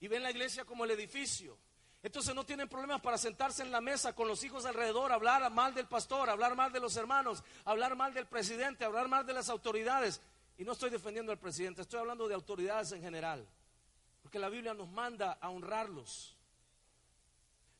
Y 0.00 0.08
ven 0.08 0.22
la 0.22 0.30
iglesia 0.30 0.64
como 0.64 0.84
el 0.84 0.90
edificio. 0.92 1.56
Entonces 2.02 2.34
no 2.34 2.44
tienen 2.44 2.68
problemas 2.68 3.00
para 3.00 3.16
sentarse 3.16 3.62
en 3.62 3.70
la 3.70 3.80
mesa 3.80 4.14
con 4.14 4.26
los 4.26 4.42
hijos 4.42 4.66
alrededor, 4.66 5.12
hablar 5.12 5.48
mal 5.52 5.72
del 5.72 5.86
pastor, 5.86 6.28
hablar 6.28 6.56
mal 6.56 6.72
de 6.72 6.80
los 6.80 6.96
hermanos, 6.96 7.44
hablar 7.64 7.94
mal 7.94 8.12
del 8.12 8.26
presidente, 8.26 8.84
hablar 8.84 9.06
mal 9.06 9.24
de 9.24 9.32
las 9.32 9.48
autoridades. 9.48 10.20
Y 10.58 10.64
no 10.64 10.72
estoy 10.72 10.90
defendiendo 10.90 11.30
al 11.30 11.38
presidente, 11.38 11.82
estoy 11.82 12.00
hablando 12.00 12.26
de 12.26 12.34
autoridades 12.34 12.90
en 12.92 13.02
general. 13.02 13.48
Porque 14.20 14.40
la 14.40 14.48
Biblia 14.48 14.74
nos 14.74 14.88
manda 14.88 15.38
a 15.40 15.50
honrarlos. 15.50 16.36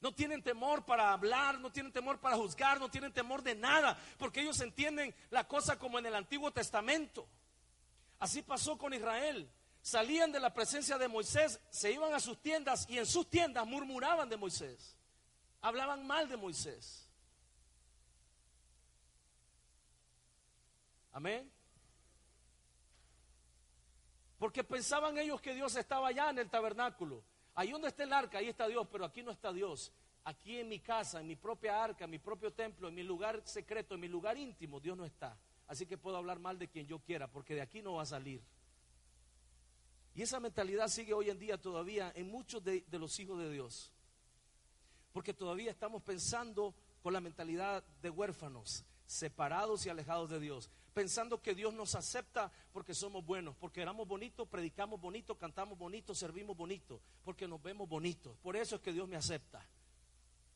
No 0.03 0.12
tienen 0.12 0.42
temor 0.42 0.84
para 0.84 1.12
hablar, 1.12 1.61
no 1.61 1.70
tienen 1.70 1.92
temor 1.92 2.18
para 2.18 2.36
juzgar, 2.36 2.80
no 2.80 2.90
tienen 2.90 3.12
temor 3.12 3.40
de 3.40 3.55
nada, 3.55 3.96
porque 4.18 4.40
ellos 4.40 4.61
entienden 4.61 5.14
la 5.30 5.46
cosa 5.46 5.78
como 5.78 5.96
en 5.96 6.07
el 6.07 6.16
Antiguo 6.16 6.50
Testamento. 6.50 7.28
Así 8.18 8.42
pasó 8.42 8.76
con 8.76 8.92
Israel. 8.92 9.48
Salían 9.80 10.32
de 10.32 10.40
la 10.40 10.53
presencia 10.53 10.98
de 10.98 11.07
Moisés, 11.07 11.61
se 11.70 11.92
iban 11.92 12.12
a 12.14 12.20
sus 12.20 12.42
tiendas 12.42 12.84
y 12.90 12.98
en 12.98 13.07
sus 13.07 13.30
tiendas 13.30 13.64
murmuraban 13.64 14.28
de 14.28 14.36
Moisés. 14.36 14.96
Hablaban 15.61 16.05
mal 16.05 16.28
de 16.28 16.36
Moisés. 16.36 17.09
Amén. 21.12 21.48
Porque 24.40 24.64
pensaban 24.64 25.16
ellos 25.16 25.40
que 25.40 25.55
Dios 25.55 25.76
estaba 25.76 26.09
allá 26.09 26.30
en 26.30 26.40
el 26.40 26.50
tabernáculo. 26.50 27.22
Ahí 27.55 27.70
donde 27.70 27.88
está 27.88 28.05
el 28.05 28.12
arca, 28.12 28.38
ahí 28.38 28.48
está 28.48 28.66
Dios, 28.66 28.86
pero 28.90 29.05
aquí 29.05 29.22
no 29.22 29.30
está 29.30 29.53
Dios. 29.53 29.92
aquí 30.24 30.59
en 30.59 30.68
mi 30.68 30.78
casa, 30.78 31.20
en 31.20 31.26
mi 31.26 31.34
propia 31.34 31.82
arca, 31.82 32.05
en 32.05 32.11
mi 32.11 32.18
propio 32.18 32.53
templo, 32.53 32.88
en 32.88 32.94
mi 32.94 33.03
lugar 33.03 33.42
secreto, 33.44 33.94
en 33.94 34.00
mi 34.00 34.09
lugar 34.09 34.36
íntimo, 34.36 34.78
Dios 34.78 34.96
no 34.96 35.05
está. 35.05 35.36
Así 35.66 35.84
que 35.84 35.98
puedo 35.98 36.16
hablar 36.16 36.38
mal 36.38 36.59
de 36.59 36.68
quien 36.68 36.86
yo 36.86 37.00
quiera, 37.00 37.26
porque 37.26 37.55
de 37.55 37.61
aquí 37.61 37.82
no 37.82 37.94
va 37.94 38.03
a 38.03 38.07
salir. 38.07 38.40
Y 40.14 40.22
esa 40.22 40.38
mentalidad 40.38 40.88
sigue 40.88 41.12
hoy 41.12 41.30
en 41.30 41.38
día 41.38 41.61
todavía 41.61 42.12
en 42.14 42.30
muchos 42.30 42.62
de, 42.62 42.84
de 42.86 42.98
los 42.98 43.18
hijos 43.18 43.38
de 43.38 43.50
Dios. 43.50 43.92
Porque 45.12 45.34
todavía 45.34 45.70
estamos 45.70 46.03
pensando 46.03 46.74
con 47.03 47.12
la 47.12 47.20
mentalidad 47.20 47.82
de 48.00 48.11
huérfanos, 48.11 48.84
separados 49.07 49.84
y 49.86 49.88
alejados 49.88 50.30
de 50.30 50.40
Dios 50.40 50.70
pensando 50.93 51.40
que 51.40 51.55
Dios 51.55 51.74
nos 51.74 51.95
acepta 51.95 52.51
porque 52.72 52.95
somos 52.95 53.24
buenos, 53.24 53.57
porque 53.57 53.82
éramos 53.82 54.07
bonitos, 54.07 54.49
predicamos 54.49 55.01
bonito, 55.01 55.36
cantamos 55.36 55.78
bonito, 55.78 56.14
servimos 56.14 56.57
bonito, 56.57 57.01
porque 57.24 57.49
nos 57.49 57.62
vemos 57.62 57.88
bonitos. 57.88 58.36
Por 58.38 58.57
eso 58.57 58.76
es 58.76 58.82
que 58.82 58.93
Dios 58.93 59.09
me 59.09 59.16
acepta. 59.16 59.66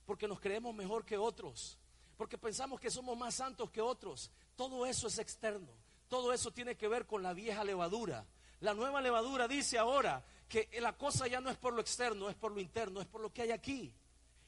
Porque 0.04 0.28
nos 0.28 0.40
creemos 0.40 0.74
mejor 0.74 1.04
que 1.04 1.18
otros, 1.18 1.78
porque 2.16 2.38
pensamos 2.38 2.80
que 2.80 2.90
somos 2.90 3.16
más 3.18 3.34
santos 3.34 3.70
que 3.70 3.80
otros. 3.80 4.30
Todo 4.54 4.86
eso 4.86 5.08
es 5.08 5.18
externo. 5.18 5.72
Todo 6.08 6.32
eso 6.32 6.52
tiene 6.52 6.76
que 6.76 6.88
ver 6.88 7.06
con 7.06 7.22
la 7.22 7.32
vieja 7.32 7.64
levadura. 7.64 8.24
La 8.60 8.74
nueva 8.74 9.00
levadura 9.00 9.48
dice 9.48 9.78
ahora 9.78 10.24
que 10.48 10.68
la 10.80 10.96
cosa 10.96 11.26
ya 11.26 11.40
no 11.40 11.50
es 11.50 11.56
por 11.56 11.74
lo 11.74 11.80
externo, 11.80 12.30
es 12.30 12.36
por 12.36 12.52
lo 12.52 12.60
interno, 12.60 13.00
es 13.00 13.06
por 13.06 13.20
lo 13.20 13.32
que 13.32 13.42
hay 13.42 13.50
aquí. 13.50 13.92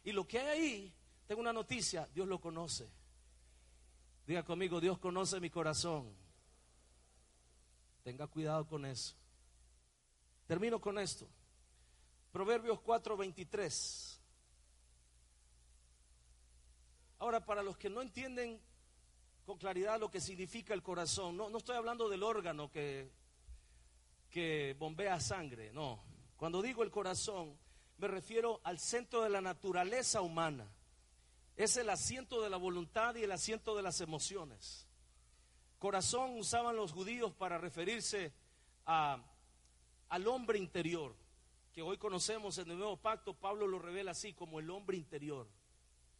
Y 0.04 0.12
lo 0.12 0.26
que 0.26 0.38
hay 0.38 0.46
ahí, 0.46 0.94
tengo 1.26 1.40
una 1.40 1.52
noticia, 1.52 2.08
Dios 2.14 2.28
lo 2.28 2.40
conoce. 2.40 2.88
Diga 4.28 4.42
conmigo, 4.42 4.78
Dios 4.78 4.98
conoce 4.98 5.40
mi 5.40 5.48
corazón. 5.48 6.14
Tenga 8.04 8.26
cuidado 8.26 8.66
con 8.66 8.84
eso. 8.84 9.16
Termino 10.46 10.78
con 10.82 10.98
esto. 10.98 11.26
Proverbios 12.30 12.78
4:23. 12.80 14.20
Ahora, 17.20 17.42
para 17.42 17.62
los 17.62 17.78
que 17.78 17.88
no 17.88 18.02
entienden 18.02 18.60
con 19.46 19.56
claridad 19.56 19.98
lo 19.98 20.10
que 20.10 20.20
significa 20.20 20.74
el 20.74 20.82
corazón, 20.82 21.34
no, 21.34 21.48
no 21.48 21.56
estoy 21.56 21.76
hablando 21.76 22.06
del 22.10 22.22
órgano 22.22 22.70
que, 22.70 23.10
que 24.28 24.76
bombea 24.78 25.18
sangre, 25.20 25.72
no. 25.72 26.04
Cuando 26.36 26.60
digo 26.60 26.82
el 26.82 26.90
corazón, 26.90 27.58
me 27.96 28.08
refiero 28.08 28.60
al 28.62 28.78
centro 28.78 29.22
de 29.22 29.30
la 29.30 29.40
naturaleza 29.40 30.20
humana 30.20 30.70
es 31.58 31.76
el 31.76 31.90
asiento 31.90 32.40
de 32.40 32.48
la 32.48 32.56
voluntad 32.56 33.16
y 33.16 33.24
el 33.24 33.32
asiento 33.32 33.74
de 33.74 33.82
las 33.82 34.00
emociones. 34.00 34.86
Corazón 35.80 36.38
usaban 36.38 36.76
los 36.76 36.92
judíos 36.92 37.34
para 37.34 37.58
referirse 37.58 38.32
al 38.84 40.26
hombre 40.28 40.58
interior, 40.60 41.16
que 41.72 41.82
hoy 41.82 41.98
conocemos 41.98 42.58
en 42.58 42.70
el 42.70 42.78
nuevo 42.78 42.96
pacto, 42.96 43.34
Pablo 43.34 43.66
lo 43.66 43.80
revela 43.80 44.12
así 44.12 44.32
como 44.32 44.60
el 44.60 44.70
hombre 44.70 44.96
interior, 44.96 45.48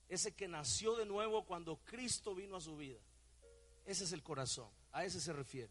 ese 0.09 0.35
que 0.35 0.49
nació 0.49 0.97
de 0.97 1.07
nuevo 1.07 1.45
cuando 1.45 1.77
Cristo 1.85 2.35
vino 2.35 2.57
a 2.57 2.61
su 2.61 2.77
vida. 2.77 2.99
Ese 3.87 4.05
es 4.05 4.13
el 4.13 4.25
corazón, 4.25 4.69
a 4.91 5.05
ese 5.05 5.21
se 5.21 5.33
refiere. 5.33 5.71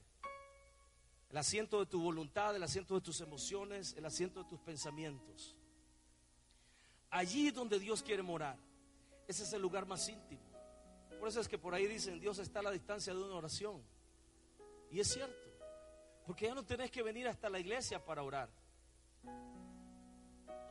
El 1.29 1.37
asiento 1.37 1.79
de 1.79 1.87
tu 1.87 2.01
voluntad, 2.01 2.55
el 2.55 2.63
asiento 2.63 2.95
de 2.95 3.01
tus 3.01 3.19
emociones, 3.19 3.93
el 3.97 4.05
asiento 4.05 4.43
de 4.43 4.49
tus 4.49 4.61
pensamientos. 4.61 5.57
Allí 7.09 7.51
donde 7.51 7.79
Dios 7.79 8.01
quiere 8.01 8.23
morar. 8.23 8.57
Ese 9.27 9.43
es 9.43 9.53
el 9.53 9.61
lugar 9.61 9.85
más 9.85 10.07
íntimo. 10.07 10.41
Por 11.19 11.27
eso 11.27 11.41
es 11.41 11.47
que 11.47 11.57
por 11.57 11.73
ahí 11.73 11.87
dicen, 11.87 12.19
Dios 12.19 12.39
está 12.39 12.59
a 12.59 12.63
la 12.63 12.71
distancia 12.71 13.13
de 13.13 13.21
una 13.21 13.35
oración. 13.35 13.83
Y 14.89 14.99
es 14.99 15.07
cierto, 15.07 15.49
porque 16.25 16.45
ya 16.45 16.55
no 16.55 16.63
tenés 16.63 16.91
que 16.91 17.03
venir 17.03 17.27
hasta 17.27 17.49
la 17.49 17.59
iglesia 17.59 18.03
para 18.03 18.23
orar. 18.23 18.49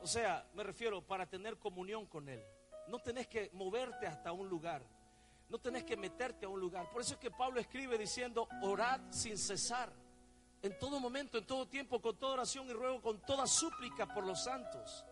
O 0.00 0.06
sea, 0.06 0.48
me 0.54 0.62
refiero 0.62 1.02
para 1.02 1.28
tener 1.28 1.58
comunión 1.58 2.06
con 2.06 2.28
Él. 2.28 2.42
No 2.88 2.98
tenés 3.00 3.26
que 3.26 3.50
moverte 3.52 4.06
hasta 4.06 4.32
un 4.32 4.48
lugar. 4.48 4.82
No 5.48 5.58
tenés 5.58 5.84
que 5.84 5.96
meterte 5.96 6.46
a 6.46 6.48
un 6.48 6.60
lugar. 6.60 6.88
Por 6.90 7.02
eso 7.02 7.14
es 7.14 7.20
que 7.20 7.30
Pablo 7.30 7.60
escribe 7.60 7.98
diciendo, 7.98 8.48
orad 8.62 9.00
sin 9.10 9.36
cesar. 9.36 9.92
En 10.62 10.78
todo 10.78 10.98
momento, 10.98 11.38
en 11.38 11.46
todo 11.46 11.66
tiempo, 11.68 12.00
con 12.00 12.16
toda 12.16 12.34
oración 12.34 12.68
y 12.68 12.72
ruego, 12.72 13.02
con 13.02 13.20
toda 13.20 13.46
súplica 13.46 14.06
por 14.12 14.24
los 14.24 14.42
santos. 14.42 15.04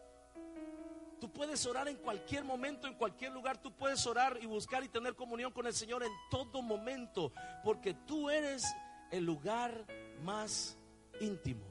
Tú 1.24 1.32
puedes 1.32 1.64
orar 1.64 1.88
en 1.88 1.96
cualquier 1.96 2.44
momento, 2.44 2.86
en 2.86 2.96
cualquier 2.96 3.32
lugar. 3.32 3.56
Tú 3.56 3.72
puedes 3.72 4.06
orar 4.06 4.36
y 4.42 4.44
buscar 4.44 4.84
y 4.84 4.90
tener 4.90 5.14
comunión 5.14 5.52
con 5.52 5.66
el 5.66 5.72
Señor 5.72 6.02
en 6.02 6.12
todo 6.30 6.60
momento. 6.60 7.32
Porque 7.64 7.94
tú 7.94 8.28
eres 8.28 8.62
el 9.10 9.24
lugar 9.24 9.86
más 10.22 10.76
íntimo. 11.22 11.64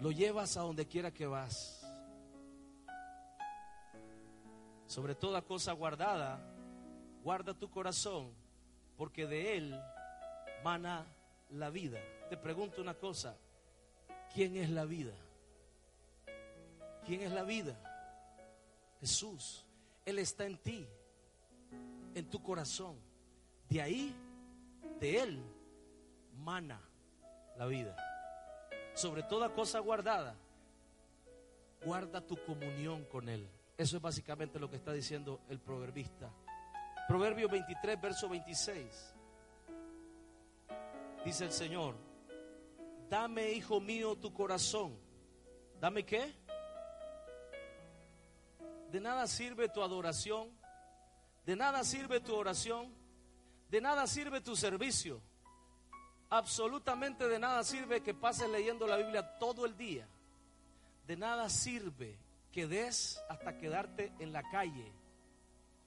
Lo 0.00 0.10
llevas 0.10 0.56
a 0.56 0.62
donde 0.62 0.86
quiera 0.86 1.10
que 1.10 1.26
vas. 1.26 1.86
Sobre 4.86 5.14
toda 5.14 5.42
cosa 5.42 5.72
guardada, 5.72 6.40
guarda 7.22 7.52
tu 7.52 7.68
corazón, 7.68 8.32
porque 8.96 9.26
de 9.26 9.58
él 9.58 9.80
mana 10.64 11.04
la 11.50 11.68
vida. 11.68 12.00
Te 12.30 12.38
pregunto 12.38 12.80
una 12.80 12.94
cosa, 12.94 13.36
¿quién 14.32 14.56
es 14.56 14.70
la 14.70 14.86
vida? 14.86 15.12
¿Quién 17.04 17.20
es 17.20 17.32
la 17.32 17.42
vida? 17.42 17.78
Jesús. 19.06 19.64
Él 20.04 20.18
está 20.18 20.46
en 20.46 20.58
ti, 20.58 20.84
en 22.12 22.28
tu 22.28 22.42
corazón. 22.42 22.96
De 23.68 23.80
ahí, 23.80 24.12
de 24.98 25.20
Él, 25.20 25.40
mana 26.38 26.80
la 27.56 27.66
vida. 27.66 27.96
Sobre 28.94 29.22
toda 29.22 29.54
cosa 29.54 29.78
guardada, 29.78 30.34
guarda 31.84 32.20
tu 32.20 32.36
comunión 32.44 33.04
con 33.04 33.28
Él. 33.28 33.48
Eso 33.78 33.96
es 33.96 34.02
básicamente 34.02 34.58
lo 34.58 34.68
que 34.68 34.76
está 34.76 34.92
diciendo 34.92 35.40
el 35.50 35.60
proverbista. 35.60 36.28
Proverbio 37.06 37.48
23, 37.48 38.00
verso 38.00 38.28
26. 38.28 39.14
Dice 41.24 41.44
el 41.44 41.52
Señor, 41.52 41.94
dame, 43.08 43.52
hijo 43.52 43.80
mío, 43.80 44.16
tu 44.16 44.32
corazón. 44.32 44.98
¿Dame 45.80 46.04
qué? 46.04 46.34
De 48.90 49.00
nada 49.00 49.26
sirve 49.26 49.68
tu 49.68 49.82
adoración, 49.82 50.50
de 51.44 51.56
nada 51.56 51.84
sirve 51.84 52.20
tu 52.20 52.34
oración, 52.34 52.92
de 53.68 53.80
nada 53.80 54.06
sirve 54.06 54.40
tu 54.40 54.56
servicio. 54.56 55.20
Absolutamente 56.30 57.28
de 57.28 57.38
nada 57.38 57.62
sirve 57.62 58.02
que 58.02 58.14
pases 58.14 58.48
leyendo 58.48 58.86
la 58.86 58.96
Biblia 58.96 59.38
todo 59.38 59.64
el 59.64 59.76
día. 59.76 60.08
De 61.06 61.16
nada 61.16 61.48
sirve 61.48 62.18
que 62.50 62.66
des 62.66 63.20
hasta 63.28 63.58
quedarte 63.58 64.12
en 64.18 64.32
la 64.32 64.42
calle 64.50 64.92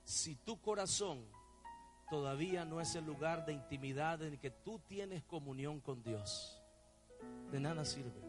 si 0.04 0.36
tu 0.36 0.60
corazón 0.60 1.24
todavía 2.10 2.66
no 2.66 2.82
es 2.82 2.95
el 2.95 3.06
lugar 3.06 3.45
de 3.45 3.54
intimidad 3.54 4.22
en 4.24 4.38
que 4.38 4.50
tú 4.50 4.80
tienes 4.88 5.24
comunión 5.24 5.80
con 5.80 6.02
Dios. 6.02 6.60
De 7.52 7.60
nada 7.60 7.86
sirve. 7.86 8.28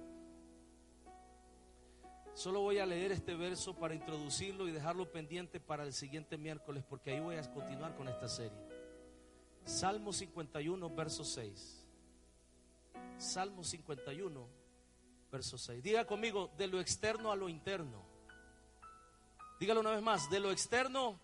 Solo 2.40 2.62
voy 2.62 2.78
a 2.78 2.86
leer 2.86 3.12
este 3.12 3.34
verso 3.34 3.74
para 3.74 3.94
introducirlo 3.94 4.66
y 4.66 4.70
dejarlo 4.70 5.12
pendiente 5.12 5.60
para 5.60 5.84
el 5.84 5.92
siguiente 5.92 6.38
miércoles, 6.38 6.82
porque 6.88 7.10
ahí 7.10 7.20
voy 7.20 7.36
a 7.36 7.42
continuar 7.52 7.94
con 7.96 8.08
esta 8.08 8.28
serie. 8.28 8.56
Salmo 9.66 10.10
51, 10.10 10.88
verso 10.88 11.22
6. 11.22 11.84
Salmo 13.18 13.62
51, 13.62 14.48
verso 15.30 15.58
6. 15.58 15.82
Diga 15.82 16.06
conmigo, 16.06 16.50
de 16.56 16.66
lo 16.66 16.80
externo 16.80 17.30
a 17.30 17.36
lo 17.36 17.46
interno. 17.50 18.02
Dígalo 19.58 19.80
una 19.80 19.90
vez 19.90 20.00
más, 20.00 20.30
de 20.30 20.40
lo 20.40 20.50
externo 20.50 21.20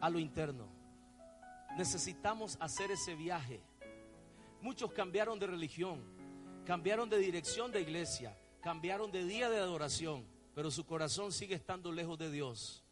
a 0.00 0.10
lo 0.10 0.18
interno. 0.18 0.68
Necesitamos 1.76 2.58
hacer 2.58 2.90
ese 2.90 3.14
viaje. 3.14 3.62
Muchos 4.62 4.90
cambiaron 4.90 5.38
de 5.38 5.46
religión, 5.46 6.02
cambiaron 6.66 7.08
de 7.08 7.18
dirección 7.18 7.70
de 7.70 7.82
iglesia 7.82 8.36
cambiaron 8.62 9.10
de 9.10 9.24
día 9.24 9.48
de 9.48 9.58
adoración, 9.58 10.24
pero 10.54 10.70
su 10.70 10.84
corazón 10.84 11.32
sigue 11.32 11.54
estando 11.54 11.92
lejos 11.92 12.18
de 12.18 12.30
Dios. 12.30 12.82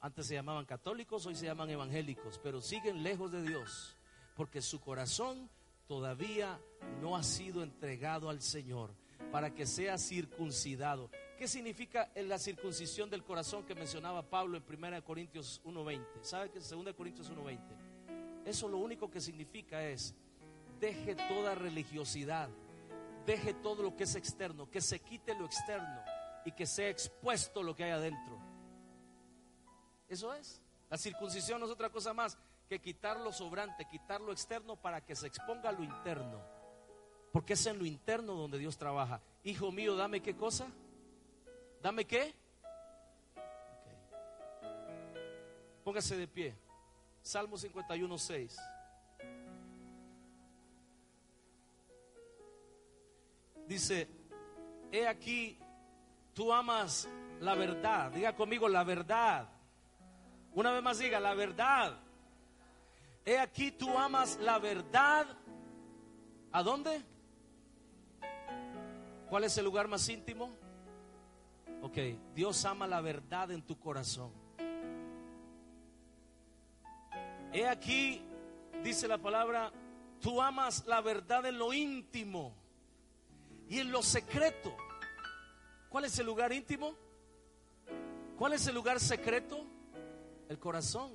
Antes 0.00 0.26
se 0.26 0.34
llamaban 0.34 0.66
católicos, 0.66 1.26
hoy 1.26 1.34
se 1.34 1.46
llaman 1.46 1.70
evangélicos, 1.70 2.38
pero 2.42 2.60
siguen 2.60 3.02
lejos 3.02 3.32
de 3.32 3.42
Dios, 3.42 3.96
porque 4.36 4.60
su 4.60 4.80
corazón 4.80 5.48
todavía 5.86 6.60
no 7.00 7.16
ha 7.16 7.22
sido 7.22 7.62
entregado 7.62 8.28
al 8.28 8.42
Señor 8.42 8.90
para 9.32 9.54
que 9.54 9.66
sea 9.66 9.98
circuncidado. 9.98 11.10
¿Qué 11.38 11.48
significa 11.48 12.10
la 12.14 12.38
circuncisión 12.38 13.10
del 13.10 13.22
corazón 13.22 13.64
que 13.64 13.74
mencionaba 13.74 14.22
Pablo 14.22 14.56
en 14.56 14.64
1 14.66 15.04
Corintios 15.04 15.60
1.20? 15.64 16.04
¿Sabe 16.22 16.50
que 16.50 16.58
en 16.58 16.84
2 16.84 16.94
Corintios 16.94 17.30
1.20? 17.30 17.58
Eso 18.44 18.68
lo 18.68 18.78
único 18.78 19.10
que 19.10 19.20
significa 19.20 19.86
es, 19.86 20.14
deje 20.80 21.14
toda 21.14 21.54
religiosidad, 21.54 22.48
deje 23.26 23.52
todo 23.54 23.82
lo 23.82 23.96
que 23.96 24.04
es 24.04 24.14
externo, 24.14 24.70
que 24.70 24.80
se 24.80 25.00
quite 25.00 25.34
lo 25.34 25.44
externo 25.44 26.02
y 26.44 26.52
que 26.52 26.64
sea 26.64 26.88
expuesto 26.88 27.62
lo 27.62 27.74
que 27.74 27.84
hay 27.84 27.90
adentro. 27.90 28.38
Eso 30.08 30.32
es. 30.32 30.62
La 30.88 30.96
circuncisión 30.96 31.58
no 31.58 31.66
es 31.66 31.72
otra 31.72 31.90
cosa 31.90 32.14
más 32.14 32.38
que 32.68 32.80
quitar 32.80 33.18
lo 33.18 33.32
sobrante, 33.32 33.86
quitar 33.86 34.20
lo 34.20 34.32
externo 34.32 34.76
para 34.76 35.04
que 35.04 35.16
se 35.16 35.26
exponga 35.26 35.72
lo 35.72 35.82
interno. 35.82 36.40
Porque 37.32 37.54
es 37.54 37.66
en 37.66 37.78
lo 37.78 37.84
interno 37.84 38.34
donde 38.34 38.58
Dios 38.58 38.78
trabaja. 38.78 39.20
Hijo 39.42 39.70
mío, 39.72 39.96
dame 39.96 40.22
qué 40.22 40.36
cosa? 40.36 40.68
¿Dame 41.82 42.04
qué? 42.04 42.34
Póngase 45.84 46.16
de 46.16 46.28
pie. 46.28 46.56
Salmo 47.22 47.58
51, 47.58 48.18
6. 48.18 48.56
Dice, 53.66 54.08
he 54.92 55.06
aquí, 55.06 55.58
tú 56.34 56.52
amas 56.52 57.08
la 57.40 57.54
verdad. 57.54 58.12
Diga 58.12 58.34
conmigo 58.34 58.68
la 58.68 58.84
verdad. 58.84 59.48
Una 60.54 60.72
vez 60.72 60.82
más 60.82 60.98
diga, 60.98 61.18
la 61.18 61.34
verdad. 61.34 61.98
He 63.24 63.38
aquí, 63.38 63.72
tú 63.72 63.98
amas 63.98 64.38
la 64.40 64.58
verdad. 64.58 65.26
¿A 66.52 66.62
dónde? 66.62 67.02
¿Cuál 69.28 69.44
es 69.44 69.58
el 69.58 69.64
lugar 69.64 69.88
más 69.88 70.08
íntimo? 70.08 70.50
Ok, 71.82 71.98
Dios 72.34 72.64
ama 72.64 72.86
la 72.86 73.00
verdad 73.00 73.50
en 73.50 73.62
tu 73.62 73.78
corazón. 73.78 74.30
He 77.52 77.66
aquí, 77.66 78.22
dice 78.84 79.08
la 79.08 79.18
palabra, 79.18 79.72
tú 80.20 80.40
amas 80.40 80.84
la 80.86 81.00
verdad 81.00 81.46
en 81.46 81.58
lo 81.58 81.72
íntimo 81.72 82.54
y 83.68 83.78
en 83.80 83.90
lo 83.90 84.02
secreto. 84.02 84.74
¿Cuál 85.88 86.04
es 86.04 86.18
el 86.18 86.26
lugar 86.26 86.52
íntimo? 86.52 86.94
¿Cuál 88.36 88.52
es 88.52 88.66
el 88.66 88.74
lugar 88.74 89.00
secreto? 89.00 89.66
El 90.48 90.58
corazón. 90.58 91.12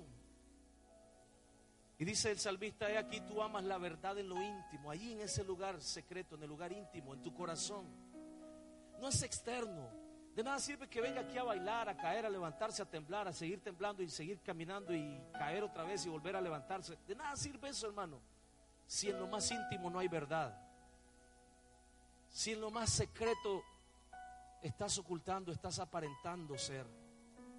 Y 1.98 2.06
dice 2.06 2.32
el 2.32 2.40
salmista, 2.40 2.90
he 2.90 2.98
aquí 2.98 3.22
tú 3.22 3.44
amas 3.44 3.64
la 3.64 3.78
verdad 3.78 4.18
en 4.18 4.28
lo 4.28 4.42
íntimo, 4.42 4.90
allí 4.90 5.12
en 5.12 5.22
ese 5.22 5.44
lugar 5.44 5.80
secreto, 5.82 6.36
en 6.36 6.42
el 6.42 6.50
lugar 6.50 6.72
íntimo, 6.72 7.14
en 7.14 7.22
tu 7.22 7.32
corazón. 7.32 7.86
No 9.00 9.08
es 9.08 9.22
externo. 9.22 9.88
De 10.34 10.44
nada 10.44 10.60
sirve 10.60 10.88
que 10.88 11.00
venga 11.00 11.22
aquí 11.22 11.38
a 11.38 11.44
bailar, 11.44 11.90
a 11.90 11.98
caer, 11.98 12.26
a 12.26 12.30
levantarse, 12.30 12.82
a 12.82 12.86
temblar, 12.90 13.28
a 13.28 13.34
seguir 13.34 13.62
temblando 13.62 14.02
y 14.02 14.10
seguir 14.10 14.40
caminando 14.40 14.96
y 14.96 15.22
caer 15.34 15.62
otra 15.64 15.84
vez 15.84 16.06
y 16.06 16.10
volver 16.10 16.36
a 16.36 16.42
levantarse. 16.42 16.98
De 17.08 17.14
nada 17.14 17.36
sirve 17.36 17.70
eso, 17.70 17.86
hermano. 17.86 18.20
Si 18.88 19.10
en 19.10 19.20
lo 19.20 19.28
más 19.28 19.52
íntimo 19.52 19.90
no 19.92 20.00
hay 20.00 20.08
verdad. 20.08 20.58
Si 22.32 22.54
en 22.54 22.62
lo 22.62 22.72
más 22.72 22.90
secreto 22.90 23.64
estás 24.62 24.98
ocultando, 24.98 25.52
estás 25.52 25.80
aparentando 25.80 26.58
ser. 26.58 26.86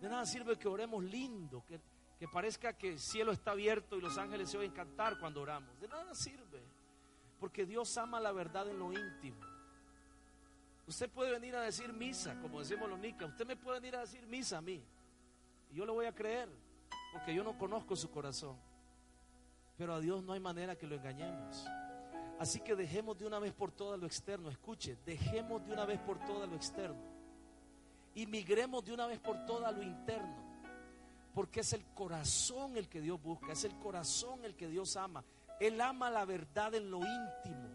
De 0.00 0.08
nada 0.08 0.24
sirve 0.24 0.58
que 0.58 0.66
oremos 0.66 1.04
lindo, 1.04 1.62
que, 1.66 1.78
que 2.18 2.26
parezca 2.26 2.72
que 2.72 2.88
el 2.88 2.98
cielo 2.98 3.32
está 3.32 3.52
abierto 3.52 3.96
y 3.96 4.00
los 4.00 4.16
ángeles 4.16 4.50
se 4.50 4.58
oyen 4.58 4.72
cantar 4.72 5.18
cuando 5.18 5.42
oramos. 5.42 5.78
De 5.78 5.88
nada 5.88 6.14
sirve. 6.14 6.62
Porque 7.38 7.66
Dios 7.66 7.96
ama 7.98 8.18
la 8.18 8.32
verdad 8.32 8.68
en 8.68 8.78
lo 8.78 8.92
íntimo. 8.92 9.40
Usted 10.86 11.10
puede 11.10 11.32
venir 11.32 11.54
a 11.54 11.60
decir 11.60 11.92
misa, 11.92 12.40
como 12.40 12.60
decimos 12.60 12.88
los 12.88 12.98
nicas. 12.98 13.28
Usted 13.28 13.46
me 13.46 13.56
puede 13.56 13.78
venir 13.78 13.96
a 13.96 14.00
decir 14.00 14.26
misa 14.26 14.58
a 14.58 14.60
mí. 14.60 14.82
Y 15.70 15.76
yo 15.76 15.86
le 15.86 15.92
voy 15.92 16.06
a 16.06 16.14
creer, 16.14 16.48
porque 17.12 17.34
yo 17.34 17.44
no 17.44 17.56
conozco 17.58 17.94
su 17.94 18.10
corazón. 18.10 18.56
Pero 19.76 19.94
a 19.94 20.00
Dios 20.00 20.22
no 20.22 20.32
hay 20.32 20.40
manera 20.40 20.76
que 20.76 20.86
lo 20.86 20.94
engañemos. 20.94 21.66
Así 22.42 22.58
que 22.58 22.74
dejemos 22.74 23.16
de 23.16 23.24
una 23.24 23.38
vez 23.38 23.52
por 23.52 23.70
todas 23.70 24.00
lo 24.00 24.04
externo. 24.04 24.50
Escuche, 24.50 24.98
dejemos 25.06 25.64
de 25.64 25.72
una 25.72 25.84
vez 25.84 26.00
por 26.00 26.18
todas 26.26 26.48
lo 26.48 26.56
externo. 26.56 27.00
Y 28.16 28.26
migremos 28.26 28.84
de 28.84 28.92
una 28.92 29.06
vez 29.06 29.20
por 29.20 29.46
todas 29.46 29.72
lo 29.72 29.80
interno. 29.80 30.34
Porque 31.36 31.60
es 31.60 31.72
el 31.72 31.84
corazón 31.94 32.76
el 32.76 32.88
que 32.88 33.00
Dios 33.00 33.22
busca, 33.22 33.52
es 33.52 33.62
el 33.62 33.78
corazón 33.78 34.44
el 34.44 34.56
que 34.56 34.66
Dios 34.66 34.96
ama. 34.96 35.22
Él 35.60 35.80
ama 35.80 36.10
la 36.10 36.24
verdad 36.24 36.74
en 36.74 36.90
lo 36.90 36.98
íntimo. 36.98 37.68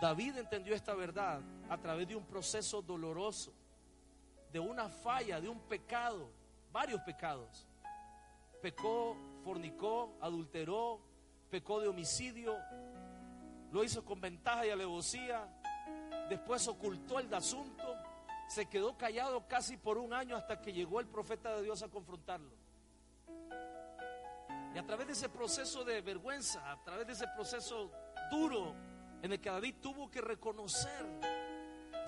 David 0.00 0.38
entendió 0.38 0.74
esta 0.74 0.94
verdad 0.94 1.42
a 1.68 1.76
través 1.76 2.08
de 2.08 2.16
un 2.16 2.24
proceso 2.24 2.80
doloroso, 2.80 3.52
de 4.50 4.60
una 4.60 4.88
falla, 4.88 5.42
de 5.42 5.48
un 5.50 5.60
pecado, 5.60 6.30
varios 6.72 7.02
pecados. 7.02 7.66
Pecó, 8.62 9.14
fornicó, 9.44 10.16
adulteró, 10.22 11.11
pecó 11.52 11.82
de 11.82 11.88
homicidio, 11.88 12.58
lo 13.72 13.84
hizo 13.84 14.02
con 14.06 14.22
ventaja 14.22 14.66
y 14.66 14.70
alevosía, 14.70 15.46
después 16.30 16.66
ocultó 16.66 17.18
el 17.18 17.32
asunto, 17.34 17.94
se 18.48 18.70
quedó 18.70 18.96
callado 18.96 19.46
casi 19.46 19.76
por 19.76 19.98
un 19.98 20.14
año 20.14 20.34
hasta 20.34 20.62
que 20.62 20.72
llegó 20.72 20.98
el 20.98 21.08
profeta 21.08 21.54
de 21.54 21.64
Dios 21.64 21.82
a 21.82 21.88
confrontarlo. 21.88 22.54
Y 24.74 24.78
a 24.78 24.86
través 24.86 25.06
de 25.08 25.12
ese 25.12 25.28
proceso 25.28 25.84
de 25.84 26.00
vergüenza, 26.00 26.72
a 26.72 26.82
través 26.82 27.06
de 27.06 27.12
ese 27.12 27.26
proceso 27.36 27.92
duro, 28.30 28.74
en 29.20 29.30
el 29.30 29.38
que 29.38 29.50
David 29.50 29.74
tuvo 29.82 30.10
que 30.10 30.22
reconocer, 30.22 31.06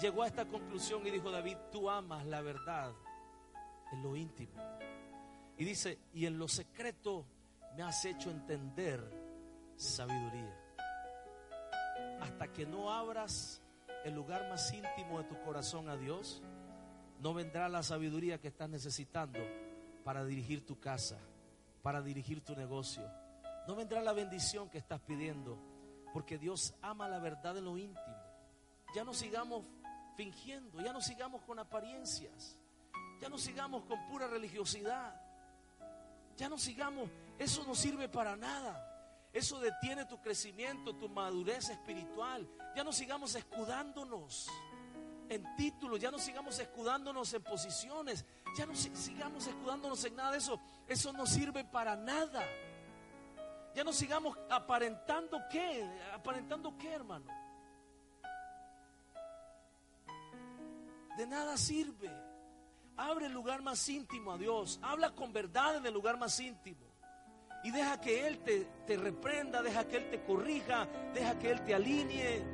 llegó 0.01 0.23
a 0.23 0.27
esta 0.27 0.47
conclusión 0.47 1.07
y 1.07 1.11
dijo 1.11 1.31
David, 1.31 1.59
tú 1.71 1.91
amas 1.91 2.25
la 2.25 2.41
verdad 2.41 2.95
en 3.93 4.03
lo 4.03 4.17
íntimo. 4.17 4.55
Y 5.59 5.67
dice, 5.67 5.99
y 6.15 6.25
en 6.25 6.39
lo 6.39 6.49
secreto 6.49 7.27
me 7.77 7.83
has 7.83 8.03
hecho 8.07 8.31
entender 8.31 9.24
sabiduría. 9.77 10.57
Hasta 12.21 12.53
que 12.53 12.67
no 12.67 12.93
abras 12.93 13.61
el 14.05 14.15
lugar 14.15 14.49
más 14.49 14.73
íntimo 14.73 15.19
de 15.19 15.29
tu 15.29 15.41
corazón 15.43 15.89
a 15.89 15.97
Dios, 15.97 16.43
no 17.21 17.35
vendrá 17.35 17.69
la 17.69 17.83
sabiduría 17.83 18.41
que 18.41 18.49
estás 18.49 18.69
necesitando 18.69 19.39
para 20.05 20.25
dirigir 20.25 20.67
tu 20.67 20.79
casa, 20.79 21.19
para 21.83 22.03
dirigir 22.03 22.43
tu 22.45 22.55
negocio. 22.55 23.03
No 23.67 23.75
vendrá 23.75 24.03
la 24.03 24.13
bendición 24.13 24.69
que 24.69 24.79
estás 24.79 25.01
pidiendo 25.01 25.59
porque 26.13 26.39
Dios 26.39 26.75
ama 26.81 27.09
la 27.09 27.19
verdad 27.19 27.57
en 27.59 27.65
lo 27.65 27.77
íntimo. 27.77 28.17
Ya 28.95 29.03
no 29.03 29.13
sigamos 29.13 29.65
fingiendo, 30.17 30.81
ya 30.81 30.93
no 30.93 31.01
sigamos 31.01 31.43
con 31.43 31.59
apariencias, 31.59 32.57
ya 33.21 33.29
no 33.29 33.37
sigamos 33.37 33.83
con 33.83 34.07
pura 34.07 34.29
religiosidad, 34.29 35.21
ya 36.37 36.49
no 36.49 36.57
sigamos, 36.57 37.11
eso 37.37 37.65
no 37.65 37.75
sirve 37.75 38.09
para 38.09 38.37
nada. 38.37 38.94
Eso 39.35 39.59
detiene 39.59 40.05
tu 40.05 40.21
crecimiento, 40.23 40.95
tu 40.95 41.09
madurez 41.09 41.69
espiritual. 41.69 42.49
Ya 42.77 42.85
no 42.85 42.93
sigamos 42.93 43.35
escudándonos 43.35 44.49
en 45.29 45.57
títulos, 45.57 45.99
ya 45.99 46.13
no 46.13 46.21
sigamos 46.21 46.57
escudándonos 46.61 47.35
en 47.35 47.43
posiciones, 47.43 48.25
ya 48.57 48.65
no 48.65 48.77
sigamos 48.77 49.45
escudándonos 49.49 50.05
en 50.05 50.15
nada 50.15 50.31
de 50.31 50.39
eso. 50.39 50.61
Eso 50.87 51.13
no 51.13 51.27
sirve 51.27 51.65
para 51.65 51.97
nada. 51.97 52.47
Ya 53.75 53.83
no 53.83 53.93
sigamos 53.93 54.39
aparentando 54.49 55.43
qué, 55.51 55.85
aparentando 56.13 56.79
qué, 56.79 56.93
hermano. 56.93 57.27
De 61.17 61.27
nada 61.27 61.57
sirve. 61.57 62.09
Abre 62.97 63.27
el 63.27 63.33
lugar 63.33 63.63
más 63.63 63.89
íntimo 63.89 64.31
a 64.31 64.39
Dios. 64.39 64.79
Habla 64.81 65.13
con 65.13 65.33
verdad 65.33 65.79
en 65.79 65.87
el 65.87 65.93
lugar 65.93 66.17
más 66.17 66.39
íntimo. 66.39 66.84
Y 67.65 67.71
deja 67.71 67.99
que 68.01 68.27
Él 68.27 68.39
te, 68.39 68.67
te 68.87 68.97
reprenda, 68.97 69.63
deja 69.63 69.89
que 69.89 69.97
Él 69.97 70.11
te 70.11 70.23
corrija, 70.23 70.87
deja 71.15 71.39
que 71.39 71.51
Él 71.51 71.65
te 71.65 71.75
alinee. 71.75 72.54